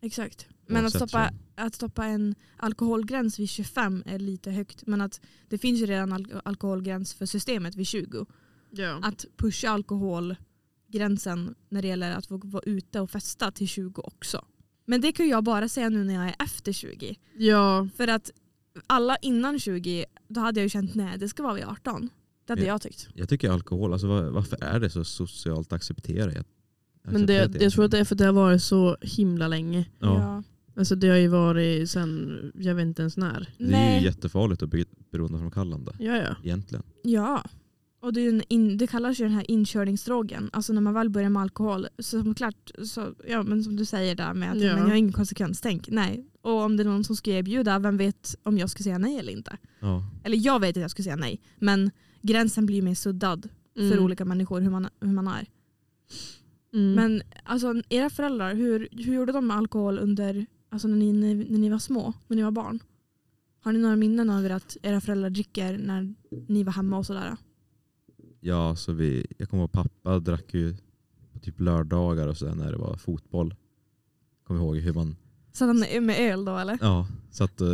exakt. 0.00 0.46
Men 0.66 0.86
att 0.86 0.94
stoppa, 0.94 1.30
att 1.54 1.74
stoppa 1.74 2.04
en 2.06 2.34
alkoholgräns 2.56 3.38
vid 3.38 3.48
25 3.48 4.02
är 4.06 4.18
lite 4.18 4.50
högt. 4.50 4.86
Men 4.86 5.00
att 5.00 5.20
det 5.48 5.58
finns 5.58 5.80
ju 5.80 5.86
redan 5.86 6.12
al- 6.12 6.40
alkoholgräns 6.44 7.14
för 7.14 7.26
systemet 7.26 7.74
vid 7.76 7.86
20. 7.86 8.26
Ja. 8.70 9.00
Att 9.02 9.24
pusha 9.36 9.70
alkoholgränsen 10.92 11.54
när 11.70 11.82
det 11.82 11.88
gäller 11.88 12.10
att 12.16 12.26
få 12.26 12.36
vara 12.44 12.62
ute 12.66 13.00
och 13.00 13.10
festa 13.10 13.50
till 13.50 13.68
20 13.68 14.00
också. 14.04 14.44
Men 14.86 15.00
det 15.00 15.12
kan 15.12 15.28
jag 15.28 15.44
bara 15.44 15.68
säga 15.68 15.88
nu 15.88 16.04
när 16.04 16.14
jag 16.14 16.24
är 16.24 16.34
efter 16.38 16.72
20. 16.72 17.16
ja. 17.36 17.88
För 17.96 18.08
att 18.08 18.30
alla 18.86 19.16
innan 19.16 19.58
20, 19.58 20.04
då 20.28 20.40
hade 20.40 20.60
jag 20.60 20.64
ju 20.64 20.68
känt 20.70 20.94
nej 20.94 21.18
det 21.18 21.28
ska 21.28 21.42
vara 21.42 21.54
vid 21.54 21.64
18. 21.64 22.08
Det 22.46 22.52
hade 22.52 22.62
Ja. 22.62 22.68
jag 22.68 22.82
tyckt. 22.82 23.08
Jag 23.14 23.28
tycker 23.28 23.50
alkohol, 23.50 23.92
alltså, 23.92 24.06
var, 24.08 24.22
varför 24.22 24.64
är 24.64 24.80
det 24.80 24.90
så 24.90 25.04
socialt 25.04 25.72
accepterat? 25.72 26.34
Jag, 26.34 26.44
Men 27.12 27.26
det, 27.26 27.62
jag 27.62 27.72
tror 27.72 27.84
att 27.84 27.90
det 27.90 27.98
är 27.98 28.04
för 28.04 28.14
att 28.14 28.18
det 28.18 28.24
har 28.26 28.32
varit 28.32 28.62
så 28.62 28.96
himla 29.00 29.48
länge. 29.48 29.86
Ja. 29.98 30.42
Alltså 30.76 30.94
det 30.96 31.08
har 31.08 31.16
ju 31.16 31.28
varit 31.28 31.90
sen, 31.90 32.52
jag 32.54 32.74
vet 32.74 32.82
inte 32.86 33.02
ens 33.02 33.16
när. 33.16 33.54
Det 33.58 33.64
är 33.64 33.68
Nej. 33.70 33.98
ju 34.00 34.04
jättefarligt 34.06 34.62
och 34.62 34.68
be- 34.68 34.84
beroendeframkallande 35.12 35.92
Ja, 35.98 36.16
ja. 36.16 36.36
egentligen. 36.44 36.82
Ja. 37.02 37.44
Och 38.00 38.12
det, 38.12 38.20
är 38.20 38.32
ju 38.32 38.42
in, 38.48 38.78
det 38.78 38.86
kallas 38.86 39.20
ju 39.20 39.24
den 39.24 39.32
här 39.34 39.50
inkörningsdrogen. 39.50 40.50
Alltså 40.52 40.72
när 40.72 40.80
man 40.80 40.94
väl 40.94 41.10
börjar 41.10 41.28
med 41.30 41.42
alkohol. 41.42 41.86
Så 41.98 42.22
som 42.22 42.34
klart, 42.34 42.70
så, 42.84 43.14
ja, 43.28 43.42
men 43.42 43.64
som 43.64 43.76
du 43.76 43.84
säger 43.84 44.14
där 44.14 44.34
med 44.34 44.52
att 44.52 44.58
Ja. 44.60 44.72
men 44.72 44.78
jag 44.82 44.88
har 44.88 44.94
ingen 44.94 45.12
konsekvenstänk. 45.12 45.88
Nej. 45.90 46.26
Och 46.42 46.52
om 46.62 46.76
det 46.76 46.82
är 46.82 46.84
någon 46.84 47.04
som 47.04 47.16
ska 47.16 47.30
erbjuda, 47.30 47.78
vem 47.78 47.96
vet 47.96 48.36
om 48.42 48.58
jag 48.58 48.70
ska 48.70 48.82
säga 48.82 48.98
nej 48.98 49.18
eller 49.18 49.32
inte? 49.32 49.56
Ja. 49.80 50.04
Eller 50.24 50.36
jag 50.46 50.60
vet 50.60 50.76
att 50.76 50.80
jag 50.82 50.90
ska 50.90 51.02
säga 51.02 51.16
nej. 51.16 51.40
Men 51.58 51.90
gränsen 52.22 52.66
blir 52.66 52.82
mer 52.82 52.94
suddad 52.94 53.48
för 53.74 53.82
Mm. 53.92 54.04
olika 54.04 54.24
människor 54.24 54.60
hur 54.60 54.70
man, 54.70 54.88
hur 55.00 55.12
man 55.12 55.28
är. 55.28 55.46
Mm. 56.74 56.94
Men 56.94 57.22
alltså, 57.44 57.82
era 57.88 58.10
föräldrar, 58.10 58.54
hur, 58.54 58.88
hur 58.92 59.14
gjorde 59.14 59.32
de 59.32 59.46
med 59.46 59.56
alkohol 59.56 59.98
under, 59.98 60.46
alltså, 60.70 60.88
när, 60.88 60.96
ni, 60.96 61.12
när, 61.12 61.34
när 61.34 61.58
ni 61.58 61.68
var 61.70 61.78
små? 61.78 62.12
När 62.28 62.36
ni 62.36 62.42
var 62.42 62.50
barn? 62.50 62.78
Har 63.60 63.72
ni 63.72 63.78
några 63.78 63.96
minnen 63.96 64.30
över 64.30 64.50
att 64.50 64.76
era 64.82 65.00
föräldrar 65.00 65.30
dricker 65.30 65.78
när 65.78 66.14
ni 66.48 66.64
var 66.64 66.72
hemma 66.72 66.98
och 66.98 67.06
sådär? 67.06 67.36
Ja, 68.40 68.76
så 68.76 68.92
vi, 68.92 69.26
jag 69.38 69.48
kommer 69.48 69.62
ihåg 69.62 69.72
pappa 69.72 70.18
drack 70.18 70.54
ju 70.54 70.76
på 71.32 71.38
typ 71.38 71.60
lördagar 71.60 72.26
och 72.28 72.36
sen 72.36 72.58
när 72.58 72.72
det 72.72 72.78
var 72.78 72.96
fotboll. 72.96 73.54
Kommer 74.44 74.60
ihåg 74.60 74.76
hur 74.76 74.92
man 74.92 75.16
Så 75.52 75.64
att 75.64 75.68
han 75.90 76.06
med 76.06 76.32
öl 76.32 76.44
då 76.44 76.56
eller? 76.56 76.78
ja, 76.80 77.08
satt 77.30 77.60
och 77.60 77.68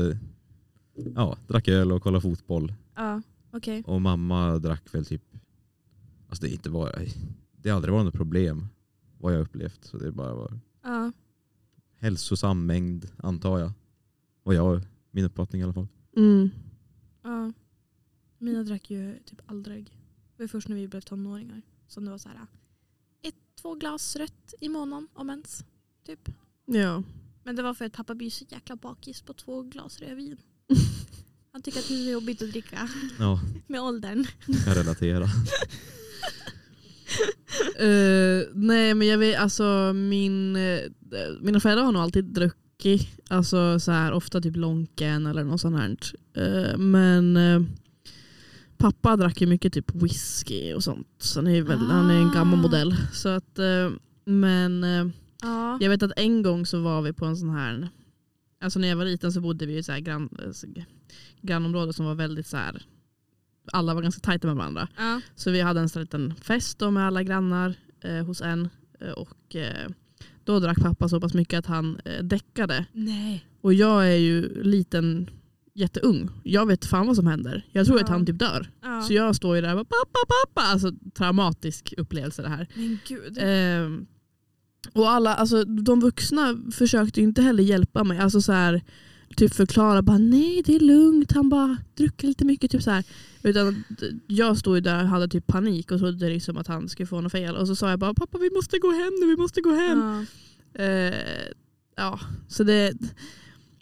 ja, 1.14 1.38
drack 1.48 1.68
öl 1.68 1.92
och 1.92 2.02
kollade 2.02 2.22
fotboll. 2.22 2.74
Ja, 2.94 3.22
okej. 3.50 3.82
Och 3.86 4.00
mamma 4.02 4.58
drack 4.58 4.94
väl 4.94 5.04
typ, 5.04 5.22
alltså 6.28 6.44
det 6.44 6.50
är 6.50 6.52
inte 6.52 6.70
bara, 6.70 6.90
det 7.56 7.68
har 7.70 7.76
aldrig 7.76 7.92
varit 7.94 8.04
något 8.04 8.14
problem 8.14 8.66
vad 9.18 9.34
jag 9.34 9.40
upplevt. 9.40 9.84
Så 9.84 9.98
det 9.98 10.12
bara 10.12 10.34
var 10.34 10.58
Ja. 10.82 11.12
hälsosam 11.98 12.66
mängd 12.66 13.10
antar 13.16 13.58
jag. 13.58 13.72
Och 14.42 14.54
jag, 14.54 14.80
min 15.10 15.24
uppfattning 15.24 15.60
i 15.60 15.64
alla 15.64 15.72
fall. 15.72 15.88
Mm. 16.16 16.48
ja. 17.22 17.52
Mina 18.38 18.62
drack 18.62 18.90
ju 18.90 19.18
typ 19.24 19.40
aldrig. 19.46 19.98
Det 20.36 20.42
var 20.42 20.48
först 20.48 20.68
när 20.68 20.76
vi 20.76 20.88
blev 20.88 21.00
tonåringar 21.00 21.62
som 21.88 22.04
det 22.04 22.10
var 22.10 22.18
så 22.18 22.28
här 22.28 22.38
ett, 23.22 23.34
två 23.62 23.74
glas 23.74 24.16
rött 24.16 24.54
i 24.60 24.68
månaden 24.68 25.08
om 25.14 25.30
ens. 25.30 25.64
Typ. 26.06 26.28
Ja. 26.66 27.02
Men 27.44 27.56
det 27.56 27.62
var 27.62 27.74
för 27.74 27.84
att 27.84 27.92
pappa 27.92 28.14
blir 28.14 28.30
så 28.30 28.44
jäkla 28.48 28.76
bakis 28.76 29.22
på 29.22 29.32
två 29.34 29.62
glas 29.62 30.00
rödvin. 30.00 30.36
Han 31.52 31.62
tycker 31.62 31.78
att 31.78 31.88
det 31.88 31.94
är 32.08 32.12
jobbigt 32.12 32.42
att 32.42 32.50
dricka 32.50 32.88
Ja, 33.18 33.40
med 33.66 33.80
åldern. 33.80 34.26
kan 34.64 34.74
relatera. 34.74 35.26
Eh, 37.78 38.48
nej 38.54 38.94
men 38.94 39.08
jag 39.08 39.18
vet, 39.18 39.38
alltså 39.40 39.92
min, 39.94 40.56
eh, 40.56 40.80
mina 41.40 41.60
föräldrar 41.60 41.84
har 41.84 41.92
nog 41.92 42.02
alltid 42.02 42.24
druckit. 42.24 43.08
Alltså 43.28 43.80
så 43.80 43.90
här, 43.92 44.12
ofta 44.12 44.40
typ 44.40 44.56
Lonken 44.56 45.26
eller 45.26 45.44
något 45.44 45.60
sånt 45.60 45.76
här. 45.76 45.96
Eh, 46.34 46.78
men 46.78 47.36
pappa 48.78 49.16
drack 49.16 49.40
ju 49.40 49.46
mycket 49.46 49.72
typ 49.72 49.94
whisky 49.94 50.72
och 50.74 50.84
sånt. 50.84 51.08
Så 51.18 51.38
han 51.40 51.46
är, 51.46 51.62
väl, 51.62 51.78
han 51.78 52.10
är 52.10 52.14
en 52.18 52.32
gammal 52.32 52.58
Ah. 52.58 52.62
modell. 52.62 52.96
Så 53.12 53.28
att, 53.28 53.58
eh, 53.58 53.90
men 54.24 54.84
eh, 54.84 55.06
Ja. 55.42 55.78
jag 55.80 55.90
vet 55.90 56.02
att 56.02 56.12
en 56.16 56.42
gång 56.42 56.66
så 56.66 56.80
var 56.82 57.02
vi 57.02 57.12
på 57.12 57.24
en 57.26 57.36
sån 57.36 57.50
här, 57.50 57.88
alltså 58.60 58.78
när 58.78 58.88
jag 58.88 58.96
var 58.96 59.04
liten 59.04 59.32
så 59.32 59.40
bodde 59.40 59.66
vi 59.66 59.78
i 59.78 59.82
här 59.88 60.00
grann, 60.00 60.28
alltså, 60.46 60.66
grannområde 61.42 61.92
som 61.92 62.06
var 62.06 62.14
väldigt 62.14 62.46
så 62.46 62.56
här, 62.56 62.82
alla 63.72 63.94
var 63.94 64.02
ganska 64.02 64.20
tajta 64.20 64.46
med 64.46 64.56
varandra. 64.56 64.88
Ja. 64.96 65.20
Så 65.36 65.50
vi 65.50 65.60
hade 65.60 65.80
en 65.80 65.88
sån 65.88 66.02
liten 66.02 66.34
fest 66.34 66.78
då 66.78 66.90
med 66.90 67.06
alla 67.06 67.22
grannar 67.22 67.74
eh, 68.00 68.24
hos 68.26 68.40
en. 68.42 68.68
Eh, 69.00 69.10
och 69.10 69.56
eh, 69.56 69.88
då 70.44 70.60
drack 70.60 70.78
pappa 70.80 71.08
så 71.08 71.20
pass 71.20 71.34
mycket 71.34 71.58
att 71.58 71.66
han 71.66 72.00
eh, 72.04 72.24
däckade. 72.24 72.86
Nej. 72.92 73.46
Och 73.60 73.74
jag 73.74 74.06
är 74.12 74.16
ju 74.16 74.62
liten, 74.62 75.30
jätteung. 75.74 76.30
Jag 76.42 76.66
vet 76.66 76.84
fan 76.84 77.06
vad 77.06 77.16
som 77.16 77.26
händer. 77.26 77.66
Jag 77.72 77.86
tror 77.86 77.98
Ja. 77.98 78.04
att 78.04 78.10
han 78.10 78.26
typ 78.26 78.38
dör. 78.38 78.70
Ja. 78.82 79.02
Så 79.02 79.12
jag 79.12 79.36
står 79.36 79.56
ju 79.56 79.62
där 79.62 79.70
och 79.70 79.76
bara 79.76 79.84
pappa, 80.04 80.18
pappa. 80.44 80.60
Alltså 80.68 80.92
traumatisk 81.16 81.94
upplevelse 81.96 82.42
det 82.42 82.48
här. 82.48 82.68
Men 82.74 82.98
gud. 83.08 83.38
Ehm, 83.40 84.06
och 84.92 85.10
alla, 85.10 85.34
alltså, 85.34 85.64
de 85.64 86.00
vuxna 86.00 86.56
försökte 86.72 87.20
inte 87.20 87.42
heller 87.42 87.62
hjälpa 87.62 88.04
mig. 88.04 88.18
Alltså 88.18 88.40
så 88.42 88.52
här, 88.52 88.82
typ 89.36 89.54
förklara 89.54 90.02
bara 90.02 90.18
nej 90.18 90.62
det 90.66 90.76
är 90.76 90.80
lugnt, 90.80 91.32
han 91.32 91.48
bara 91.48 91.76
druckit 91.96 92.22
lite 92.28 92.44
mycket. 92.44 92.70
Typ 92.70 92.82
så 92.82 92.90
här. 92.90 93.04
Utan 93.42 93.84
jag 94.26 94.58
stod 94.58 94.74
ju 94.76 94.80
där 94.80 95.02
och 95.02 95.08
hade 95.08 95.28
typ 95.28 95.46
panik 95.46 95.90
och 95.90 95.98
trodde 95.98 96.28
liksom 96.28 96.56
att 96.56 96.66
han 96.66 96.88
skulle 96.88 97.06
få 97.06 97.20
något 97.20 97.32
fel. 97.32 97.56
Och 97.56 97.66
så 97.66 97.76
sa 97.76 97.90
jag 97.90 97.98
bara 97.98 98.14
pappa 98.14 98.38
vi 98.38 98.50
måste 98.50 98.78
gå 98.78 98.90
hem 98.90 99.12
nu, 99.20 99.26
vi 99.26 99.36
måste 99.36 99.60
gå 99.60 99.70
hem. 99.70 99.98
Ja. 99.98 100.24
Eh, 100.84 101.14
ja, 101.96 102.20
så 102.48 102.64
det, 102.64 102.92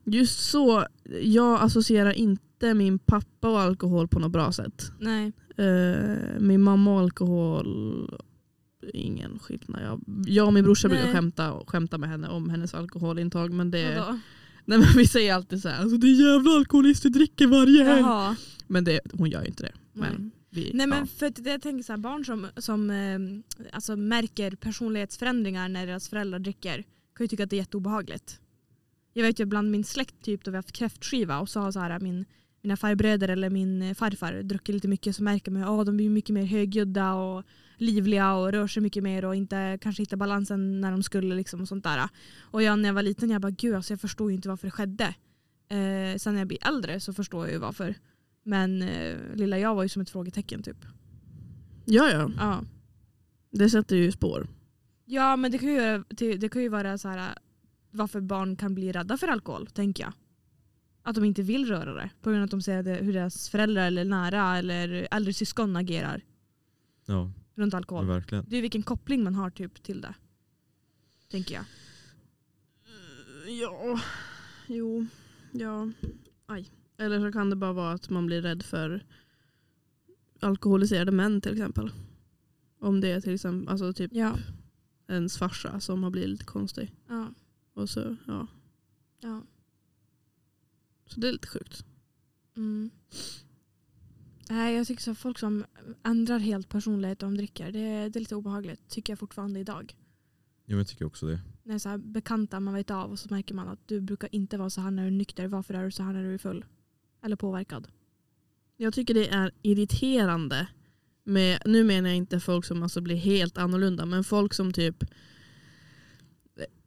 just 0.05 0.50
så, 0.50 0.86
jag 1.22 1.62
associerar 1.62 2.12
inte 2.12 2.74
min 2.74 2.98
pappa 2.98 3.48
och 3.48 3.61
alkohol 3.61 4.09
på 4.09 4.18
något 4.18 4.32
bra 4.32 4.53
sätt. 4.53 4.92
Nej. 5.00 5.32
Eh, 5.57 6.40
min 6.40 6.62
mamma 6.62 6.94
och 6.94 7.00
alkohol, 7.00 8.11
ingen 8.92 9.38
skillnad. 9.38 9.82
Jag, 9.82 10.00
jag 10.26 10.46
och 10.46 10.53
min 10.53 10.64
brorsa 10.64 10.88
brukar 10.88 11.12
skämta, 11.12 11.62
skämta 11.66 11.98
med 11.98 12.09
henne 12.09 12.28
om 12.28 12.50
hennes 12.50 12.74
alkoholintag. 12.74 13.53
Men 13.53 13.70
det, 13.70 13.98
Vadå? 13.98 14.18
nej, 14.64 14.78
men 14.78 14.88
vi 14.96 15.07
säger 15.07 15.34
alltid 15.34 15.62
så 15.62 15.68
här, 15.68 15.82
alltså, 15.82 15.96
det 15.96 16.07
är 16.07 16.32
jävla 16.32 16.50
alkoholist, 16.50 17.03
du 17.03 17.09
dricker 17.09 17.46
varje 17.46 17.84
helg. 17.84 18.36
Men 18.66 18.84
det, 18.84 19.00
hon 19.12 19.30
gör 19.30 19.42
ju 19.42 19.48
inte 19.48 19.62
det. 19.62 19.72
Men 19.92 20.14
Nej. 20.18 20.30
vi, 20.50 20.70
Nej 20.74 20.86
men 20.86 20.98
ja. 20.98 21.07
för 21.07 21.48
jag 21.48 21.62
tänker 21.62 21.82
så 21.82 21.92
här, 21.92 21.98
barn 21.98 22.24
som, 22.24 22.46
som 22.57 22.90
eh, 22.90 23.18
alltså 23.72 23.96
märker 23.96 24.50
personlighetsförändringar 24.50 25.68
när 25.68 25.86
deras 25.86 26.09
föräldrar 26.09 26.38
dricker 26.38 26.84
kan 27.16 27.24
ju 27.24 27.28
tycka 27.28 27.44
att 27.44 27.50
det 27.50 27.57
är 27.57 27.59
jätteobehagligt. 27.59 28.40
Jag 29.12 29.22
vet 29.22 29.40
ju 29.40 29.44
bland 29.44 29.70
min 29.70 29.84
släkt 29.84 30.24
typ 30.24 30.44
då 30.44 30.50
vi 30.50 30.56
har 30.56 30.62
haft 30.62 30.72
kräftskiva 30.72 31.38
och 31.40 31.48
så 31.48 31.60
har 31.60 31.72
så 31.72 31.80
här, 31.80 32.00
min, 32.00 32.24
mina 32.62 32.76
farbröder 32.76 33.28
eller 33.28 33.50
min 33.50 33.82
eh, 33.82 33.94
farfar 33.94 34.42
druckit 34.42 34.74
lite 34.74 34.88
mycket 34.88 35.16
så 35.16 35.22
märker 35.22 35.50
man 35.50 35.62
att 35.62 35.86
de 35.86 35.96
blir 35.96 36.10
mycket 36.10 36.34
mer 36.34 36.44
högljudda 36.44 37.14
och 37.14 37.44
livliga 37.76 38.34
och 38.34 38.52
rör 38.52 38.66
sig 38.66 38.82
mycket 38.82 39.02
mer 39.02 39.24
och 39.24 39.36
inte 39.36 39.78
kanske 39.80 40.02
hittar 40.02 40.16
balansen 40.16 40.80
när 40.80 40.90
de 40.90 41.02
skulle 41.02 41.34
liksom 41.34 41.60
och 41.60 41.68
sånt 41.68 41.84
där. 41.84 42.08
Och 42.40 42.62
jag 42.62 42.78
när 42.78 42.88
jag 42.88 42.94
var 42.94 43.02
liten 43.02 43.30
jag 43.30 43.40
bara 43.40 43.50
gud 43.50 43.74
alltså 43.74 43.92
jag 43.92 44.00
förstår 44.00 44.30
ju 44.30 44.36
inte 44.36 44.48
varför 44.48 44.66
det 44.66 44.70
skedde. 44.70 45.14
Eh, 45.68 46.16
sen 46.16 46.34
när 46.34 46.38
jag 46.38 46.48
blir 46.48 46.68
äldre 46.68 47.00
så 47.00 47.12
förstår 47.12 47.44
jag 47.44 47.52
ju 47.52 47.58
varför. 47.58 47.94
Men 48.42 48.82
eh, 48.82 49.16
lilla 49.34 49.58
jag 49.58 49.74
var 49.74 49.82
ju 49.82 49.88
som 49.88 50.02
ett 50.02 50.10
frågetecken 50.10 50.62
typ. 50.62 50.76
ja, 51.84 52.10
ja, 52.10 52.30
Ja, 52.38 52.64
det 53.50 53.70
sätter 53.70 53.96
ju 53.96 54.12
spår. 54.12 54.48
ja 55.04 55.36
men 55.36 55.52
det 55.52 55.58
kan 55.58 55.68
ju, 55.68 56.04
det 56.36 56.48
kan 56.48 56.62
ju 56.62 56.68
vara 56.68 56.98
så 56.98 57.08
här 57.08 57.38
varför 57.93 58.20
barn 58.20 58.57
kan 58.57 58.74
bli 58.74 58.93
rädda 58.93 59.16
för 59.16 59.28
alkohol, 59.28 59.66
tänker 59.66 60.03
jag. 60.05 60.12
Att 61.03 61.14
de 61.14 61.24
inte 61.24 61.43
vill 61.43 61.66
röra 61.66 61.95
det 61.95 62.11
på 62.22 62.30
grund 62.30 62.40
av 62.43 62.45
att 62.45 62.51
de 62.51 62.62
ser 62.62 62.82
det, 62.82 62.95
hur 62.95 63.12
deras 63.12 63.49
föräldrar 63.49 63.86
eller 63.86 64.05
nära 64.05 64.57
eller 64.59 65.09
äldre 65.11 65.32
syskon 65.32 65.76
agerar 65.76 66.22
Ja, 67.07 67.32
runt 67.55 67.74
alkohol. 67.74 68.07
verkligen. 68.07 68.45
Det 68.49 68.57
är 68.57 68.62
vilken 68.62 68.82
koppling 68.82 69.24
man 69.24 69.34
har 69.34 69.51
typ 69.51 69.82
till 69.82 70.01
det. 70.01 70.14
Tänker 71.30 71.55
jag. 71.55 71.64
Ja, 73.61 74.01
jo, 74.66 75.07
ja, 75.53 75.90
aj. 76.47 76.70
Eller 76.99 77.20
så 77.20 77.32
kan 77.32 77.51
det 77.51 77.57
bara 77.57 77.72
vara 77.72 77.93
att 77.93 78.11
man 78.11 78.26
blir 78.26 78.43
rädd 78.43 78.62
för 78.62 79.05
alkoholiserade 80.40 81.12
män 81.12 81.40
till 81.40 81.53
exempel. 81.53 81.90
Om 82.80 83.01
det 83.01 83.09
är 83.12 83.20
till 83.20 83.34
exempel, 83.34 83.68
alltså 83.68 83.93
typ 83.93 84.11
Ja. 84.14 84.38
ens 85.09 85.38
farsa 85.38 85.80
som 85.80 86.03
har 86.03 86.11
blivit 86.11 86.30
lite 86.30 86.45
konstig. 86.45 86.93
Ja. 87.09 87.34
Och 87.74 87.90
så, 87.90 88.16
ja. 88.26 88.46
Ja. 89.20 89.42
så 91.06 91.20
det 91.20 91.28
är 91.28 91.32
lite 91.32 91.48
sjukt. 91.48 91.84
Mm. 92.56 92.90
Nej, 94.50 94.76
jag 94.76 94.86
tycker 94.86 95.02
så 95.02 95.14
folk 95.14 95.38
som 95.38 95.64
ändrar 96.02 96.38
helt 96.38 96.68
personlighet 96.68 97.22
om 97.22 97.30
de 97.30 97.36
dricker, 97.36 97.72
det, 97.72 98.08
det 98.08 98.18
är 98.18 98.20
lite 98.20 98.36
obehagligt. 98.36 98.88
Tycker 98.88 99.12
jag 99.12 99.18
fortfarande 99.18 99.60
idag. 99.60 99.96
Jo, 100.66 100.78
jag 100.78 100.88
tycker 100.88 101.04
också 101.04 101.26
det. 101.26 101.40
När 101.62 101.72
det 101.72 101.74
är 101.74 101.78
så 101.78 101.88
här 101.88 101.98
bekanta 101.98 102.60
man 102.60 102.74
vet 102.74 102.90
av 102.90 103.10
och 103.10 103.18
så 103.18 103.28
märker 103.30 103.54
man 103.54 103.68
att 103.68 103.88
du 103.88 104.00
brukar 104.00 104.28
inte 104.32 104.56
vara 104.56 104.70
så 104.70 104.80
här 104.80 104.90
när 104.90 105.02
du 105.02 105.06
är 105.06 105.10
nykter. 105.10 105.46
Varför 105.46 105.74
är 105.74 105.84
du 105.84 105.90
så 105.90 106.02
här 106.02 106.12
när 106.12 106.22
du 106.22 106.34
är 106.34 106.38
full? 106.38 106.64
Eller 107.22 107.36
påverkad. 107.36 107.88
Jag 108.76 108.94
tycker 108.94 109.14
det 109.14 109.28
är 109.28 109.52
irriterande. 109.62 110.68
Med, 111.24 111.62
nu 111.66 111.84
menar 111.84 112.08
jag 112.08 112.16
inte 112.16 112.40
folk 112.40 112.64
som 112.64 112.82
alltså 112.82 113.00
blir 113.00 113.16
helt 113.16 113.58
annorlunda, 113.58 114.06
men 114.06 114.24
folk 114.24 114.54
som 114.54 114.72
typ 114.72 115.04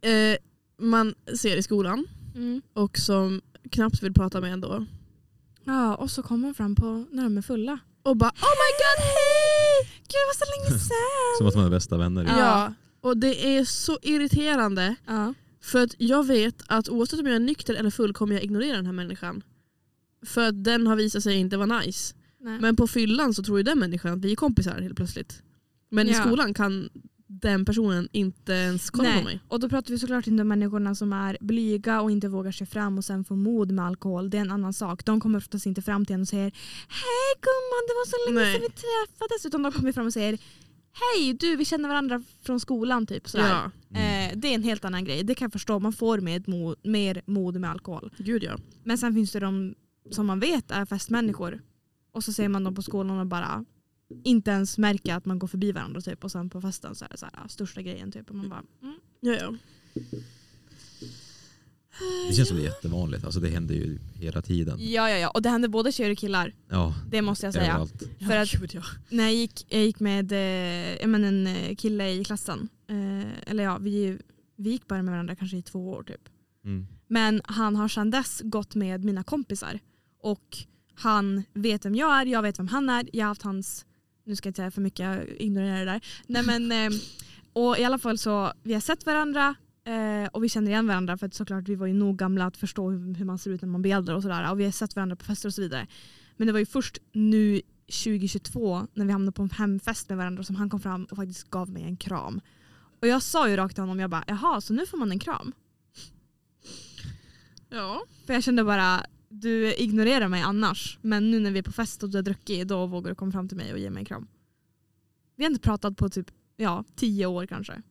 eh, 0.01 0.37
man 0.79 1.15
ser 1.37 1.57
i 1.57 1.63
skolan 1.63 2.07
och 2.73 2.97
som 2.97 3.41
knappt 3.71 4.03
vill 4.03 4.13
prata 4.13 4.41
med 4.41 4.53
ändå. 4.53 4.85
Ja, 5.63 5.95
och 5.95 6.11
så 6.11 6.23
kommer 6.23 6.47
de 6.47 6.53
fram 6.53 6.75
på 6.75 7.05
när 7.11 7.23
de 7.23 7.37
är 7.37 7.41
fulla. 7.41 7.79
Och 8.03 8.17
bara 8.17 8.29
oh 8.29 8.35
my 8.35 8.71
god 8.81 9.03
hej! 9.05 9.91
Gud 9.97 10.07
det 10.07 10.27
var 10.27 10.45
så 10.45 10.69
länge 10.69 10.79
sedan! 10.83 11.37
Som 11.37 11.47
att 11.47 11.55
man 11.55 11.65
är 11.65 11.69
bästa 11.69 11.97
vänner. 11.97 12.23
Ja. 12.23 12.37
Ja. 12.39 12.73
Och 13.01 13.17
det 13.17 13.57
är 13.57 13.65
så 13.65 13.99
irriterande 14.01 14.95
Ja. 15.07 15.33
för 15.61 15.83
att 15.83 15.95
jag 15.97 16.27
vet 16.27 16.61
att 16.67 16.89
oavsett 16.89 17.19
om 17.19 17.25
jag 17.25 17.35
är 17.35 17.39
nykter 17.39 17.73
eller 17.73 17.89
full 17.89 18.13
kommer 18.13 18.35
jag 18.35 18.43
ignorera 18.43 18.75
den 18.75 18.85
här 18.85 18.93
människan. 18.93 19.41
För 20.25 20.47
att 20.47 20.63
den 20.63 20.87
har 20.87 20.95
visat 20.95 21.23
sig 21.23 21.35
inte 21.35 21.57
vara 21.57 21.79
nice. 21.79 22.15
Nej. 22.39 22.59
Men 22.59 22.75
på 22.75 22.87
fyllan 22.87 23.33
så 23.33 23.43
tror 23.43 23.57
ju 23.59 23.63
den 23.63 23.79
människan 23.79 24.13
att 24.13 24.25
vi 24.25 24.31
är 24.31 24.35
kompisar 24.35 24.81
helt 24.81 24.95
plötsligt. 24.95 25.41
Men 25.89 26.07
i 26.07 26.11
Ja. 26.11 26.21
skolan 26.23 26.53
kan 26.53 26.89
den 27.27 27.65
personen 27.65 28.09
inte 28.11 28.53
ens 28.53 28.89
kolla 28.89 29.09
Nej. 29.09 29.19
på 29.19 29.23
mig. 29.25 29.39
Och 29.47 29.59
då 29.59 29.69
pratar 29.69 29.91
vi 29.91 29.99
såklart 29.99 30.27
inte 30.27 30.41
om 30.41 30.47
människorna 30.47 30.95
som 30.95 31.13
är 31.13 31.37
blyga 31.41 32.01
och 32.01 32.11
inte 32.11 32.27
vågar 32.27 32.51
sig 32.51 32.67
fram 32.67 32.97
och 32.97 33.05
sen 33.05 33.23
får 33.23 33.35
mod 33.35 33.71
med 33.71 33.85
alkohol. 33.85 34.29
Det 34.29 34.37
är 34.37 34.41
en 34.41 34.51
annan 34.51 34.73
sak. 34.73 35.05
De 35.05 35.19
kommer 35.19 35.37
oftast 35.37 35.65
inte 35.65 35.81
fram 35.81 36.05
till 36.05 36.13
en 36.15 36.21
och 36.21 36.27
säger 36.27 36.51
Hej 36.89 37.33
gumman, 37.41 37.83
det 37.87 37.93
var 37.93 38.05
så 38.05 38.15
länge 38.29 38.45
Nej. 38.45 38.53
sedan 38.53 38.61
vi 38.61 38.69
träffades. 38.81 39.45
Utan 39.45 39.63
de 39.63 39.71
kommer 39.71 39.91
fram 39.91 40.05
och 40.05 40.13
säger 40.13 40.37
Hej 40.93 41.33
du, 41.33 41.55
vi 41.55 41.65
känner 41.65 41.89
varandra 41.89 42.23
från 42.43 42.59
skolan. 42.59 43.05
typ 43.05 43.29
sådär. 43.29 43.49
Ja, 43.49 43.71
Mm. 43.89 44.29
Eh, 44.31 44.37
det 44.37 44.47
är 44.47 44.55
en 44.55 44.63
helt 44.63 44.85
annan 44.85 45.05
grej. 45.05 45.23
Det 45.23 45.35
kan 45.35 45.45
jag 45.45 45.51
förstå. 45.53 45.79
Man 45.79 45.93
får 45.93 46.19
med 46.19 46.47
mod, 46.47 46.75
mer 46.83 47.21
mod 47.25 47.59
med 47.59 47.69
alkohol. 47.69 48.13
gud 48.17 48.43
ja. 48.43 48.57
Men 48.83 48.97
sen 48.97 49.13
finns 49.13 49.31
det 49.31 49.39
de 49.39 49.75
som 50.11 50.25
man 50.25 50.39
vet 50.39 50.71
är 50.71 50.85
festmänniskor. 50.85 51.61
Och 52.11 52.23
så 52.23 52.33
ser 52.33 52.49
man 52.49 52.63
dem 52.63 52.75
på 52.75 52.81
skolan 52.81 53.19
och 53.19 53.25
bara 53.27 53.65
inte 54.23 54.51
ens 54.51 54.77
märker 54.77 55.13
att 55.15 55.25
man 55.25 55.39
går 55.39 55.47
förbi 55.47 55.71
varandra 55.71 56.01
typ. 56.01 56.23
Och 56.23 56.31
sen 56.31 56.49
på 56.49 56.61
festen 56.61 56.95
så 56.95 57.05
är 57.05 57.09
det 57.09 57.17
så 57.17 57.25
här, 57.33 57.47
största 57.47 57.81
grejen. 57.81 58.11
Typ. 58.11 58.29
Och 58.29 58.35
man 58.35 58.49
bara, 58.49 58.63
mm. 58.81 58.95
ja, 59.19 59.33
ja. 59.33 59.53
Det 62.29 62.33
känns 62.35 62.47
som 62.47 62.57
det 62.57 62.63
är 62.63 62.65
jättevanligt. 62.65 63.23
Alltså 63.25 63.39
det 63.39 63.49
händer 63.49 63.75
ju 63.75 63.99
hela 64.13 64.41
tiden. 64.41 64.77
Ja, 64.79 65.09
ja, 65.09 65.17
ja. 65.17 65.29
Och 65.29 65.41
det 65.41 65.49
händer 65.49 65.69
både 65.69 65.91
tjejer 65.91 66.11
och 66.11 66.17
killar. 66.17 66.53
Ja, 66.69 66.93
Det 67.09 67.21
måste 67.21 67.45
jag 67.45 67.53
säga. 67.53 67.65
överallt. 67.71 68.03
För 68.27 68.37
att- 68.63 68.73
ja. 68.73 68.81
När 69.09 69.23
jag 69.23 69.33
gick, 69.33 69.65
jag 69.69 69.81
gick 69.83 69.99
med 69.99 70.31
eh, 70.31 70.95
jag 71.01 71.09
men 71.09 71.23
en 71.23 71.47
eh, 71.47 71.75
kille 71.75 72.09
i 72.09 72.23
klassen. 72.23 72.69
Eh, 72.87 73.49
eller 73.51 73.63
ja, 73.63 73.77
vi, 73.77 74.17
vi 74.55 74.69
gick 74.69 74.87
bara 74.87 75.03
med 75.03 75.11
varandra 75.13 75.35
kanske 75.35 75.57
i 75.57 75.61
två 75.61 75.89
år 75.89 76.03
typ. 76.03 76.29
Mm. 76.65 76.87
Men 77.07 77.41
han 77.45 77.75
har 77.75 77.87
sedan 77.87 78.11
dess 78.11 78.41
gått 78.43 78.75
med 78.75 79.03
mina 79.03 79.23
kompisar. 79.23 79.79
Och 80.19 80.57
han 80.95 81.43
vet 81.53 81.85
vem 81.85 81.95
jag 81.95 82.21
är, 82.21 82.25
jag 82.25 82.41
vet 82.41 82.59
vem 82.59 82.67
han 82.67 82.89
är. 82.89 83.09
Jag 83.13 83.23
har 83.25 83.27
haft 83.27 83.41
hans, 83.41 83.85
nu 84.25 84.35
ska 84.35 84.47
jag 84.47 84.49
inte 84.49 84.61
säga 84.61 84.71
för 84.71 84.81
mycket, 84.81 84.99
jag 84.99 85.29
ignorerar 85.29 85.79
det 85.79 85.85
där. 85.85 86.01
Nej, 86.27 86.43
men, 86.43 86.71
eh, 86.71 86.99
och 87.53 87.79
i 87.79 87.83
alla 87.83 87.97
fall 87.97 88.17
så, 88.17 88.53
vi 88.63 88.73
har 88.73 88.81
sett 88.81 89.05
varandra 89.05 89.55
eh, 89.85 90.29
och 90.31 90.43
vi 90.43 90.49
känner 90.49 90.71
igen 90.71 90.87
varandra 90.87 91.17
för 91.17 91.25
att 91.25 91.33
såklart 91.33 91.67
vi 91.67 91.75
var 91.75 91.87
ju 91.87 91.93
nog 91.93 92.17
gamla 92.17 92.45
att 92.45 92.57
förstå 92.57 92.89
hur, 92.89 93.13
hur 93.13 93.25
man 93.25 93.39
ser 93.39 93.51
ut 93.51 93.61
när 93.61 93.69
man 93.69 93.81
blir 93.81 93.95
äldre 93.95 94.15
och 94.15 94.21
sådär. 94.21 94.51
Och 94.51 94.59
vi 94.59 94.63
har 94.63 94.71
sett 94.71 94.95
varandra 94.95 95.15
på 95.15 95.25
fester 95.25 95.49
och 95.49 95.53
så 95.53 95.61
vidare. 95.61 95.87
Men 96.37 96.47
det 96.47 96.53
var 96.53 96.59
ju 96.59 96.65
först 96.65 96.97
nu 97.11 97.61
2022 97.87 98.87
när 98.93 99.05
vi 99.05 99.11
hamnade 99.11 99.31
på 99.31 99.41
en 99.43 99.49
hemfest 99.49 100.09
med 100.09 100.17
varandra 100.17 100.43
som 100.43 100.55
han 100.55 100.69
kom 100.69 100.79
fram 100.79 101.05
och 101.05 101.17
faktiskt 101.17 101.49
gav 101.49 101.69
mig 101.69 101.83
en 101.83 101.97
kram. 101.97 102.41
Och 103.01 103.07
jag 103.07 103.21
sa 103.21 103.49
ju 103.49 103.55
rakt 103.55 103.75
till 103.75 103.81
honom, 103.81 103.99
jag 103.99 104.09
bara 104.09 104.23
jaha 104.27 104.61
så 104.61 104.73
nu 104.73 104.85
får 104.85 104.97
man 104.97 105.11
en 105.11 105.19
kram? 105.19 105.53
ja. 107.69 108.03
För 108.25 108.33
jag 108.33 108.43
kände 108.43 108.63
bara, 108.63 109.05
du 109.41 109.73
ignorerar 109.73 110.27
mig 110.27 110.41
annars. 110.41 110.99
Men 111.01 111.31
nu 111.31 111.39
när 111.39 111.51
vi 111.51 111.59
är 111.59 111.63
på 111.63 111.71
fest 111.71 112.03
och 112.03 112.09
du 112.09 112.17
har 112.17 112.23
druckit, 112.23 112.67
då 112.67 112.85
vågar 112.85 113.09
du 113.09 113.15
komma 113.15 113.31
fram 113.31 113.47
till 113.47 113.57
mig 113.57 113.73
och 113.73 113.79
ge 113.79 113.89
mig 113.89 114.01
en 114.01 114.05
kram. 114.05 114.27
Vi 115.35 115.43
har 115.43 115.51
inte 115.51 115.61
pratat 115.61 115.97
på 115.97 116.09
typ 116.09 116.31
ja, 116.57 116.83
tio 116.95 117.25
år 117.25 117.45
kanske. 117.45 117.81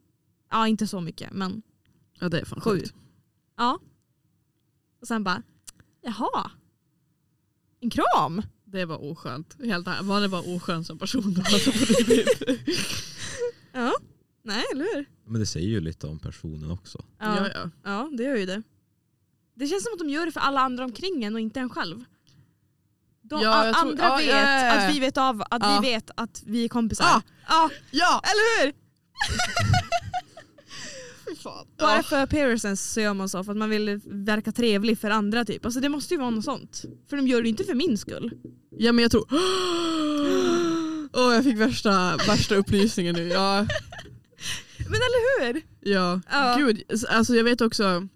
Ja, 0.50 0.68
inte 0.68 0.86
så 0.86 1.00
mycket, 1.00 1.32
men 1.32 1.62
Ja 2.20 2.28
det 2.28 2.40
är 2.40 2.44
fan 2.44 2.60
Sju. 2.60 2.70
sjukt. 2.70 2.94
ja. 3.56 3.78
Och 5.00 5.06
sen 5.08 5.24
bara, 5.24 5.42
jaha. 6.02 6.50
En 7.80 7.90
kram? 7.90 8.42
Det 8.64 8.84
var 8.84 9.04
oskönt. 9.04 9.56
Helt 9.64 9.88
ärligt. 9.88 10.04
Var 10.06 10.20
det 10.20 10.28
bara 10.28 10.40
oskön 10.56 10.84
som 10.84 10.98
person? 10.98 11.36
Alltså, 11.38 11.70
på 11.72 11.78
riktigt. 11.78 12.42
Ja. 13.72 13.92
Nej, 14.42 14.64
eller 14.72 14.84
hur? 14.96 15.06
Men 15.24 15.40
det 15.40 15.46
säger 15.46 15.68
ju 15.68 15.80
lite 15.80 16.06
om 16.06 16.18
personen 16.18 16.70
också. 16.70 17.04
ja, 17.18 17.48
ja. 17.54 17.70
ja, 17.84 18.10
det 18.16 18.22
gör 18.22 18.36
ju 18.36 18.46
det. 18.46 18.62
Det 19.54 19.66
känns 19.66 19.84
som 19.84 19.92
att 19.92 19.98
de 19.98 20.08
gör 20.08 20.26
det 20.26 20.32
för 20.32 20.40
alla 20.40 20.60
andra 20.60 20.84
omkring 20.84 21.24
en 21.24 21.34
och 21.34 21.40
inte 21.40 21.60
en 21.60 21.70
själv. 21.70 22.04
De, 23.22 23.42
Ja, 23.42 23.62
tror- 23.62 23.74
andra 23.90 24.04
ja, 24.04 24.16
vet 24.16 24.26
ja, 24.28 24.72
att 24.72 24.94
vi 24.94 25.00
vet 25.00 25.16
av 25.16 25.42
att 25.50 25.62
vi 25.82 25.88
vet 25.90 26.10
att 26.16 26.42
vi 26.46 26.64
är 26.64 26.68
kompisar. 26.68 27.22
Ja. 27.48 27.70
ja. 27.90 28.20
Eller 28.24 28.64
hur? 28.64 28.72
Bara 31.78 32.02
för 32.02 32.22
appearances 32.22 32.92
så 32.92 33.00
gör 33.00 33.14
man 33.14 33.28
så 33.28 33.44
för 33.44 33.52
att 33.52 33.58
man 33.58 33.70
vill 33.70 34.00
verka 34.04 34.52
trevlig 34.52 34.98
för 34.98 35.10
andra 35.10 35.44
typ. 35.44 35.64
Alltså 35.64 35.80
det 35.80 35.88
måste 35.88 36.14
ju 36.14 36.20
vara 36.20 36.30
något 36.30 36.44
sånt. 36.44 36.82
För 37.10 37.16
de 37.16 37.28
gör 37.28 37.42
det 37.42 37.48
inte 37.48 37.64
för 37.64 37.74
min 37.74 37.98
skull. 37.98 38.30
ja 38.70 38.92
men 38.92 39.02
jag 39.02 39.10
tror... 39.10 39.26
Åh 41.16 41.34
jag 41.34 41.44
fick 41.44 41.58
värsta, 41.60 42.16
värsta 42.16 42.54
upplysningen 42.54 43.14
nu. 43.14 43.28
Ja, 43.28 43.66
Men 44.78 44.94
eller 44.94 45.44
hur? 45.52 45.62
ja. 45.80 46.20
Ja. 46.30 46.56
Gud, 46.58 46.82
alltså 47.08 47.34
jag 47.34 47.44
vet 47.44 47.60
också 47.60 48.08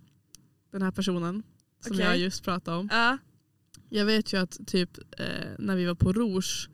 den 0.70 0.82
här 0.82 0.90
personen 0.90 1.42
som 1.80 1.92
Okej. 1.96 2.04
jag 2.06 2.18
just 2.18 2.44
pratade 2.44 2.76
om. 2.76 2.88
Ja. 2.92 3.18
Jag 3.88 4.04
vet 4.04 4.32
ju 4.32 4.36
att 4.40 4.58
typ 4.66 4.98
eh, 5.20 5.50
när 5.58 5.76
vi 5.76 5.84
var 5.86 5.94
på 5.94 6.12
Rouge, 6.12 6.68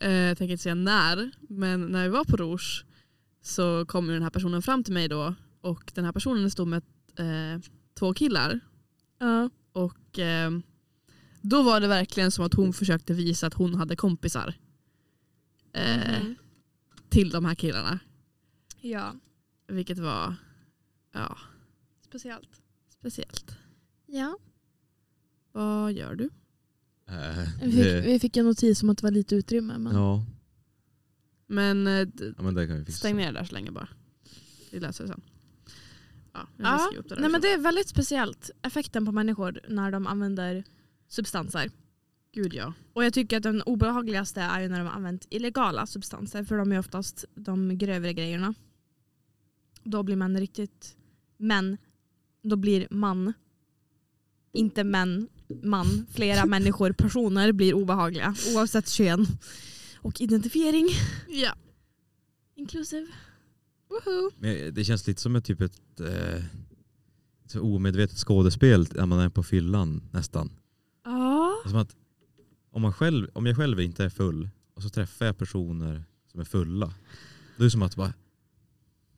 eh, 0.00 0.12
jag 0.12 0.38
tänker 0.38 0.52
inte 0.52 0.62
säga 0.62 0.74
när, 0.74 1.30
men 1.48 1.86
när 1.86 2.02
vi 2.02 2.08
var 2.08 2.24
på 2.24 2.36
Rouge 2.36 2.84
så 3.42 3.86
kom 3.86 4.06
den 4.06 4.22
här 4.22 4.30
personen 4.30 4.62
fram 4.62 4.84
till 4.84 4.94
mig 4.94 5.08
då 5.08 5.34
och 5.60 5.92
den 5.94 6.04
här 6.04 6.12
personen 6.12 6.50
stod 6.50 6.68
med 6.68 6.82
eh, 7.16 7.60
två 7.94 8.14
killar 8.14 8.60
Ja. 9.18 9.50
och 9.72 10.18
eh, 10.18 10.50
då 11.40 11.62
var 11.62 11.80
det 11.80 11.88
verkligen 11.88 12.30
som 12.30 12.44
att 12.44 12.54
hon 12.54 12.72
försökte 12.72 13.14
visa 13.14 13.46
att 13.46 13.54
hon 13.54 13.74
hade 13.74 13.96
kompisar 13.96 14.54
Mhm. 15.74 16.34
till 17.08 17.30
de 17.30 17.44
här 17.44 17.54
killarna. 17.54 17.98
ja. 18.80 19.14
Vilket 19.68 19.98
var 19.98 20.34
ja, 21.12 21.38
Speciellt. 22.04 22.61
Speciellt. 23.02 23.56
Ja. 24.06 24.38
Vad 25.52 25.92
gör 25.92 26.14
du? 26.14 26.30
Äh, 27.08 27.48
Vi 27.62 27.72
fick, 27.72 27.84
det, 27.84 28.00
vi 28.00 28.18
fick 28.18 28.36
en 28.36 28.44
notis 28.44 28.82
om 28.82 28.90
att 28.90 28.98
det 28.98 29.02
var 29.02 29.10
lite 29.10 29.34
utrymme. 29.34 29.78
Men... 29.78 29.94
ja. 29.94 30.26
Men 31.46 31.86
eh, 31.86 32.08
ja, 32.36 32.42
men 32.42 32.54
det 32.54 32.66
kan 32.66 32.78
vi 32.78 32.84
fixa. 32.84 32.98
stäng 32.98 33.16
ner 33.16 33.32
det 33.32 33.38
där 33.38 33.44
så 33.44 33.52
länge 33.52 33.70
bara. 33.70 33.88
Vi 34.72 34.80
läser 34.80 35.04
det 35.04 35.08
sen. 35.08 35.22
Ja, 36.32 36.48
Ja, 36.56 36.90
det 36.92 37.08
där 37.08 37.20
Nej, 37.20 37.30
men 37.30 37.40
det 37.40 37.52
är 37.52 37.58
väldigt 37.58 37.88
speciellt. 37.88 38.50
Effekten 38.62 39.06
på 39.06 39.12
människor 39.12 39.60
när 39.68 39.90
de 39.90 40.06
använder 40.06 40.64
substanser. 41.08 41.70
Gud 42.32 42.54
ja. 42.54 42.72
Och 42.92 43.04
jag 43.04 43.12
tycker 43.14 43.36
att 43.36 43.42
den 43.42 43.62
obehagligaste 43.62 44.40
är 44.40 44.60
ju 44.60 44.68
när 44.68 44.78
de 44.78 44.86
har 44.86 44.94
använt 44.94 45.26
illegala 45.30 45.86
substanser. 45.86 46.44
För 46.44 46.56
de 46.56 46.72
är 46.72 46.78
oftast 46.78 47.24
de 47.34 47.78
grövre 47.78 48.12
grejerna. 48.12 48.54
Då 49.82 50.02
blir 50.02 50.16
man 50.16 50.40
riktigt 50.40 50.96
män. 51.36 51.78
Då 52.42 52.56
blir 52.56 52.86
man. 52.90 53.32
Inte 54.52 54.84
män, 54.84 55.28
man. 55.62 56.06
Flera 56.14 56.46
människor, 56.46 56.92
personer 56.92 57.52
blir 57.52 57.74
obehagliga. 57.74 58.34
Oavsett 58.54 58.88
kön. 58.88 59.26
Och 59.96 60.20
identifiering. 60.20 60.88
Ja. 61.28 61.54
Inklusive. 62.54 63.06
Woho. 63.88 64.30
Men 64.38 64.74
det 64.74 64.84
känns 64.84 65.06
lite 65.06 65.20
som 65.20 65.36
ett, 65.36 65.44
typ 65.44 65.60
ett 65.60 66.00
eh, 66.00 66.44
så 67.46 67.60
omedvetet 67.60 68.18
skådespel 68.18 68.86
när 68.94 69.06
man 69.06 69.18
är 69.18 69.28
på 69.28 69.42
fyllan 69.42 70.02
nästan. 70.12 70.50
Ja. 71.04 71.62
Som 71.66 71.78
att 71.78 71.96
om, 72.70 72.82
man 72.82 72.92
själv, 72.92 73.28
om 73.32 73.46
jag 73.46 73.56
själv 73.56 73.80
inte 73.80 74.04
är 74.04 74.08
full 74.08 74.48
och 74.74 74.82
så 74.82 74.88
träffar 74.88 75.26
jag 75.26 75.38
personer 75.38 76.04
som 76.26 76.40
är 76.40 76.44
fulla. 76.44 76.94
Då 77.56 77.62
är 77.62 77.64
det 77.64 77.70
som 77.70 77.82
att 77.82 77.96
bara, 77.96 78.12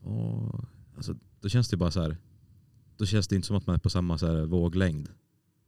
åh, 0.00 0.64
alltså, 0.96 1.14
då 1.40 1.48
känns 1.48 1.68
det 1.68 1.76
bara 1.76 1.90
så 1.90 2.02
här. 2.02 2.16
Då 2.96 3.06
känns 3.06 3.28
det 3.28 3.36
inte 3.36 3.46
som 3.46 3.56
att 3.56 3.66
man 3.66 3.74
är 3.74 3.78
på 3.80 3.90
samma 3.90 4.18
så 4.18 4.26
här, 4.26 4.44
våglängd. 4.46 5.08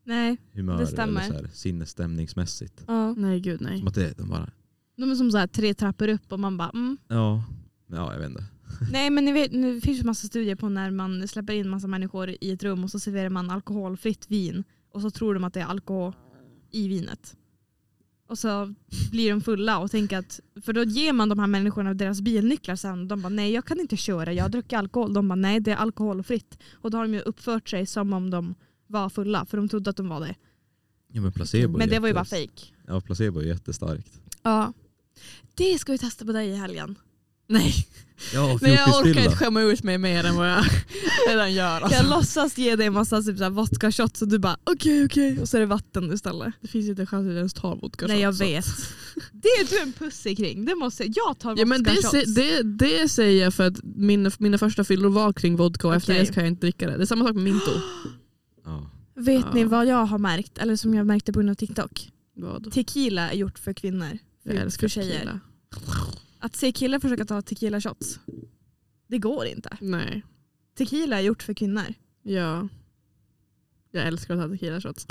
Nej. 0.04 0.36
Humör 0.52 0.78
Det 0.78 0.86
stämmer. 0.86 1.20
eller 1.20 1.34
så 1.34 1.42
här, 1.42 1.50
sinnesstämningsmässigt. 1.52 2.84
Ja. 2.86 3.14
Nej 3.14 3.40
gud 3.40 3.60
nej. 3.60 3.78
Som 3.78 3.88
att 3.88 3.94
det, 3.94 4.18
de 4.18 4.28
bara, 4.28 4.50
De 4.96 5.10
är 5.10 5.14
som 5.14 5.30
så 5.30 5.38
här 5.38 5.46
tre 5.46 5.74
trappor 5.74 6.08
upp 6.08 6.32
och 6.32 6.40
man 6.40 6.56
bara 6.56 6.70
mm. 6.70 6.98
ja, 7.08 7.44
ja 7.86 8.12
jag 8.12 8.20
vet 8.20 8.28
inte. 8.30 8.44
Nej 8.92 9.10
men 9.10 9.24
ni 9.24 9.32
vet, 9.32 9.52
det 9.52 9.80
finns 9.80 10.00
ju 10.00 10.04
massa 10.04 10.26
studier 10.26 10.56
på 10.56 10.68
när 10.68 10.90
man 10.90 11.28
släpper 11.28 11.52
in 11.52 11.68
massa 11.68 11.86
människor 11.86 12.36
i 12.40 12.50
ett 12.50 12.62
rum 12.62 12.84
och 12.84 12.90
så 12.90 13.00
serverar 13.00 13.28
man 13.28 13.50
alkoholfritt 13.50 14.30
vin 14.30 14.64
och 14.92 15.02
så 15.02 15.10
tror 15.10 15.34
de 15.34 15.44
att 15.44 15.54
det 15.54 15.60
är 15.60 15.64
alkohol 15.64 16.12
i 16.70 16.88
vinet. 16.88 17.36
Och 18.26 18.38
så 18.38 18.74
blir 19.10 19.30
de 19.30 19.40
fulla 19.40 19.78
och 19.78 19.90
tänker 19.90 20.18
att, 20.18 20.40
för 20.62 20.72
då 20.72 20.82
ger 20.82 21.12
man 21.12 21.28
de 21.28 21.38
här 21.38 21.46
människorna 21.46 21.94
deras 21.94 22.20
bilnycklar 22.20 22.76
sen. 22.76 23.08
De 23.08 23.22
bara 23.22 23.28
nej 23.28 23.52
jag 23.52 23.64
kan 23.64 23.80
inte 23.80 23.96
köra, 23.96 24.32
jag 24.32 24.44
har 24.44 24.48
druckit 24.48 24.78
alkohol. 24.78 25.12
De 25.12 25.28
bara 25.28 25.34
nej 25.34 25.60
det 25.60 25.70
är 25.70 25.76
alkoholfritt. 25.76 26.58
Och 26.72 26.90
då 26.90 26.98
har 26.98 27.04
de 27.04 27.14
ju 27.14 27.20
uppfört 27.20 27.68
sig 27.68 27.86
som 27.86 28.12
om 28.12 28.30
de 28.30 28.54
var 28.86 29.08
fulla 29.08 29.46
för 29.46 29.56
de 29.56 29.68
trodde 29.68 29.90
att 29.90 29.96
de 29.96 30.08
var 30.08 30.20
det. 30.20 30.34
Ja, 31.12 31.20
men 31.20 31.32
placebo 31.32 31.78
Men 31.78 31.88
det 31.88 31.98
var 31.98 32.08
ju 32.08 32.14
bara 32.14 32.24
fejk. 32.24 32.74
Ja, 32.86 33.00
placebo 33.00 33.40
är 33.40 33.44
jättestarkt. 33.44 34.20
Ja. 34.42 34.72
Det 35.54 35.78
ska 35.78 35.92
vi 35.92 35.98
testa 35.98 36.24
på 36.24 36.32
dig 36.32 36.48
i 36.48 36.56
helgen. 36.56 36.98
Nej, 37.48 37.86
Ja, 38.34 38.58
Nej 38.62 38.72
jag 38.74 38.88
orkar 38.88 39.22
inte 39.24 39.36
skämma 39.36 39.62
ut 39.62 39.82
mig 39.82 39.98
mer 39.98 40.24
än 40.24 40.36
vad 40.36 40.50
jag 40.50 40.64
redan 41.28 41.52
gör. 41.54 41.80
Alltså. 41.80 41.98
Jag 42.02 42.10
låtsas 42.10 42.58
ge 42.58 42.76
dig 42.76 42.86
en 42.86 42.92
massa 42.92 43.22
typ, 43.22 43.38
såhär, 43.38 43.50
vodka 43.50 43.92
shots 43.92 44.22
och 44.22 44.28
du 44.28 44.38
bara 44.38 44.56
okej 44.64 45.04
okej 45.04 45.40
och 45.40 45.48
så 45.48 45.56
är 45.56 45.60
det 45.60 45.66
vatten 45.66 46.12
istället. 46.12 46.54
Det 46.60 46.68
finns 46.68 46.88
inte 46.88 47.02
en 47.02 47.06
chans 47.06 47.20
att 47.24 47.26
jag 47.28 47.36
ens 47.36 47.54
tar 47.54 47.76
vodka 47.76 48.06
Nej 48.06 48.20
jag 48.20 48.32
vet. 48.32 48.64
Det 49.32 49.48
är 49.48 49.70
du 49.70 49.78
en 49.80 49.92
pussy 49.92 50.36
kring. 50.36 50.64
Det 50.64 50.74
måste 50.74 51.04
jag 51.04 51.38
tar 51.38 51.50
vodka 51.50 51.60
Ja, 51.62 51.66
men 51.66 51.82
det, 51.82 51.90
shots. 51.96 52.34
det, 52.34 52.62
det 52.62 53.08
säger 53.08 53.44
jag 53.44 53.54
för 53.54 53.66
att 53.66 53.76
min, 53.82 54.30
mina 54.38 54.58
första 54.58 54.84
fyllor 54.84 55.10
var 55.10 55.32
kring 55.32 55.56
vodka 55.56 55.88
och 55.88 55.94
efter 55.94 56.12
Okej. 56.12 56.26
det 56.26 56.32
kan 56.32 56.44
jag 56.44 56.50
inte 56.50 56.60
dricka 56.66 56.90
det. 56.90 56.96
Det 56.96 57.02
är 57.04 57.06
samma 57.06 57.24
sak 57.26 57.34
med 57.34 57.44
Minto. 57.44 57.70
Ja. 58.64 58.90
Vet 59.16 59.40
Ja. 59.44 59.54
ni 59.54 59.64
vad 59.64 59.86
jag 59.86 60.04
har 60.06 60.18
märkt, 60.18 60.58
eller 60.58 60.76
som 60.76 60.94
jag 60.94 61.06
märkte 61.06 61.32
på 61.32 61.38
grund 61.38 61.50
av 61.50 61.54
TikTok? 61.54 62.10
Vad? 62.36 62.72
Tequila 62.72 63.30
är 63.30 63.36
gjort 63.36 63.58
för 63.58 63.72
kvinnor. 63.72 64.18
För, 64.42 64.52
Jag 64.52 64.62
älskar 64.62 64.80
för 64.80 64.88
tjejer. 64.88 65.12
tequila. 65.14 65.40
Att 66.46 66.56
se 66.56 66.72
killar 66.72 66.98
försöka 67.00 67.24
ta 67.24 67.42
tequila 67.42 67.80
shots, 67.80 68.20
det 69.06 69.18
går 69.18 69.46
inte. 69.46 69.76
Nej. 69.80 70.22
Tequila 70.78 71.16
är 71.18 71.20
gjort 71.22 71.42
för 71.42 71.54
kvinnor. 71.54 71.94
Ja. 72.22 72.68
Jag 73.90 74.06
älskar 74.06 74.36
att 74.36 74.40
ta 74.42 74.48
tequila 74.56 74.80
shots. 74.80 75.06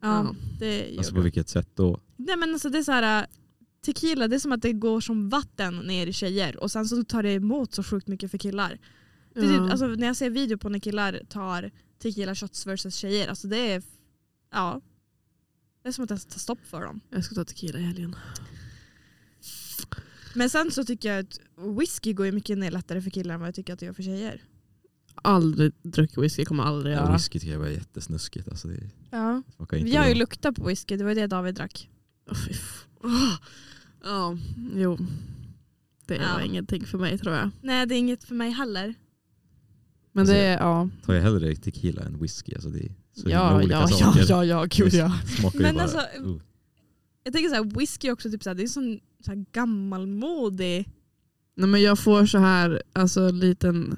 Ja, 0.00 0.34
det 0.58 0.88
gör 0.90 0.98
Alltså 0.98 1.12
det. 1.12 1.16
på 1.18 1.22
vilket 1.22 1.48
sätt 1.48 1.68
då? 1.74 2.00
Nej 2.16 2.36
men 2.36 2.52
alltså 2.52 2.68
det 2.70 2.78
är 2.78 2.82
så 2.82 2.92
här, 2.92 3.22
äh, 3.22 3.26
tequila 3.84 4.28
det 4.28 4.36
är 4.36 4.40
som 4.40 4.52
att 4.52 4.62
det 4.62 4.72
går 4.72 5.00
som 5.00 5.28
vatten 5.28 5.78
ner 5.78 6.06
i 6.06 6.12
tjejer 6.12 6.56
och 6.62 6.70
sen 6.72 6.86
så 6.88 7.04
tar 7.04 7.22
det 7.22 7.32
emot 7.32 7.74
så 7.74 7.82
sjukt 7.82 8.08
mycket 8.08 8.30
för 8.30 8.38
killar. 8.38 8.78
Det 9.34 9.40
är 9.40 9.42
typ, 9.42 9.50
Ja. 9.52 9.70
alltså, 9.70 9.86
när 9.86 10.06
jag 10.06 10.16
ser 10.16 10.30
video 10.30 10.58
på 10.58 10.68
när 10.68 10.78
killar 10.78 11.20
tar 11.28 11.70
tequila 11.98 12.34
shots 12.34 12.66
versus 12.66 12.96
tjejer, 12.96 13.28
alltså 13.28 13.48
det 13.48 13.72
är 13.72 13.82
ja, 14.52 14.80
det 15.82 15.88
är 15.88 15.92
som 15.92 16.02
att 16.04 16.08
det 16.08 16.18
tar 16.18 16.38
stopp 16.38 16.66
för 16.66 16.80
dem. 16.84 17.00
Jag 17.10 17.24
ska 17.24 17.34
ta 17.34 17.44
tequila 17.44 17.78
i 17.78 17.82
helgen. 17.82 18.16
Men 20.36 20.50
sen 20.50 20.70
så 20.70 20.84
tycker 20.84 21.12
jag 21.12 21.18
att 21.20 21.40
whisky 21.78 22.12
går 22.12 22.26
ju 22.26 22.32
mycket 22.32 22.58
ner 22.58 22.70
lättare 22.70 23.00
för 23.00 23.10
killar 23.10 23.34
än 23.34 23.40
vad 23.40 23.46
jag 23.48 23.54
tycker 23.54 23.72
att 23.72 23.78
det 23.78 23.86
gör 23.86 23.92
för 23.92 24.02
tjejer. 24.02 24.42
Aldrig 25.14 25.72
druckit 25.82 26.18
whisky, 26.18 26.44
kommer 26.44 26.62
aldrig 26.64 26.94
Ja. 26.94 26.98
göra. 27.00 27.12
Whisky 27.12 27.38
tycker 27.38 27.52
jag 27.52 27.60
var 27.60 27.66
jättesnuskigt. 27.68 28.48
Alltså 28.48 28.68
det 28.68 28.80
Ja. 29.10 29.42
smakar 29.56 29.76
inte 29.76 29.90
Vi 29.90 29.96
har 29.96 30.06
ju 30.06 30.12
bra. 30.14 30.18
luktat 30.18 30.56
på 30.56 30.64
whisky, 30.64 30.96
det 30.96 31.04
var 31.04 31.10
ju 31.10 31.14
det 31.14 31.26
David 31.26 31.54
drack. 31.54 31.88
Åh, 32.30 32.36
fy 32.36 32.50
f- 32.52 32.86
Åh. 33.04 33.32
Ja, 34.04 34.38
jo. 34.74 34.98
Det 36.06 36.14
Ja. 36.16 36.32
var 36.34 36.40
ingenting 36.40 36.84
för 36.86 36.98
mig 36.98 37.18
tror 37.18 37.34
jag. 37.34 37.50
Nej 37.62 37.86
det 37.86 37.94
är 37.94 37.98
inget 37.98 38.24
för 38.24 38.34
mig 38.34 38.50
heller. 38.50 38.94
Men 40.12 40.20
Alltså, 40.20 40.34
det 40.34 40.40
är, 40.40 40.58
ja. 40.58 40.88
Tar 41.04 41.14
jag 41.14 41.22
hellre 41.22 41.56
tequila 41.56 42.02
än 42.02 42.18
whisky. 42.22 42.54
Alltså 42.54 42.68
det 42.68 42.78
är 42.78 42.92
så 43.12 43.20
himla 43.20 43.34
Ja, 43.34 43.56
olika 43.56 43.72
ja, 43.74 43.88
saker. 43.88 44.20
ja, 44.28 44.44
ja, 44.44 44.44
ja, 44.44 44.66
gud 44.70 44.92
ja. 44.94 45.12
Men 45.54 45.74
bara, 45.74 45.82
alltså, 45.82 45.98
uh. 46.24 46.36
Jag 47.26 47.32
tänker 47.32 47.48
så 47.48 47.54
här, 47.54 47.78
whisky 47.78 48.10
också 48.10 48.30
typ 48.30 48.42
så 48.42 48.50
här, 48.50 48.54
det 48.54 48.62
är 48.62 48.66
sån 48.66 49.00
så 49.24 49.30
här 49.30 49.44
gammalmodig. 49.52 50.88
Nej, 51.56 51.68
men 51.68 51.82
jag 51.82 51.98
får 51.98 52.26
så 52.26 52.38
här, 52.38 52.82
alltså 52.92 53.30
liten 53.30 53.96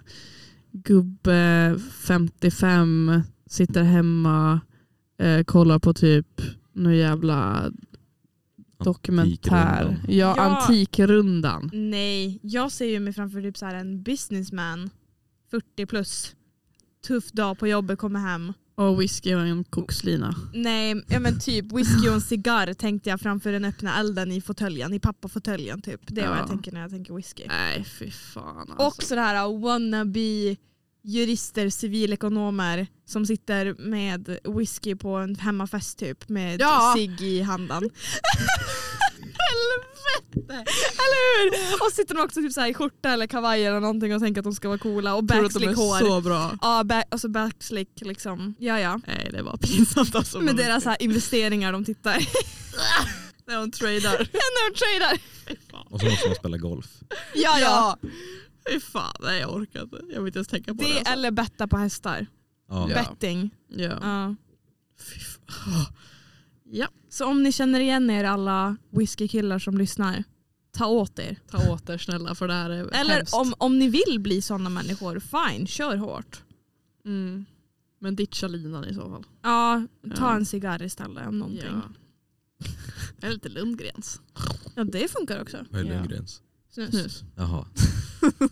gubbe 0.73 1.79
55, 2.07 3.23
sitter 3.47 3.83
hemma, 3.83 4.61
eh, 5.19 5.45
kollar 5.45 5.79
på 5.79 5.95
typ 5.95 6.41
någon 6.73 6.97
jävla 6.97 7.71
dokumentär. 8.85 9.85
Antikrundan. 9.85 9.97
Ja, 10.09 10.35
Ja. 10.37 10.41
Antikrundan. 10.41 11.71
Nej, 11.73 12.39
jag 12.43 12.73
ser 12.73 12.87
ju 12.87 13.01
mig 13.01 13.13
framför 13.13 13.43
typ 13.43 13.57
så 13.57 13.67
här 13.67 13.75
en 13.75 14.03
businessman, 14.03 14.91
40 15.51 15.87
plus, 15.87 16.37
tuff 17.07 17.33
dag 17.33 17.59
på 17.59 17.67
jobbet, 17.69 17.99
kommer 17.99 18.21
hem. 18.21 18.53
Och 18.79 19.01
whisky 19.01 19.35
och 19.35 19.41
en 19.41 19.65
kokslina. 19.65 20.35
Nej, 20.55 21.05
ja, 21.09 21.21
men 21.21 21.41
typ 21.41 21.73
whisky 21.73 22.09
och 22.09 22.15
en 22.15 22.21
cigarr 22.21 22.73
tänkte 22.75 23.11
jag 23.11 23.21
framför 23.21 23.53
den 23.53 23.65
öppna 23.65 23.99
elden 24.01 24.33
i 24.33 24.41
fåtöljen, 24.41 24.95
i 24.95 25.01
pappafåtöljen 25.01 25.83
typ. 25.83 26.01
Det 26.07 26.21
är 26.21 26.29
vad 26.29 26.37
Ja. 26.37 26.41
jag 26.41 26.49
tänker 26.49 26.73
när 26.73 26.81
jag 26.81 26.91
tänker 26.91 27.15
whisky. 27.15 27.45
Nej 27.49 27.85
fy 27.99 28.11
fan 28.11 28.71
Och 28.71 28.85
alltså. 28.85 29.03
sådär 29.03 29.47
uh, 29.49 29.61
wannabe 29.61 30.57
jurister, 31.03 31.71
civilekonomer 31.71 32.87
som 33.07 33.27
sitter 33.27 33.75
med 33.79 34.39
whisky 34.45 34.95
på 34.95 35.17
en 35.17 35.37
hemmafest 35.37 35.99
typ 35.99 36.29
med 36.29 36.61
Ja. 36.61 36.93
cigg 36.97 37.21
i 37.23 37.43
handen. 37.43 37.91
Helvete! 39.49 40.71
Eller 41.03 41.43
hur? 41.43 41.87
Och 41.87 41.93
sitter 41.93 42.15
de 42.15 42.21
också 42.21 42.41
typ 42.41 42.53
så 42.53 42.61
här 42.61 42.69
i 42.69 42.75
skjorta 42.75 43.09
eller 43.11 43.27
kavaj 43.27 43.67
eller 43.67 43.81
någonting 43.81 44.15
och 44.15 44.21
tänker 44.21 44.41
att 44.41 44.45
de 44.45 44.53
ska 44.53 44.69
vara 44.69 44.79
coola 44.79 45.15
och 45.15 45.29
Tror 45.29 45.45
att 45.45 45.55
de 45.55 45.63
är 45.63 45.67
backslick 45.67 45.77
hår. 45.77 45.99
så 45.99 46.21
bra. 46.21 46.59
Ja, 46.63 46.85
back, 46.85 47.05
alltså 47.11 47.29
backslick 47.29 48.01
liksom. 48.01 48.55
Ja, 48.59 48.81
ja. 48.81 49.01
Nej 49.07 49.29
det 49.33 49.43
var 49.43 49.57
pinsamt 49.57 50.15
alltså. 50.15 50.41
Med 50.41 50.57
deras 50.57 50.83
så 50.83 50.89
här 50.89 51.03
investeringar 51.03 51.73
de 51.73 51.85
tittar. 51.85 52.17
När 53.47 53.57
de 53.57 53.71
tradar. 53.71 54.19
När 54.33 54.71
de 54.71 54.79
tradar. 54.79 55.19
Och 55.91 56.01
så 56.01 56.07
måste 56.07 56.29
man 56.29 56.35
spela 56.37 56.57
golf. 56.57 56.87
Ja, 57.35 57.59
ja. 57.61 57.99
Fy 58.71 58.81
fan, 58.81 59.17
nej 59.21 59.41
jag 59.41 59.55
orkar 59.55 59.83
inte. 59.83 60.01
Jag 60.09 60.21
vill 60.21 60.27
inte 60.27 60.39
ens 60.39 60.49
tänka 60.49 60.75
på 60.75 60.83
det. 60.83 60.89
Det 60.89 60.99
alltså. 60.99 61.13
eller 61.13 61.31
betta 61.31 61.69
på 61.69 61.77
hästar. 61.77 62.27
Ja. 62.69 62.91
Ja. 62.91 62.95
Betting. 62.95 63.51
Ja. 63.69 63.99
Ja. 64.03 64.35
Fy 65.01 65.21
fan. 65.21 65.87
Ja, 66.71 66.89
Så 67.09 67.25
om 67.27 67.43
ni 67.43 67.53
känner 67.53 67.81
igen 67.81 68.11
er 68.11 68.25
alla 68.25 68.77
whiskykillar 68.91 69.59
som 69.59 69.79
lyssnar, 69.79 70.25
ta 70.73 70.87
åt 70.87 71.19
er. 71.19 71.37
ta 71.51 71.73
åt 71.73 71.89
er 71.89 71.99
snälla 71.99 72.35
för 72.35 72.49
det 72.49 72.55
här 72.55 72.71
är 72.71 72.95
Eller 72.95 73.15
hemskt. 73.17 73.35
om, 73.35 73.55
om 73.59 73.79
ni 73.79 73.89
vill 73.89 74.21
bli 74.21 74.43
sådana 74.43 74.71
människor, 74.71 75.21
fine, 75.21 75.67
kör 75.67 75.97
hårt. 75.97 76.43
Mm. 77.05 77.45
Men 78.01 78.17
ditcha 78.17 78.49
linan 78.49 78.85
i 78.85 78.95
så 78.95 79.01
fall. 79.11 79.25
Ja, 79.43 79.87
ta 80.17 80.25
Ja. 80.31 80.37
en 80.37 80.47
cigarr 80.47 80.83
istället 80.83 81.27
om 81.29 81.39
någonting. 81.39 81.65
Ja. 81.67 81.83
Eller 83.21 83.33
lite 83.35 83.49
Lundgrens. 83.49 84.21
Ja, 84.75 84.85
det 84.85 85.11
funkar 85.11 85.43
också. 85.43 85.65
Vad 85.71 85.81
är. 85.81 85.85
Lundgrens? 85.85 86.43
Snus. 86.71 86.91
Snus. 86.91 87.23
Jaha. 87.37 87.67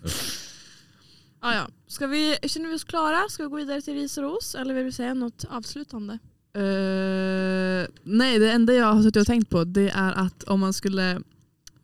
Ja, 1.40 1.54
ja. 1.54 1.68
Ska 1.86 2.06
vi, 2.06 2.36
känner 2.42 2.68
vi 2.68 2.74
oss 2.74 2.84
klara? 2.84 3.28
Ska 3.28 3.42
vi 3.42 3.48
gå 3.48 3.56
vidare 3.56 3.82
till 3.82 3.94
ris 3.94 4.18
och 4.18 4.24
ros? 4.24 4.54
Eller 4.54 4.74
vill 4.74 4.84
du 4.84 4.92
säga 4.92 5.14
något 5.14 5.44
avslutande? 5.50 6.18
Eh, 6.56 7.86
nej, 8.02 8.38
det 8.38 8.52
enda 8.52 8.72
jag 8.72 8.92
har 8.92 9.02
suttit 9.02 9.20
och 9.20 9.26
tänkt 9.26 9.50
på 9.50 9.64
det 9.64 9.90
är 9.90 10.12
att 10.12 10.42
om 10.42 10.60
man 10.60 10.72
skulle 10.72 11.10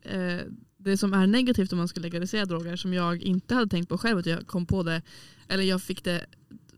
eh, 0.01 0.39
det 0.77 0.97
som 0.97 1.13
är 1.13 1.27
negativt 1.27 1.71
om 1.71 1.77
man 1.77 1.87
skulle 1.87 2.03
legalisera 2.03 2.45
droger 2.45 2.75
som 2.75 2.93
jag 2.93 3.21
inte 3.21 3.55
hade 3.55 3.69
tänkt 3.69 3.89
på 3.89 3.97
själv 3.97 4.17
att 4.17 4.25
jag 4.25 4.47
kom 4.47 4.65
på 4.65 4.83
det 4.83 5.01
eller 5.47 5.63
jag 5.63 5.81
fick 5.81 6.03
det 6.03 6.25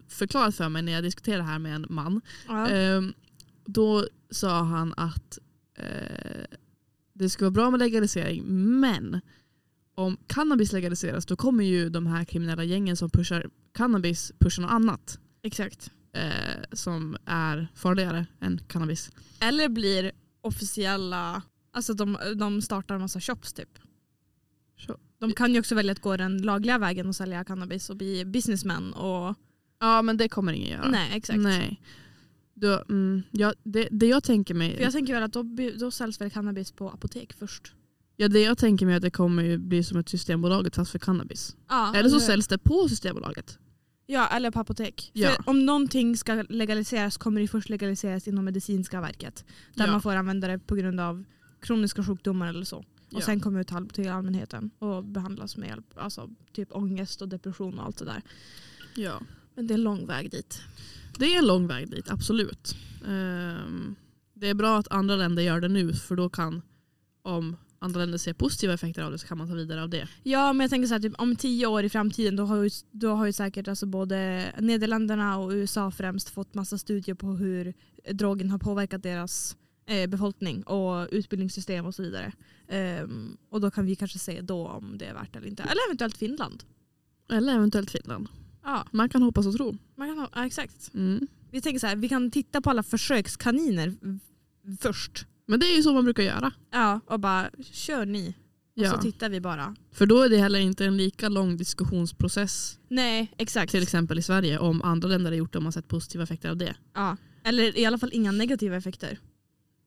förklarat 0.08 0.56
för 0.56 0.70
mig 0.70 0.82
när 0.82 0.92
jag 0.92 1.04
diskuterade 1.04 1.42
det 1.42 1.48
här 1.48 1.60
med 1.60 1.76
en 1.76 1.86
man. 1.90 2.22
Ja. 2.48 2.68
Ehm, 2.68 3.14
då 3.66 4.08
sa 4.30 4.64
han 4.64 4.94
att 4.98 5.40
eh, 5.78 6.58
det 7.14 7.30
skulle 7.30 7.46
vara 7.46 7.52
bra 7.52 7.72
med 7.72 7.80
legalisering 7.80 8.44
men 8.80 9.22
om 9.96 10.18
cannabis 10.28 10.74
legaliseras 10.74 11.26
då 11.26 11.36
kommer 11.36 11.64
ju 11.64 11.90
de 11.90 12.08
här 12.08 12.26
kriminella 12.26 12.64
gängen 12.64 12.98
som 12.98 13.10
pushar 13.10 13.50
cannabis 13.72 14.32
pusha 14.40 14.62
något 14.62 14.72
annat 14.72 15.20
Exakt. 15.46 15.92
Eh, 16.16 16.64
som 16.72 17.18
är 17.26 17.68
farligare 17.76 18.26
än 18.42 18.58
cannabis. 18.68 19.12
Eller 19.40 19.70
blir 19.70 20.12
officiella, 20.42 21.42
alltså 21.72 21.94
de, 21.94 22.18
de 22.36 22.62
startar 22.62 22.96
en 22.96 23.02
massa 23.02 23.20
shops 23.22 23.54
typ. 23.54 23.70
De 25.20 25.34
kan 25.34 25.54
ju 25.54 25.60
också 25.60 25.76
välja 25.76 25.92
att 25.92 26.02
gå 26.02 26.18
den 26.18 26.38
lagliga 26.38 26.78
vägen 26.78 27.08
och 27.08 27.16
sälja 27.16 27.44
cannabis 27.44 27.90
och 27.90 27.98
bli 27.98 28.26
businessmen. 28.26 28.94
Och, 28.94 29.36
Ja 29.80 30.02
men 30.02 30.18
det 30.18 30.30
kommer 30.30 30.54
ingen 30.54 30.72
göra. 30.72 30.90
Nej 30.90 31.10
exakt. 31.14 31.40
Nej. 31.40 31.82
Då, 32.54 32.84
mm, 32.90 33.24
ja, 33.32 33.54
det, 33.64 33.88
det 33.92 34.08
jag 34.08 34.24
tänker 34.24 34.54
mig 34.54 34.76
För 34.76 34.84
jag 34.84 34.92
tänker 34.92 35.14
väl 35.14 35.24
att 35.24 35.34
då, 35.34 35.44
då 35.80 35.92
säljs 35.92 36.22
väl 36.22 36.30
cannabis 36.32 36.72
på 36.72 36.90
apotek 36.90 37.34
först. 37.34 37.74
ja, 38.16 38.28
det 38.28 38.42
jag 38.42 38.58
tänker 38.58 38.86
mig 38.86 38.94
är 38.94 38.98
att 38.98 39.02
det 39.02 39.12
kommer 39.12 39.44
ju 39.44 39.58
bli 39.58 39.84
som 39.84 39.98
ett 39.98 40.10
systembolaget 40.10 40.76
fast 40.76 40.92
för 40.92 41.00
cannabis. 41.00 41.56
Ja, 41.70 41.96
Eller 41.96 42.10
så 42.10 42.20
säljs 42.20 42.48
det 42.48 42.58
på 42.58 42.90
systembolaget. 42.90 43.60
Ja, 44.08 44.28
eller 44.28 44.52
på 44.52 44.60
apotek. 44.60 45.12
Ja. 45.14 45.30
För 45.30 45.50
om 45.50 45.66
någonting 45.66 46.18
ska 46.18 46.44
legaliseras 46.50 47.18
kommer 47.18 47.42
det 47.42 47.48
först 47.48 47.70
legaliseras 47.70 48.28
inom 48.28 48.46
medicinska 48.46 49.02
verket. 49.02 49.46
Där 49.74 49.86
Ja. 49.86 49.92
man 49.92 50.02
får 50.02 50.16
använda 50.16 50.48
det 50.48 50.60
på 50.60 50.76
grund 50.76 51.00
av 51.00 51.24
kroniska 51.62 52.04
sjukdomar 52.04 52.48
eller 52.48 52.66
så. 52.66 52.78
Och 52.78 52.86
Ja. 53.10 53.22
sen 53.22 53.40
kommer 53.40 53.60
ut 53.62 53.72
all- 53.72 53.90
till 53.90 54.10
allmänheten 54.10 54.72
och 54.80 55.04
behandlas 55.04 55.58
med 55.58 55.68
hjälp, 55.70 55.86
alltså 55.98 56.30
typ 56.54 56.68
ångest 56.72 57.22
och 57.22 57.30
depression 57.30 57.80
och 57.80 57.86
allt 57.86 57.98
det 57.98 58.06
där. 58.06 58.22
Ja. 58.96 59.20
Men 59.56 59.68
det 59.68 59.74
är 59.74 59.76
en 59.78 59.84
lång 59.84 60.06
väg 60.08 60.32
dit. 60.32 60.62
Det 61.18 61.26
är 61.26 61.38
en 61.40 61.48
lång 61.48 61.68
väg 61.68 61.90
dit, 61.92 62.10
absolut. 62.10 62.76
Ehm, 63.08 63.96
det 64.34 64.48
är 64.50 64.54
bra 64.54 64.78
att 64.80 64.92
andra 64.92 65.16
länder 65.16 65.44
gör 65.44 65.60
det 65.62 65.68
nu 65.68 65.94
för 65.94 66.16
då 66.16 66.30
kan, 66.30 66.62
om 67.22 67.56
andra 67.80 68.00
länder 68.00 68.18
ser 68.18 68.34
positiva 68.34 68.74
effekter 68.74 69.02
av 69.04 69.12
det 69.12 69.18
så 69.18 69.28
kan 69.28 69.38
man 69.38 69.48
ta 69.48 69.54
vidare 69.54 69.84
av 69.84 69.90
det. 69.90 70.08
Ja 70.24 70.54
men 70.54 70.64
jag 70.64 70.70
tänker 70.70 70.88
så 70.88 70.94
här, 70.94 71.02
typ, 71.02 71.14
om 71.18 71.36
tio 71.36 71.68
år 71.68 71.84
i 71.84 71.90
framtiden 71.90 72.36
då 72.36 72.46
har 72.46 72.64
ju, 72.64 72.70
då 72.92 73.10
har 73.14 73.26
ju 73.26 73.34
säkert 73.34 73.68
alltså 73.68 73.86
både 73.86 74.46
Nederländerna 74.60 75.38
och 75.38 75.50
USA 75.52 75.92
främst 75.92 76.30
fått 76.30 76.54
massa 76.54 76.78
studier 76.78 77.16
på 77.16 77.28
hur 77.28 77.74
drogen 78.12 78.50
har 78.50 78.58
påverkat 78.58 79.04
deras 79.04 79.58
eh, 79.86 80.10
befolkning 80.10 80.64
och 80.64 81.08
utbildningssystem 81.12 81.86
och 81.86 81.96
så 81.96 82.04
vidare. 82.04 82.32
Ehm, 82.68 83.38
och 83.50 83.62
då 83.62 83.72
kan 83.72 83.86
vi 83.86 83.96
kanske 83.96 84.20
se 84.20 84.42
då 84.42 84.68
om 84.68 84.98
det 84.98 85.06
är 85.06 85.14
värt 85.14 85.34
det 85.34 85.40
eller 85.40 85.50
inte. 85.50 85.64
Eller 85.64 85.86
eventuellt 85.88 86.18
Finland. 86.18 86.64
Eller 87.32 87.56
eventuellt 87.56 87.92
Finland. 87.92 88.28
Ja, 88.64 88.86
Man 88.92 89.10
kan 89.10 89.22
hoppas 89.22 89.46
och 89.46 89.54
tro. 89.56 89.78
man 89.96 90.08
kan 90.16 90.28
ja 90.36 90.46
exakt. 90.46 90.94
Mm. 90.94 91.28
Vi 91.52 91.62
tänker 91.62 91.80
så 91.80 91.88
här, 91.88 91.96
vi 91.96 92.10
kan 92.10 92.32
titta 92.32 92.62
på 92.62 92.70
alla 92.70 92.84
försökskaniner 92.84 93.94
först. 94.80 95.26
Men 95.46 95.60
det 95.60 95.66
är 95.66 95.76
ju 95.78 95.84
så 95.84 95.94
man 95.94 96.04
brukar 96.04 96.24
göra. 96.24 96.52
Ja, 96.72 97.00
och 97.06 97.20
bara 97.20 97.50
kör 97.72 98.06
ni. 98.06 98.30
Och 98.30 98.82
Ja. 98.82 98.92
så 98.92 98.98
tittar 98.98 99.30
vi 99.30 99.42
bara. 99.42 99.76
För 99.92 100.06
då 100.06 100.22
är 100.22 100.30
det 100.30 100.38
heller 100.38 100.60
inte 100.60 100.86
en 100.86 100.98
lika 100.98 101.30
lång 101.30 101.58
diskussionsprocess 101.58 102.80
Nej, 102.90 103.32
exakt. 103.38 103.72
till 103.72 103.84
exempel 103.84 104.20
i 104.20 104.22
Sverige 104.22 104.58
om 104.60 104.82
andra 104.82 105.08
länder 105.08 105.32
har 105.32 105.38
gjort 105.38 105.52
det 105.54 105.58
och 105.58 105.64
man 105.64 105.68
har 105.68 105.72
sett 105.72 105.88
positiva 105.88 106.24
effekter 106.24 106.50
av 106.50 106.58
det. 106.58 106.76
Ja. 106.94 107.18
Eller 107.44 107.78
i 107.78 107.86
alla 107.86 107.98
fall 107.98 108.10
inga 108.14 108.32
negativa 108.32 108.76
effekter. 108.76 109.20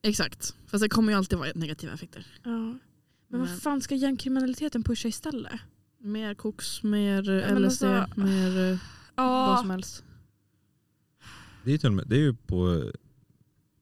Exakt. 0.01 0.55
Fast 0.67 0.81
det 0.83 0.89
kommer 0.89 1.11
ju 1.11 1.17
alltid 1.17 1.39
vara 1.39 1.49
negativa 1.55 1.93
effekter. 1.93 2.25
Ja. 2.43 2.49
Men, 2.51 2.79
Men- 3.27 3.39
vad 3.39 3.61
fan 3.61 3.81
ska 3.81 3.95
gängkriminaliteten 3.95 4.83
pusha 4.83 5.07
istället? 5.07 5.59
Mer 6.01 6.33
koks, 6.33 6.83
mer 6.83 7.23
men 7.23 7.63
LSD, 7.63 7.83
alltså- 7.83 8.19
mer 8.19 8.71
eh, 8.71 8.77
vad 9.15 9.25
Ja, 9.25 9.57
som 9.61 9.69
helst. 9.69 10.03
Det 11.63 11.69
är, 11.69 11.71
ju 11.71 11.77
till 11.77 11.87
och 11.87 11.93
med, 11.93 12.05
det 12.07 12.15
är 12.15 12.19
ju 12.19 12.33
på, 12.35 12.91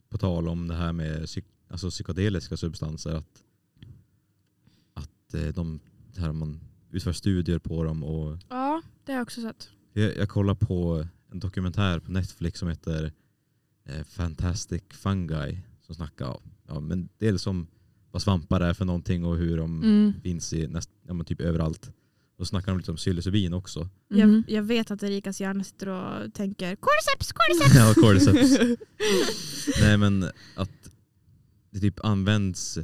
på 0.09 0.17
tal 0.17 0.47
om 0.47 0.67
det 0.67 0.75
här 0.75 0.93
med 0.93 1.25
psyk, 1.25 1.45
alltså 1.67 1.89
psykedeliska 1.89 2.57
substanser. 2.57 3.11
Att, 3.15 3.43
att 4.93 5.33
eh, 5.33 5.47
de, 5.47 5.79
här 6.17 6.31
man 6.31 6.59
utför 6.91 7.11
studier 7.13 7.59
på 7.59 7.83
dem. 7.83 8.03
Och 8.03 8.37
ja, 8.49 8.81
det 9.05 9.11
har 9.11 9.17
jag 9.19 9.23
också 9.23 9.41
sett. 9.41 9.69
jag, 9.93 10.17
jag 10.17 10.29
kollar 10.29 10.55
på 10.55 11.07
en 11.31 11.39
dokumentär 11.39 11.99
på 11.99 12.11
Netflix 12.11 12.59
som 12.59 12.69
heter 12.69 13.11
eh, 13.85 14.03
Fantastic 14.03 14.83
Fungi. 14.89 15.59
Som 15.81 15.95
snackar 15.95 16.37
ja, 16.67 16.79
men 16.79 17.09
dels 17.17 17.47
om 17.47 17.67
vad 18.11 18.21
svampar 18.21 18.61
är 18.61 18.73
för 18.73 18.85
någonting 18.85 19.25
och 19.25 19.37
hur 19.37 19.57
de 19.57 19.83
Mm. 19.83 20.13
finns 20.23 20.53
i 20.53 20.67
näst, 20.67 20.89
ja, 21.07 21.13
men 21.13 21.25
typ 21.25 21.41
överallt. 21.41 21.91
Och 22.37 22.45
så 22.47 22.49
snackar 22.49 22.71
de 22.71 22.77
lite 22.77 22.91
om 22.91 22.97
psilocybin 22.97 23.53
också. 23.53 23.79
Mhm. 23.79 23.89
Jag, 24.19 24.43
jag 24.57 24.63
vet 24.63 24.91
att 24.91 25.03
Erikas 25.03 25.41
hjärna 25.41 25.63
sitter 25.63 25.87
och 25.89 26.33
tänker 26.33 26.75
cordyceps, 26.75 27.31
cordyceps. 27.31 27.75
ja, 27.75 27.93
cordyceps. 27.93 28.77
Nej 29.81 29.97
men 29.97 30.23
att 30.55 30.69
det 31.79 31.81
typ 31.81 31.99
används 32.05 32.77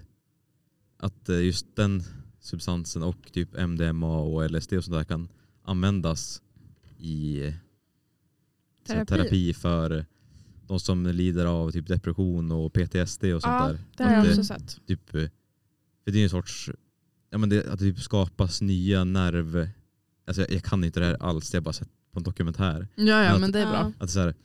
att 0.98 1.30
eh, 1.30 1.42
just 1.46 1.76
den 1.76 2.04
substansen 2.40 3.04
och 3.04 3.32
typ 3.32 3.54
MDMA 3.58 4.18
och 4.18 4.52
LSD 4.52 4.74
och 4.74 4.84
sånt 4.84 4.98
där 4.98 5.04
kan 5.04 5.28
användas 5.64 6.42
i 6.98 7.44
eh, 7.48 7.54
Terapi. 8.88 9.06
terapi 9.06 9.54
för 9.54 10.06
de 10.68 10.80
som 10.80 11.06
lider 11.06 11.46
av 11.46 11.72
typ 11.72 11.88
depression 11.88 12.52
och 12.52 12.74
PTSD 12.74 13.24
och 13.24 13.42
sånt 13.42 13.54
Ja, 13.54 13.68
där. 13.68 13.80
det 13.98 14.04
har 14.04 14.12
jag 14.14 14.26
också 14.26 14.36
det, 14.38 14.44
sett. 14.46 14.80
typ, 14.88 15.16
eh, 15.16 15.22
för 16.04 16.12
det 16.12 16.20
är 16.20 16.24
en 16.24 16.30
sorts, 16.30 16.70
ja 17.30 17.38
men 17.38 17.50
det, 17.50 17.60
att 17.68 17.80
det 17.80 17.86
typ 17.86 18.00
skapas 18.00 18.62
nya 18.62 19.04
nerv, 19.04 19.70
alltså 20.28 20.42
jag, 20.42 20.52
jag 20.52 20.64
kan 20.64 20.84
inte 20.84 21.00
det 21.00 21.06
här 21.06 21.24
alls, 21.24 21.54
jag 21.54 21.62
har 21.62 21.64
bara 21.64 21.74
sett 21.74 21.90
på 22.12 22.20
en 22.20 22.24
dokumentär. 22.24 22.88
Ja, 22.96 23.04
ja 23.24 23.30
Att- 23.32 23.42
men 23.42 23.52
det 23.52 23.60
är 23.60 23.66
bra. 23.72 23.80
Att 23.98 24.00
det, 24.00 24.08
så 24.08 24.20
här, 24.20 24.36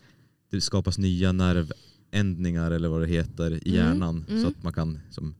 det 0.51 0.61
skapas 0.61 0.99
nya 0.99 1.33
nervändningar 2.11 2.71
eller 2.71 2.89
vad 2.89 3.01
det 3.01 3.07
heter 3.07 3.51
i 3.51 3.79
Mm, 3.79 3.87
hjärnan 3.87 4.25
mm. 4.29 4.43
så 4.43 4.49
att 4.49 4.63
man 4.63 4.73
kan 4.73 4.99
som, 5.11 5.35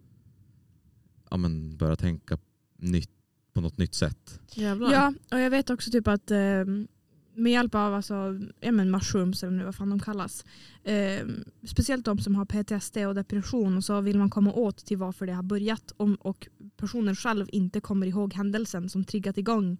ja, 1.31 1.37
men 1.37 1.77
börja 1.77 1.97
tänka 1.97 2.39
nytt, 2.77 3.11
på 3.53 3.61
något 3.61 3.79
nytt 3.79 3.95
sätt. 3.95 4.41
Jävlar. 4.55 4.93
Ja, 4.93 5.15
och 5.31 5.41
jag 5.41 5.51
vet 5.51 5.71
också 5.71 5.91
typ 5.91 6.09
att 6.09 6.31
eh, 6.31 6.65
med 7.35 7.53
hjälp 7.53 7.75
av 7.75 7.95
alltså, 7.95 8.41
ja, 8.61 8.73
men 8.73 8.91
mushrooms 8.91 9.43
eller 9.43 9.53
nu 9.53 9.65
vad 9.65 9.75
fan 9.75 9.91
de 9.91 10.01
kallas. 10.01 10.45
Eh, 10.85 11.27
speciellt 11.67 12.05
de 12.05 12.19
som 12.19 12.35
har 12.35 12.45
PTSD 12.45 12.97
och 12.97 13.15
depression 13.15 13.77
och 13.77 13.85
så 13.85 14.01
vill 14.01 14.19
man 14.19 14.31
komma 14.31 14.53
åt 14.53 14.87
till 14.87 14.97
varför 14.97 15.27
det 15.27 15.33
har 15.33 15.43
börjat 15.43 15.93
om, 15.97 16.15
och 16.15 16.49
personen 16.77 17.17
själv 17.17 17.47
inte 17.53 17.81
kommer 17.81 18.07
ihåg 18.07 18.35
händelsen 18.35 18.89
som 18.89 19.05
triggat 19.05 19.39
igång 19.39 19.79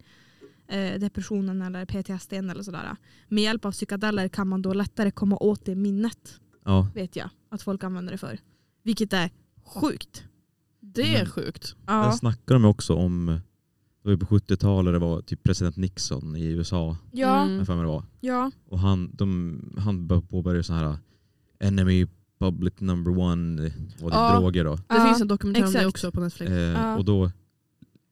eh, 0.69 1.01
depressionen 1.01 1.63
eller 1.63 1.85
PTSD 1.85 2.33
eller 2.33 2.63
sådär. 2.63 2.97
Med 3.29 3.45
hjälp 3.45 3.65
av 3.65 3.73
psykedeler 3.73 4.29
kan 4.29 4.49
man 4.49 4.63
då 4.63 4.73
lättare 4.73 5.11
komma 5.11 5.37
åt 5.37 5.65
det 5.65 5.75
minnet 5.75 6.41
Ja, 6.69 6.89
vet 6.95 7.17
jag 7.17 7.31
att 7.51 7.63
folk 7.63 7.85
använder 7.85 8.13
det 8.13 8.19
för. 8.19 8.39
Vilket 8.83 9.13
är 9.13 9.31
sjukt. 9.65 10.25
Det 10.81 11.15
är 11.15 11.21
Mm. 11.21 11.31
sjukt. 11.31 11.77
Ja, 11.87 12.13
snackar 12.13 12.55
de 12.55 12.65
också 12.65 12.95
om, 12.95 13.41
det 14.05 14.11
var 14.11 14.17
på 14.17 14.27
70-talet 14.27 14.95
det 14.95 14.99
var 14.99 15.21
typ 15.23 15.43
president 15.43 15.77
Nixon 15.77 16.37
i 16.37 16.45
USA, 16.45 16.97
ja, 17.13 17.43
Mm. 17.43 17.57
jag 17.59 17.67
för 17.67 17.75
mig 17.75 17.83
det 17.83 17.89
var. 17.89 18.05
ja. 18.21 18.51
Och 18.69 18.79
han, 18.79 19.11
de, 19.15 19.61
han 19.79 20.07
bör- 20.07 20.21
påbörjade 20.21 20.63
så 20.65 20.73
här 20.73 20.97
enemy 21.61 22.07
public 22.39 22.75
number 22.79 23.19
one, 23.19 23.63
det 23.63 23.73
Ja. 24.01 24.39
droger 24.41 24.65
då. 24.65 24.77
Det 24.77 24.83
Ja, 24.89 25.05
finns 25.07 25.21
en 25.21 25.29
dokumentär 25.29 25.67
om 25.67 25.73
det 25.73 25.87
också 25.87 26.13
på 26.13 26.21
Netflix. 26.21 26.53
Eh, 26.53 26.59
Ja. 26.59 26.97
Och 26.97 27.05
då 27.05 27.25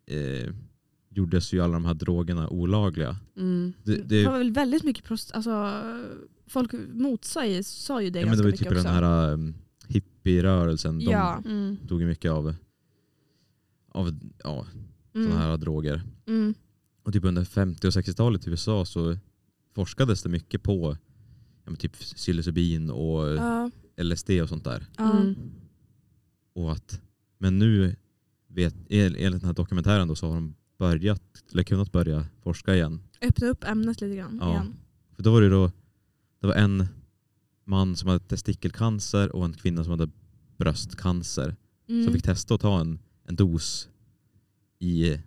eh, 0.06 0.54
gjordes 1.16 1.52
ju 1.52 1.60
alla 1.60 1.72
de 1.72 1.84
här 1.84 1.94
drogerna 1.94 2.48
olagliga. 2.48 3.16
Mm. 3.36 3.72
Det, 3.84 3.96
Det, 3.96 4.02
det, 4.02 4.26
var 4.28 4.38
väl 4.38 4.52
väldigt 4.52 4.82
mycket 4.84 5.04
prost, 5.04 5.32
alltså, 5.34 5.82
folk 6.46 6.72
motsäger 6.92 7.62
sa 7.62 8.02
ju 8.02 8.10
det 8.10 8.18
ja, 8.20 8.26
men 8.26 8.28
ganska 8.28 8.42
det 8.42 8.42
var 8.42 8.50
ju 8.50 8.56
typ 8.56 8.66
också. 8.66 8.82
den 8.82 8.92
här 9.04 9.32
um, 9.32 9.54
hippierörelsen, 9.88 10.98
de 10.98 11.04
ja. 11.04 11.42
Mm. 11.44 11.76
tog 11.88 12.00
ju 12.00 12.06
mycket 12.06 12.30
av, 12.30 12.54
av 13.92 14.18
ja, 14.44 14.66
Mm. 15.14 15.28
sådana 15.28 15.46
här 15.50 15.56
droger. 15.56 16.02
Mm. 16.26 16.54
Och 17.02 17.12
typ 17.12 17.24
under 17.24 17.44
50 17.44 17.86
och 17.86 17.90
60-talet 17.90 18.46
i 18.46 18.50
USA 18.50 18.84
så 18.84 19.16
forskades 19.74 20.22
det 20.22 20.28
mycket 20.28 20.62
på 20.62 20.96
ja, 21.64 21.70
men 21.70 21.76
typ 21.76 21.92
psilocybin 21.92 22.90
och 22.90 23.28
Ja. 23.28 23.70
LSD 24.02 24.30
och 24.42 24.48
sånt 24.48 24.64
där. 24.64 24.86
Mm. 24.98 25.34
Och 26.54 26.72
att, 26.72 27.00
men 27.38 27.58
nu, 27.58 27.96
vet, 28.48 28.74
enligt 28.88 29.40
den 29.40 29.44
här 29.44 29.52
dokumentären 29.52 30.08
då, 30.08 30.14
så 30.14 30.26
har 30.28 30.34
de 30.34 30.54
börjat, 30.78 31.22
eller 31.52 31.62
kunnat 31.62 31.92
börja 31.92 32.26
forska 32.42 32.74
igen. 32.74 33.00
Öppna 33.22 33.46
upp 33.46 33.64
ämnet 33.64 34.00
lite 34.00 34.16
grann 34.16 34.38
Ja. 34.40 34.50
igen. 34.50 34.76
För 35.16 35.22
då 35.22 35.32
var 35.32 35.40
det 35.40 35.48
då, 35.48 35.72
det 36.40 36.46
var 36.46 36.54
en 36.54 36.86
man 37.64 37.96
som 37.96 38.08
hade 38.08 38.24
testikelcancer 38.24 39.36
och 39.36 39.44
en 39.44 39.52
kvinna 39.52 39.84
som 39.84 39.90
hade 39.90 40.08
bröstcancer. 40.56 41.56
Mm. 41.88 42.04
Som 42.04 42.12
fick 42.14 42.22
testa 42.22 42.54
att 42.54 42.60
ta 42.60 42.80
en, 42.80 42.98
en 43.24 43.36
dos 43.36 43.88
i, 44.78 45.18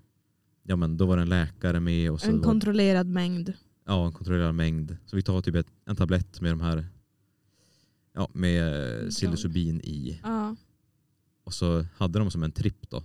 ja 0.64 0.76
men 0.76 0.98
då 0.98 1.06
var 1.06 1.16
det 1.18 1.22
en 1.22 1.30
läkare 1.30 1.80
med 1.80 2.12
och 2.12 2.22
så 2.22 2.28
en 2.30 2.38
var, 2.38 2.44
kontrollerad 2.44 3.08
mängd. 3.08 3.54
ja, 3.86 4.06
en 4.06 4.12
kontrollerad 4.14 4.56
mängd. 4.56 4.98
Så 5.06 5.16
vi 5.16 5.22
tar 5.24 5.42
typ 5.42 5.56
ett, 5.56 5.68
en 5.86 5.96
tablett 5.96 6.42
med 6.42 6.52
de 6.52 6.62
här, 6.62 6.88
ja 8.14 8.30
med 8.34 9.10
psilocybin 9.10 9.82
i. 9.82 10.20
Ja. 10.24 10.56
Och 11.44 11.54
så 11.54 11.86
hade 11.98 12.20
de 12.20 12.32
som 12.32 12.44
en 12.44 12.52
tripp 12.52 12.90
då. 12.90 13.04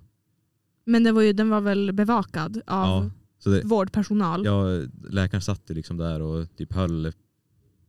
Men 0.84 1.04
det 1.04 1.12
var 1.12 1.22
ju, 1.22 1.32
den 1.32 1.48
var 1.48 1.60
väl 1.60 1.92
bevakad 1.92 2.56
av 2.66 2.86
Ja, 3.04 3.10
så 3.38 3.50
det, 3.50 3.62
vårdpersonal. 3.64 4.44
ja, 4.44 4.64
läkaren 5.10 5.42
satt 5.42 5.70
ju 5.70 5.74
liksom 5.74 5.96
där 5.96 6.20
och 6.22 6.56
typ 6.56 6.72
höll 6.72 7.12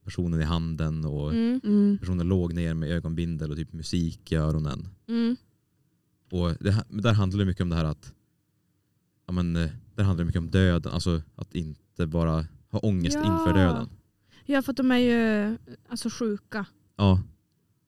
personen 0.04 0.42
i 0.42 0.44
handen 0.44 1.06
och 1.06 1.32
Mm. 1.34 1.62
Mm. 1.64 1.98
personen 1.98 2.28
låg 2.28 2.54
ner 2.54 2.74
med 2.74 2.90
ögonbindel 2.92 3.52
och 3.52 3.58
typ 3.58 3.74
musik 3.74 4.32
i 4.32 4.36
öronen. 4.36 4.88
Mm. 5.08 5.36
Och 6.32 6.50
det, 6.60 6.84
där 6.90 7.14
handlar 7.14 7.40
det 7.40 7.46
mycket 7.46 7.62
om 7.62 7.70
det 7.70 7.76
här 7.76 7.86
att 7.86 8.14
ja, 9.28 9.34
men, 9.34 9.56
eh, 9.56 9.70
där 9.96 10.04
handlar 10.04 10.24
det 10.24 10.28
mycket 10.28 10.40
om 10.40 10.50
döden, 10.52 10.92
alltså 10.94 11.22
att 11.36 11.56
inte 11.56 12.08
bara 12.08 12.46
ha 12.72 12.80
ångest 12.80 13.18
Ja. 13.24 13.34
inför 13.40 13.54
döden. 13.54 13.90
ja, 14.46 14.62
för 14.62 14.72
att 14.72 14.78
de 14.78 14.92
är 14.92 14.98
ju 14.98 15.58
alltså, 15.90 16.10
sjuka 16.10 16.66
Ja, 16.98 17.22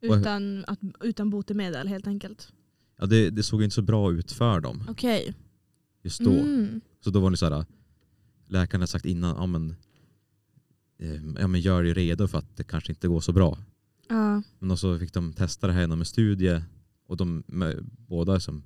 utan, 0.01 0.65
att, 0.67 0.79
utan 1.01 1.29
botemedel 1.29 1.87
helt 1.87 2.07
enkelt. 2.07 2.53
Ja 2.97 3.05
det, 3.05 3.29
det 3.29 3.43
såg 3.43 3.63
inte 3.63 3.75
så 3.75 3.81
bra 3.81 4.11
ut 4.11 4.31
för 4.31 4.59
dem 4.59 4.83
Okej. 4.89 5.35
just 6.03 6.19
då. 6.19 6.31
Mm. 6.31 6.81
Så 7.03 7.09
då 7.09 7.19
var 7.19 7.31
det 7.31 7.37
så 7.37 7.49
här, 7.49 7.65
läkaren 8.47 8.81
hade 8.81 8.87
sagt 8.87 9.05
innan, 9.05 9.35
ja 9.35 9.45
men, 9.45 9.75
eh, 10.99 11.39
ja, 11.39 11.47
men 11.47 11.61
gör 11.61 11.83
dig 11.83 11.93
redo 11.93 12.27
för 12.27 12.37
att 12.37 12.57
det 12.57 12.63
kanske 12.63 12.91
inte 12.91 13.07
går 13.07 13.21
så 13.21 13.33
bra. 13.33 13.57
Ja. 14.09 14.41
Men 14.59 14.77
så 14.77 14.99
fick 14.99 15.13
de 15.13 15.33
testa 15.33 15.67
det 15.67 15.73
här 15.73 15.81
genom 15.81 15.99
en 15.99 16.05
studie 16.05 16.61
och 17.07 17.17
de 17.17 17.43
med, 17.47 17.85
båda 18.07 18.39
som 18.39 18.63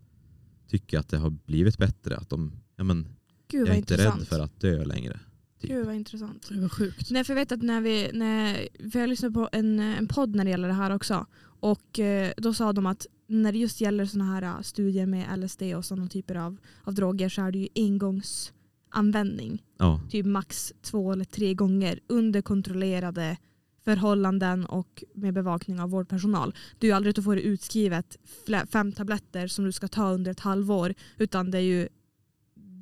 tycker 0.67 0.99
att 0.99 1.09
det 1.09 1.17
har 1.17 1.29
blivit 1.29 1.77
bättre, 1.77 2.17
att 2.17 2.29
de, 2.29 2.51
ja 2.75 2.83
men, 2.83 3.07
Gud 3.47 3.61
jag 3.61 3.65
vad 3.65 3.73
är 3.73 3.77
inte 3.77 3.93
intressant. 3.93 4.21
rädd 4.21 4.27
för 4.27 4.39
att 4.39 4.59
dö 4.59 4.85
längre. 4.85 5.19
typ. 5.61 5.69
Gud 5.69 5.85
vad 5.85 5.95
intressant. 5.95 6.47
Det 6.49 6.61
var 6.61 6.69
sjukt. 6.69 7.11
Nej, 7.11 7.23
för 7.23 7.33
jag 7.33 7.41
vet 7.41 7.51
att 7.51 7.61
när 7.61 7.81
vi, 7.81 8.09
när, 8.13 8.67
för 8.91 8.99
jag 8.99 9.09
lyssnade 9.09 9.33
på 9.33 9.49
en, 9.51 9.79
en 9.79 10.07
podd 10.07 10.35
när 10.35 10.43
det 10.43 10.49
gäller 10.49 10.67
det 10.67 10.73
här 10.73 10.91
också. 10.95 11.25
Och 11.43 11.99
eh, 11.99 12.31
då 12.37 12.53
sa 12.53 12.73
de 12.73 12.85
att 12.85 13.07
när 13.31 13.51
det 13.51 13.57
just 13.57 13.81
gäller 13.81 14.05
sådana 14.05 14.33
här 14.33 14.41
eh, 14.41 14.61
studier 14.61 15.05
med 15.05 15.39
LSD 15.39 15.61
och 15.61 15.85
sådana 15.85 16.07
typer 16.07 16.35
av, 16.35 16.57
av 16.83 16.93
droger 16.93 17.29
så 17.29 17.41
är 17.41 17.51
det 17.51 17.59
ju 17.59 17.67
engångsanvändning. 17.75 19.63
Ja, 19.77 20.01
Typ 20.09 20.25
max 20.25 20.73
två 20.81 21.11
eller 21.11 21.25
tre 21.25 21.53
gånger 21.53 21.99
under 22.07 22.41
kontrollerade 22.41 23.37
förhållanden 23.85 24.65
och 24.65 25.03
med 25.13 25.33
bevakning 25.33 25.79
av 25.79 25.89
vårdpersonal. 25.89 26.55
Det 26.79 26.87
är 26.87 26.89
ju 26.89 26.95
aldrig 26.95 27.09
att 27.09 27.15
du 27.15 27.23
får 27.23 27.37
utskrivet 27.37 28.17
fem 28.71 28.91
tabletter 28.91 29.47
som 29.47 29.65
du 29.65 29.71
ska 29.71 29.87
ta 29.87 30.11
under 30.11 30.31
ett 30.31 30.39
halvår 30.39 30.93
utan 31.17 31.51
det 31.51 31.57
är 31.57 31.61
ju 31.61 31.87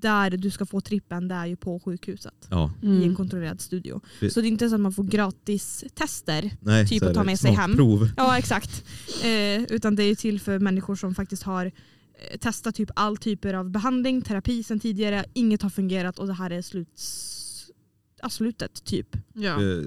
där 0.02 0.30
du 0.30 0.52
ska 0.52 0.66
få 0.66 0.82
trippen, 0.82 1.28
det 1.28 1.36
är 1.36 1.46
ju 1.46 1.56
på 1.56 1.80
sjukhuset 1.80 2.48
Ja, 2.50 2.72
i 2.82 2.86
en 2.88 2.98
Mm. 3.04 3.16
kontrollerad 3.16 3.62
studio. 3.62 4.02
Så 4.32 4.42
det 4.42 4.48
är 4.48 4.50
inte 4.50 4.70
så 4.70 4.76
att 4.76 4.82
man 4.82 4.94
får 4.94 5.04
gratis 5.04 5.84
tester. 5.94 6.52
nej, 6.62 6.88
Typ 6.88 7.04
att 7.04 7.14
ta 7.14 7.24
med 7.24 7.40
sig 7.40 7.52
hem. 7.52 7.72
smakprov. 7.74 8.10
Ja 8.18 8.38
exakt. 8.38 8.84
Eh, 9.24 9.64
utan 9.64 9.96
det 9.96 10.04
är 10.04 10.16
till 10.16 10.40
för 10.40 10.60
människor 10.60 10.96
som 10.96 11.16
faktiskt 11.16 11.44
har 11.44 11.66
eh, 11.66 12.38
testat 12.40 12.76
typ 12.76 12.90
all 12.96 13.18
typer 13.18 13.54
av 13.54 13.70
behandling, 13.70 14.22
terapi 14.22 14.64
sedan 14.64 14.80
tidigare. 14.80 15.26
Inget 15.34 15.62
har 15.62 15.70
fungerat 15.70 16.20
och 16.20 16.28
det 16.28 16.34
här 16.34 16.50
är 16.52 16.62
sluts... 16.62 17.72
ja, 18.22 18.30
slutet 18.30 18.84
typ. 18.84 19.18
Ja. 19.34 19.64
Eh, 19.64 19.84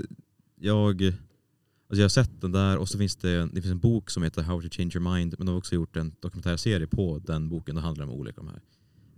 Jag, 0.60 1.02
alltså 1.04 2.00
jag 2.00 2.04
har 2.04 2.08
sett 2.08 2.40
den 2.40 2.52
där 2.52 2.76
och 2.78 2.88
så 2.88 2.98
finns 2.98 3.16
det, 3.16 3.46
det 3.52 3.62
finns 3.62 3.72
en 3.72 3.78
bok 3.78 4.10
som 4.10 4.22
heter 4.22 4.42
How 4.42 4.60
to 4.62 4.68
change 4.70 4.90
your 4.94 5.14
mind 5.14 5.34
men 5.38 5.46
de 5.46 5.52
har 5.52 5.58
också 5.58 5.74
gjort 5.74 5.96
en 5.96 6.14
dokumentärserie 6.20 6.86
på 6.86 7.18
den 7.26 7.48
boken. 7.48 7.74
Det 7.74 7.80
handlar 7.80 8.04
om 8.04 8.10
olika 8.10 8.36
de 8.36 8.48
här. 8.48 8.60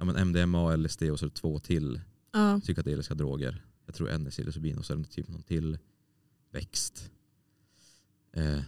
Ja, 0.05 0.13
men 0.13 0.29
MDMA, 0.29 0.77
LSD 0.77 1.03
och 1.03 1.19
så 1.19 1.27
är 1.27 1.31
det 1.31 1.35
två 1.35 1.59
till 1.59 2.01
Ja. 2.33 2.61
psykedeliska 2.61 3.15
droger. 3.15 3.65
Jag 3.87 3.95
tror 3.95 4.11
en 4.11 4.27
är 4.27 4.31
psilocybin 4.31 4.79
och 4.79 4.85
så 4.85 4.93
är 4.93 4.97
det 4.97 5.05
typ 5.05 5.29
någon 5.29 5.43
till 5.43 5.79
växt. 6.51 7.11
Eh, 8.33 8.61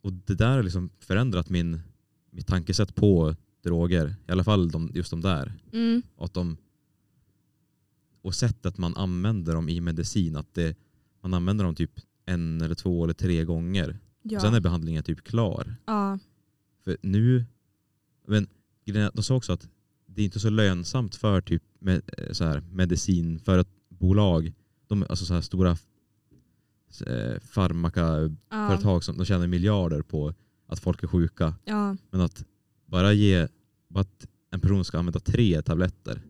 och 0.00 0.12
det 0.12 0.34
där 0.34 0.56
har 0.56 0.62
liksom 0.62 0.90
förändrat 0.98 1.48
min, 1.48 1.80
mitt 2.30 2.46
tankesätt 2.46 2.94
på 2.94 3.36
droger. 3.62 4.14
I 4.28 4.32
alla 4.32 4.44
fall 4.44 4.70
de, 4.70 4.90
just 4.94 5.10
de 5.10 5.20
där. 5.20 5.52
Mm. 5.72 6.02
Att 6.16 6.34
de, 6.34 6.56
och 8.22 8.34
sättet 8.34 8.78
man 8.78 8.96
använder 8.96 9.54
dem 9.54 9.68
i 9.68 9.80
medicin. 9.80 10.36
Att 10.36 10.54
det, 10.54 10.76
man 11.20 11.34
använder 11.34 11.64
dem 11.64 11.74
typ 11.74 12.00
en 12.24 12.60
eller 12.60 12.74
två 12.74 13.04
eller 13.04 13.14
tre 13.14 13.44
gånger. 13.44 13.98
Ja. 14.22 14.38
Och 14.38 14.42
sen 14.42 14.54
är 14.54 14.60
behandlingen 14.60 15.02
typ 15.02 15.24
klar. 15.24 15.76
ja. 15.86 16.18
För 16.84 16.96
nu, 17.02 17.44
men 18.26 18.48
de 19.14 19.22
sa 19.22 19.34
också 19.34 19.52
att 19.52 19.68
det 20.14 20.22
är 20.22 20.24
inte 20.24 20.40
så 20.40 20.50
lönsamt 20.50 21.14
för 21.14 21.40
typ 21.40 21.62
med, 21.78 22.02
eh, 22.18 22.32
så 22.32 22.44
här, 22.44 22.60
medicin, 22.72 23.38
för 23.38 23.58
ett 23.58 23.68
bolag, 23.88 24.52
de, 24.86 25.04
alltså 25.08 25.24
så 25.24 25.34
här 25.34 25.40
stora 25.40 25.70
eh, 27.06 27.40
farmakaföretag 27.40 28.96
Ja. 28.96 29.00
som 29.00 29.16
de 29.16 29.24
tjänar 29.24 29.46
miljarder 29.46 30.02
på 30.02 30.34
att 30.66 30.78
folk 30.80 31.02
är 31.02 31.06
sjuka. 31.06 31.54
ja. 31.64 31.96
Men 32.10 32.20
att 32.20 32.44
bara 32.86 33.12
ge, 33.12 33.48
bara 33.88 34.00
att 34.00 34.26
en 34.50 34.60
person 34.60 34.84
ska 34.84 34.98
använda 34.98 35.20
tre 35.20 35.62
tabletter, 35.62 36.22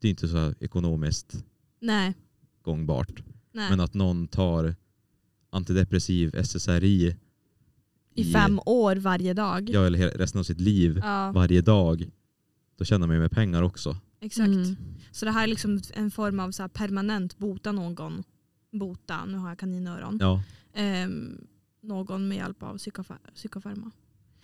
det 0.00 0.08
är 0.08 0.10
inte 0.10 0.28
så 0.28 0.54
ekonomiskt 0.60 1.44
Nej. 1.80 2.14
gångbart. 2.62 3.22
Nej. 3.52 3.70
Men 3.70 3.80
att 3.80 3.94
någon 3.94 4.28
tar 4.28 4.74
antidepressiv 5.50 6.34
SSRI 6.36 7.16
I 8.14 8.24
fem 8.32 8.60
år 8.66 8.96
varje 8.96 9.34
dag. 9.34 9.70
ja, 9.70 9.86
eller 9.86 10.10
resten 10.10 10.38
av 10.38 10.42
sitt 10.44 10.60
liv 10.60 11.00
Ja, 11.02 11.32
varje 11.34 11.60
dag, 11.60 12.10
då 12.76 12.84
tjänar 12.84 13.06
man 13.06 13.16
ju 13.16 13.20
med 13.22 13.30
pengar 13.30 13.62
också. 13.62 13.96
exakt. 14.20 14.48
Mm. 14.48 14.76
Så 15.12 15.24
det 15.24 15.30
här 15.30 15.42
är 15.42 15.46
liksom 15.46 15.80
en 15.94 16.10
form 16.10 16.40
av 16.40 16.50
så 16.50 16.62
här 16.62 16.68
permanent 16.68 17.38
bota 17.38 17.72
någon. 17.72 18.22
Bota, 18.72 19.24
nu 19.24 19.38
har 19.38 19.48
jag 19.48 19.58
kaninöron. 19.58 20.18
Ja, 20.20 20.42
Ehm, 20.76 21.46
någon 21.82 22.28
med 22.28 22.36
hjälp 22.36 22.62
av 22.62 22.76
psykofa- 22.76 23.30
psykofarma. 23.34 23.90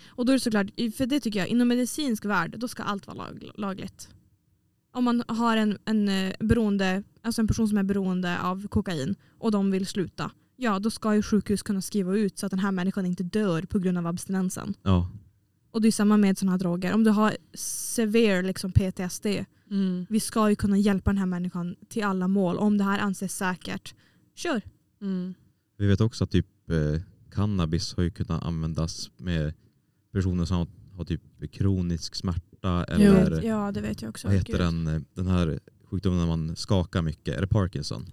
Och 0.08 0.26
då 0.26 0.32
är 0.32 0.36
det 0.36 0.40
såklart, 0.40 0.66
för 0.96 1.06
det 1.06 1.20
tycker 1.20 1.38
jag, 1.38 1.48
inom 1.48 1.68
medicinsk 1.68 2.24
värld 2.24 2.54
då 2.58 2.68
ska 2.68 2.82
allt 2.82 3.06
vara 3.06 3.16
lag, 3.16 3.50
lagligt. 3.54 4.08
Om 4.92 5.04
man 5.04 5.22
har 5.28 5.56
en, 5.56 5.78
en, 5.84 6.08
eh, 6.08 6.32
beroende, 6.40 7.02
alltså 7.22 7.40
en 7.42 7.46
person 7.48 7.68
som 7.68 7.78
är 7.78 7.82
beroende 7.82 8.40
av 8.40 8.68
kokain 8.68 9.14
och 9.38 9.50
de 9.50 9.70
vill 9.70 9.86
sluta, 9.86 10.30
ja 10.56 10.78
då 10.78 10.90
ska 10.90 11.14
ju 11.14 11.22
sjukhus 11.22 11.62
kunna 11.62 11.82
skriva 11.82 12.16
ut 12.16 12.38
så 12.38 12.46
att 12.46 12.50
den 12.50 12.58
här 12.58 12.72
människan 12.72 13.06
inte 13.06 13.22
dör 13.22 13.62
på 13.62 13.78
grund 13.78 13.98
av 13.98 14.06
abstinensen. 14.06 14.74
ja, 14.82 15.10
Och 15.70 15.80
det 15.82 15.88
är 15.88 15.92
samma 15.92 16.16
med 16.16 16.38
sådana 16.38 16.52
här 16.52 16.58
droger. 16.58 16.94
Om 16.94 17.04
du 17.04 17.10
har 17.10 17.36
severe 17.54 18.42
liksom 18.42 18.72
PTSD, 18.72 19.26
Mm. 19.70 20.06
vi 20.08 20.20
ska 20.20 20.50
ju 20.50 20.56
kunna 20.56 20.78
hjälpa 20.78 21.10
den 21.10 21.18
här 21.18 21.26
människan 21.26 21.76
till 21.88 22.04
alla 22.04 22.28
mål. 22.28 22.56
Om 22.58 22.78
det 22.78 22.84
här 22.84 22.98
anses 22.98 23.36
säkert, 23.36 23.94
kör. 24.34 24.62
Mm. 25.02 25.34
vi 25.76 25.86
vet 25.86 26.00
också 26.00 26.24
att 26.24 26.30
typ 26.30 26.46
eh, 26.70 27.00
cannabis 27.30 27.94
har 27.96 28.02
ju 28.02 28.10
kunnat 28.10 28.42
användas 28.42 29.10
med 29.16 29.54
personer 30.12 30.44
som 30.44 30.56
har, 30.56 30.66
har 30.96 31.04
typ 31.04 31.52
kronisk 31.52 32.14
smärta 32.14 32.84
eller 32.84 33.42
Ja 33.42 33.72
det 33.72 33.80
vet 33.80 34.02
jag 34.02 34.08
också. 34.08 34.28
vad 34.28 34.36
heter 34.36 34.52
Gud. 34.52 34.60
den, 34.60 34.86
eh, 34.86 35.00
den 35.14 35.26
här 35.26 35.60
sjukdomen 35.84 36.18
när 36.18 36.26
man 36.26 36.56
skakar 36.56 37.02
mycket, 37.02 37.36
är 37.36 37.40
det 37.40 37.46
Parkinson? 37.46 38.06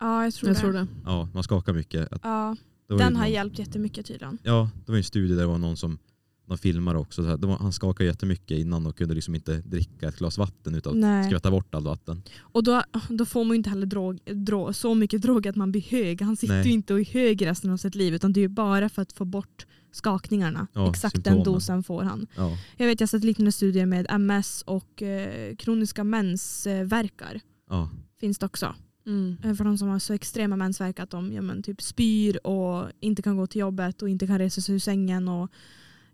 Ja 0.00 0.24
jag 0.24 0.34
tror 0.34 0.48
Jag 0.48 0.56
det. 0.56 0.60
tror 0.60 0.72
det. 0.72 0.86
Ja, 1.04 1.28
man 1.34 1.42
skakar 1.42 1.72
mycket. 1.72 2.08
Ja, 2.22 2.56
den 2.88 3.00
har 3.00 3.10
någon, 3.10 3.30
hjälpt 3.32 3.58
jättemycket 3.58 4.06
tydligen. 4.06 4.38
Ja, 4.42 4.70
det 4.86 4.92
var 4.92 4.96
en 4.98 5.04
studie 5.04 5.34
där 5.34 5.40
det 5.40 5.46
var 5.46 5.58
någon 5.58 5.76
som 5.76 5.98
de 6.46 6.58
filmade 6.58 6.98
också. 6.98 7.22
Så 7.22 7.28
här, 7.28 7.36
var, 7.36 7.58
han 7.58 7.72
skakade 7.72 8.06
jättemycket 8.08 8.58
innan 8.58 8.86
och 8.86 8.96
kunde 8.96 9.14
liksom 9.14 9.34
inte 9.34 9.56
dricka 9.56 10.08
ett 10.08 10.18
glas 10.18 10.38
vatten 10.38 10.74
utan 10.74 11.00
Nej. 11.00 11.24
skvätta 11.30 11.50
bort 11.50 11.74
allt 11.74 11.84
vatten. 11.86 12.22
Och 12.40 12.64
då, 12.64 12.82
då 13.08 13.24
får 13.24 13.44
man 13.44 13.50
ju 13.50 13.56
inte 13.56 13.70
heller 13.70 13.86
drog, 13.86 14.18
dro, 14.24 14.72
så 14.72 14.94
mycket 14.94 15.22
drog 15.22 15.48
att 15.48 15.56
man 15.56 15.70
blir 15.72 15.82
hög. 15.82 16.22
Han 16.22 16.36
sitter 16.36 16.54
Nej. 16.54 16.66
ju 16.66 16.72
inte 16.72 16.94
och 16.94 17.00
är 17.00 17.04
hög 17.04 17.46
resten 17.46 17.70
av 17.70 17.76
sitt 17.76 17.94
liv 17.94 18.14
utan 18.14 18.32
det 18.32 18.40
är 18.40 18.42
ju 18.42 18.48
bara 18.48 18.88
för 18.88 19.02
att 19.02 19.12
få 19.12 19.24
bort 19.24 19.66
skakningarna. 19.92 20.66
Ja, 20.72 20.90
Exakt 20.90 21.14
den 21.14 21.22
symptomen. 21.34 21.44
dosen 21.54 21.82
får 21.82 22.02
han. 22.02 22.26
Ja, 22.36 22.58
Jag 22.76 22.86
vet 22.86 23.00
jag 23.00 23.06
har 23.06 23.08
sett 23.08 23.24
liknande 23.24 23.52
studier 23.52 23.86
med 23.86 24.06
MS 24.10 24.62
och 24.66 25.02
eh, 25.02 25.56
kroniska 25.56 26.04
mensvärkar. 26.04 27.40
ja, 27.70 27.90
Finns 28.20 28.38
det 28.38 28.46
också. 28.46 28.74
Mm. 29.06 29.36
Eh, 29.44 29.54
För 29.54 29.64
de 29.64 29.78
som 29.78 29.88
har 29.88 29.98
så 29.98 30.12
extrema 30.12 30.56
mensvärk 30.56 31.00
att 31.00 31.10
de 31.10 31.32
ja, 31.32 31.42
men, 31.42 31.62
typ 31.62 31.82
spyr 31.82 32.46
och 32.46 32.88
inte 33.00 33.22
kan 33.22 33.36
gå 33.36 33.46
till 33.46 33.60
jobbet 33.60 34.02
och 34.02 34.08
inte 34.08 34.26
kan 34.26 34.38
resa 34.38 34.60
sig 34.60 34.74
ur 34.74 34.78
sängen 34.78 35.28
och 35.28 35.50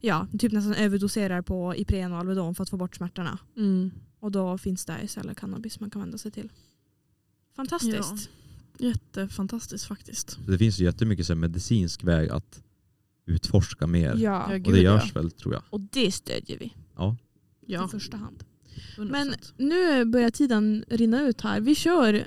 ja, 0.00 0.26
typ 0.38 0.52
nästan 0.52 0.74
överdoserar 0.74 1.42
på 1.42 1.74
Ipren 1.76 2.12
och 2.12 2.18
Alvedon 2.18 2.54
för 2.54 2.62
att 2.62 2.70
få 2.70 2.76
bort 2.76 2.96
smärtorna. 2.96 3.38
Mm. 3.56 3.90
Och 4.20 4.30
då 4.30 4.58
finns 4.58 4.84
det 4.84 4.96
istället 5.02 5.36
cannabis 5.36 5.80
man 5.80 5.90
kan 5.90 6.00
vända 6.00 6.18
sig 6.18 6.30
till. 6.30 6.52
Fantastiskt. 7.56 8.30
Jättefantastiskt 8.78 9.84
faktiskt. 9.84 10.38
Det 10.46 10.58
finns 10.58 10.78
ju 10.78 10.84
jättemycket 10.84 11.26
så 11.26 11.34
medicinsk 11.34 12.04
väg 12.04 12.30
att 12.30 12.62
utforska 13.26 13.86
mer. 13.86 14.14
Ja. 14.16 14.46
Ja, 14.48 14.54
och 14.54 14.60
gud, 14.60 14.74
det 14.74 14.80
ja. 14.80 14.92
görs 14.92 15.16
väl 15.16 15.30
tror 15.30 15.54
jag. 15.54 15.62
Och 15.70 15.80
det 15.80 16.12
stödjer 16.12 16.58
vi 16.58 16.74
Ja, 16.96 17.16
Ja, 17.66 17.84
i 17.84 17.88
första 17.88 18.16
hand. 18.16 18.44
100%. 18.96 19.10
Men 19.10 19.34
nu 19.56 20.04
börjar 20.04 20.30
tiden 20.30 20.84
rinna 20.88 21.22
ut 21.22 21.40
här. 21.40 21.60
Vi 21.60 21.74
kör 21.74 22.26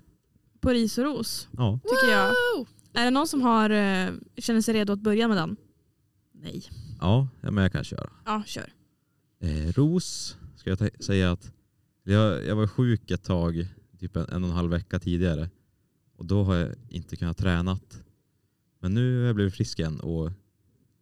på 0.59 0.69
ris 0.69 0.97
och 0.97 1.03
ros 1.03 1.47
ja. 1.51 1.79
tycker 1.83 2.11
jag. 2.11 2.27
Wow! 2.27 2.67
Är 2.93 3.05
det 3.05 3.11
någon 3.11 3.27
som 3.27 3.41
har, 3.41 3.69
eh, 3.69 4.09
känner 4.37 4.61
sig 4.61 4.73
redo 4.73 4.93
att 4.93 4.99
börja 4.99 5.27
med 5.27 5.37
den? 5.37 5.55
Nej. 6.31 6.63
Ja, 7.03 7.27
men 7.51 7.57
jag 7.57 7.71
kan 7.71 7.83
köra. 7.83 8.09
Ja, 8.25 8.43
kör. 8.45 8.73
Eh, 9.39 9.71
ros, 9.71 10.37
ska 10.55 10.69
jag 10.69 10.79
ta- 10.79 11.03
säga 11.03 11.31
att 11.31 11.51
jag, 12.03 12.45
jag 12.45 12.55
var 12.55 12.67
sjuk 12.67 13.11
ett 13.11 13.23
tag, 13.23 13.67
typ 13.99 14.15
en, 14.15 14.25
en 14.29 14.43
och 14.43 14.49
en 14.49 14.55
halv 14.55 14.69
vecka 14.71 14.99
tidigare. 14.99 15.49
Och 16.15 16.25
då 16.25 16.43
har 16.43 16.55
jag 16.55 16.69
inte 16.89 17.15
kunnat 17.15 17.37
träna. 17.37 17.79
Men 18.79 18.93
nu 18.93 19.19
har 19.19 19.25
jag 19.25 19.35
blivit 19.35 19.53
frisk 19.53 19.79
igen 19.79 19.99
och 19.99 20.31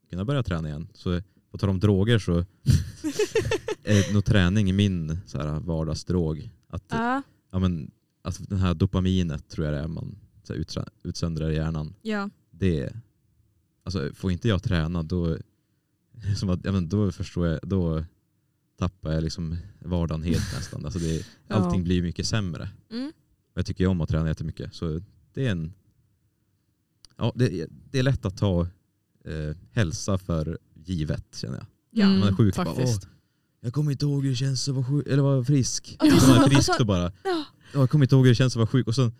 kunnat 0.09 0.27
börja 0.27 0.43
träna 0.43 0.67
igen. 0.69 0.87
Så 0.93 1.21
på 1.51 1.57
tal 1.57 1.69
om 1.69 1.79
droger 1.79 2.19
så 2.19 2.37
är 3.83 4.13
nog 4.13 4.25
träning 4.25 4.75
min 4.75 5.17
så 5.25 5.37
här, 5.37 5.59
vardagsdrog. 5.59 6.49
Att, 6.67 6.83
Ja. 6.89 7.21
ja, 7.51 7.59
men, 7.59 7.91
att 8.21 8.49
den 8.49 8.57
här 8.59 8.73
dopaminet 8.73 9.49
tror 9.49 9.65
jag 9.67 9.75
det 9.75 9.79
är 9.81 9.87
man 9.87 10.15
så 10.43 10.53
här, 10.53 10.59
utsö- 10.61 10.89
utsöndrar 11.03 11.49
i 11.49 11.55
hjärnan. 11.55 11.93
ja. 12.01 12.29
Det, 12.51 12.93
alltså, 13.83 14.11
får 14.13 14.31
inte 14.31 14.47
jag 14.47 14.63
träna 14.63 15.03
då, 15.03 15.37
som 16.37 16.49
att, 16.49 16.59
ja, 16.63 16.71
men 16.71 16.89
då 16.89 17.11
förstår 17.11 17.47
jag, 17.47 17.59
då 17.63 18.03
tappar 18.79 19.11
jag 19.11 19.23
liksom 19.23 19.57
vardagen 19.79 20.23
helt 20.23 20.53
nästan. 20.55 20.85
Alltså 20.85 20.99
det, 20.99 21.25
Ja. 21.47 21.55
allting 21.55 21.83
blir 21.83 22.01
mycket 22.01 22.25
sämre. 22.27 22.69
Mm. 22.91 23.11
Jag 23.53 23.65
tycker 23.65 23.87
om 23.87 24.01
att 24.01 24.09
träna 24.09 24.27
jättemycket. 24.27 24.73
Så 24.75 25.01
det 25.33 25.47
är 25.47 25.51
en... 25.51 25.73
Ja, 27.17 27.31
det, 27.35 27.67
det 27.91 27.99
är 27.99 28.03
lätt 28.03 28.25
att 28.25 28.37
ta 28.37 28.61
eh, 29.25 29.55
hälsa 29.71 30.17
för 30.17 30.59
givet 30.73 31.25
känner 31.35 31.57
jag. 31.57 31.65
Ja. 31.91 32.09
Man 32.09 32.27
är 32.27 32.33
sjuk 32.35 32.55
bara, 32.55 32.65
faktiskt. 32.65 33.07
Jag 33.61 33.73
kommer 33.73 33.91
inte 33.91 34.05
ihåg 34.05 34.23
hur 34.23 34.29
det 34.29 34.35
känns 34.35 34.69
att 34.69 34.75
vara 34.75 34.85
sjuk, 34.85 35.07
eller 35.07 35.23
vara 35.23 35.43
frisk. 35.43 35.97
Ja, 35.99 36.05
När 36.05 36.27
man 36.35 36.43
är 36.45 36.49
frisk 36.49 36.69
då 36.79 36.85
bara, 36.85 37.03
Ja. 37.23 37.45
ja, 37.73 37.79
jag 37.79 37.89
kommer 37.89 38.05
inte 38.05 38.15
ihåg 38.15 38.25
hur 38.25 38.31
det 38.31 38.35
känns 38.35 38.53
att 38.53 38.57
vara 38.57 38.67
sjuk. 38.67 38.87
Och, 38.87 38.95
så, 38.95 39.11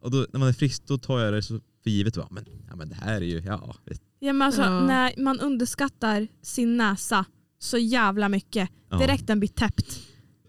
och 0.00 0.10
då, 0.10 0.26
när 0.32 0.38
man 0.40 0.48
är 0.48 0.52
frisk 0.52 0.86
då 0.86 0.98
tar 0.98 1.20
jag 1.20 1.32
det 1.34 1.42
så 1.42 1.60
för 1.90 1.96
givet. 1.96 2.16
Bara, 2.16 2.28
men, 2.30 2.44
ja, 2.68 2.76
men 2.76 2.88
det 2.88 2.94
här 2.94 3.14
är 3.20 3.20
ju, 3.26 3.40
ja, 3.40 3.76
vet, 3.84 4.02
Ja, 4.18 4.32
men 4.32 4.46
alltså, 4.46 4.62
Ja. 4.62 4.86
När 4.86 5.14
man 5.22 5.40
underskattar 5.40 6.28
sin 6.42 6.76
näsa 6.76 7.24
så 7.58 7.78
jävla 7.78 8.28
mycket, 8.28 8.70
ja. 8.90 8.98
direkt 8.98 9.26
den 9.26 9.40
blir 9.40 9.48
täppt, 9.48 10.00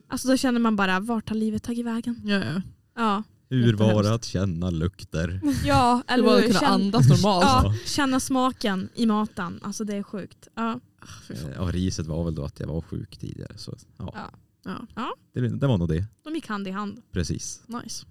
alltså, 0.07 0.27
då 0.27 0.37
känner 0.37 0.59
man 0.59 0.75
bara 0.75 0.99
vart 0.99 1.29
har 1.29 1.35
livet 1.35 1.63
tagit 1.63 1.85
vägen? 1.85 2.21
Ja, 2.25 2.35
ja. 2.45 2.61
Ja, 2.95 3.23
Hur 3.49 3.73
var 3.73 4.03
det 4.03 4.13
att 4.13 4.25
känna 4.25 4.69
lukter? 4.69 5.41
ja 5.65 6.03
Det 6.07 6.13
eller 6.13 6.23
var 6.23 6.37
att 6.37 6.43
hur? 6.43 6.47
kunna 6.47 6.67
andas 6.67 7.09
normalt. 7.09 7.43
ja, 7.45 7.73
känna 7.85 8.19
smaken 8.19 8.89
i 8.95 9.05
maten. 9.05 9.59
Alltså 9.63 9.83
det 9.83 9.95
är 9.95 10.03
sjukt. 10.03 10.47
Ja. 10.55 10.79
Ah, 11.01 11.07
fy 11.27 11.35
fan. 11.35 11.49
Eh, 11.49 11.55
Ja, 11.55 11.61
riset 11.63 12.07
var 12.07 12.23
väl 12.25 12.35
då 12.35 12.43
att 12.43 12.59
jag 12.59 12.67
var 12.67 12.81
sjuk 12.81 13.17
tidigare. 13.17 13.57
Så, 13.57 13.75
ja, 13.97 14.29
Ja. 14.65 14.87
Ja, 14.95 15.13
det, 15.33 15.49
det 15.49 15.67
var 15.67 15.77
nog 15.77 15.87
det. 15.89 16.05
De 16.23 16.35
gick 16.35 16.47
hand 16.47 16.67
i 16.67 16.71
hand. 16.71 17.01
Precis. 17.11 17.63
nice. 17.67 18.05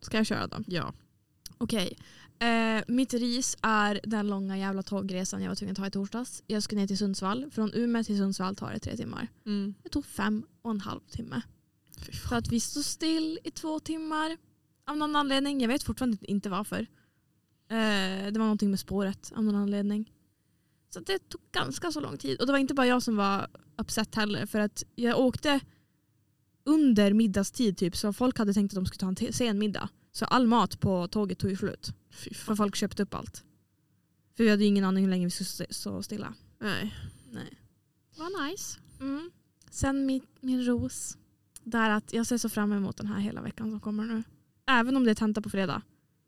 Ska 0.00 0.16
jag 0.16 0.26
köra 0.26 0.46
då? 0.46 0.56
Ja. 0.66 0.92
Okej. 1.62 1.98
Eh, 2.38 2.84
mitt 2.88 3.14
ris 3.14 3.56
är 3.62 4.00
den 4.02 4.28
långa 4.28 4.58
jävla 4.58 4.82
tågresan 4.82 5.42
jag 5.42 5.48
var 5.48 5.56
tvungen 5.56 5.72
att 5.72 5.78
ta 5.78 5.86
i 5.86 5.90
torsdags. 5.90 6.42
Jag 6.46 6.62
ska 6.62 6.76
ner 6.76 6.86
till 6.86 6.98
Sundsvall. 6.98 7.50
Från 7.50 7.74
Umeå 7.74 8.04
till 8.04 8.18
Sundsvall 8.18 8.56
tar 8.56 8.72
det 8.72 8.78
tre 8.78 8.96
timmar. 8.96 9.28
Mm. 9.46 9.74
Det 9.82 9.88
tog 9.88 10.06
fem 10.06 10.46
och 10.62 10.70
en 10.70 10.80
halv 10.80 11.00
timme. 11.00 11.42
För 12.28 12.36
att 12.36 12.48
vi 12.48 12.60
stod 12.60 12.84
still 12.84 13.38
i 13.44 13.50
två 13.50 13.80
timmar. 13.80 14.36
Av 14.86 14.96
någon 14.96 15.16
anledning. 15.16 15.60
Jag 15.60 15.68
vet 15.68 15.82
fortfarande 15.82 16.18
inte 16.20 16.48
varför. 16.48 16.80
Eh, 17.68 18.32
det 18.32 18.38
var 18.38 18.46
någonting 18.46 18.70
med 18.70 18.80
spåret 18.80 19.32
av 19.36 19.44
någon 19.44 19.54
anledning. 19.54 20.12
Så 20.94 21.00
det 21.00 21.28
tog 21.28 21.40
ganska 21.52 21.92
så 21.92 22.00
lång 22.00 22.18
tid. 22.18 22.40
Och 22.40 22.46
det 22.46 22.52
var 22.52 22.58
inte 22.58 22.74
bara 22.74 22.86
jag 22.86 23.02
som 23.02 23.16
var 23.16 23.46
upset 23.76 24.14
heller. 24.14 24.46
För 24.46 24.58
att 24.58 24.84
jag 24.94 25.18
åkte 25.18 25.60
under 26.64 27.12
middagstid 27.12 27.76
typ. 27.76 27.96
Så 27.96 28.12
folk 28.12 28.38
hade 28.38 28.54
tänkt 28.54 28.72
att 28.72 28.74
de 28.74 28.86
skulle 28.86 29.14
ta 29.14 29.22
en 29.22 29.32
sen 29.32 29.58
middag. 29.58 29.88
Så 30.12 30.24
all 30.24 30.46
mat 30.46 30.80
på 30.80 31.08
tåget 31.08 31.38
tog 31.38 31.50
ju 31.50 31.56
slut. 31.56 31.94
För 32.34 32.54
folk 32.54 32.76
köpte 32.76 33.02
upp 33.02 33.14
allt. 33.14 33.44
För 34.36 34.44
vi 34.44 34.50
hade 34.50 34.62
ju 34.62 34.68
ingen 34.68 34.84
aning 34.84 35.04
hur 35.04 35.10
länge 35.10 35.26
vi 35.26 35.30
skulle 35.30 35.66
stå- 35.72 36.02
stilla. 36.02 36.34
Nej. 36.58 36.94
Nej. 37.30 37.58
Vad 38.16 38.32
nice. 38.44 38.78
Mm. 39.00 39.30
Sen 39.70 40.06
min, 40.06 40.26
min 40.40 40.64
ros. 40.64 41.18
Där 41.64 41.90
att 41.90 42.12
jag 42.12 42.26
ser 42.26 42.38
så 42.38 42.48
fram 42.48 42.72
emot 42.72 42.96
den 42.96 43.06
här 43.06 43.18
hela 43.20 43.42
veckan 43.42 43.70
som 43.70 43.80
kommer 43.80 44.04
nu. 44.04 44.22
Även 44.66 44.96
om 44.96 45.04
det 45.04 45.10
är 45.10 45.14
tenta 45.14 45.42
på 45.42 45.50
fredag. 45.50 45.82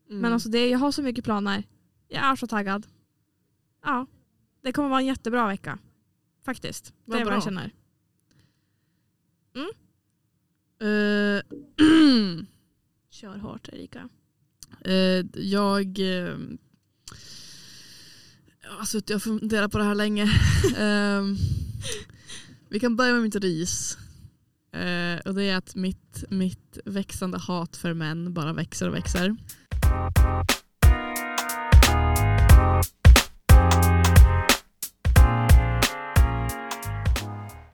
Mm. 0.09 0.21
Men 0.21 0.33
alltså 0.33 0.49
det, 0.49 0.69
jag 0.69 0.79
har 0.79 0.91
så 0.91 1.01
mycket 1.01 1.23
planer. 1.25 1.63
Jag 2.07 2.23
är 2.23 2.35
så 2.35 2.47
taggad. 2.47 2.87
Ja. 3.83 4.07
Det 4.61 4.71
kommer 4.73 4.89
vara 4.89 4.99
en 4.99 5.05
jättebra 5.05 5.47
vecka. 5.47 5.79
Faktiskt. 6.43 6.93
Vad 7.05 7.17
det 7.17 7.21
är 7.21 7.25
vad 7.25 7.33
jag 7.33 7.43
känner. 7.43 7.71
Eh, 10.81 11.41
Kör 13.15 13.37
hårt 13.37 13.67
Erika. 13.67 14.09
eh, 14.85 15.25
jag 15.33 15.99
eh, 15.99 16.37
jag 18.61 18.71
har 18.77 18.85
suttit 18.85 19.15
och 19.15 19.21
funderat 19.21 19.71
på 19.71 19.77
det 19.77 19.83
här 19.83 19.95
länge. 19.95 20.23
Ehm, 20.77 21.35
vi 22.69 22.79
kan 22.79 22.95
börja 22.95 23.13
med 23.13 23.21
mitt 23.21 23.35
ris. 23.35 23.97
Eh, 24.71 25.19
och 25.25 25.35
det 25.35 25.43
är 25.43 25.57
att 25.57 25.75
mitt, 25.75 26.23
mitt 26.29 26.77
växande 26.85 27.37
hat 27.37 27.75
för 27.75 27.93
män 27.93 28.33
bara 28.33 28.53
växer 28.53 28.89
och 28.89 28.95
växer. 28.95 29.35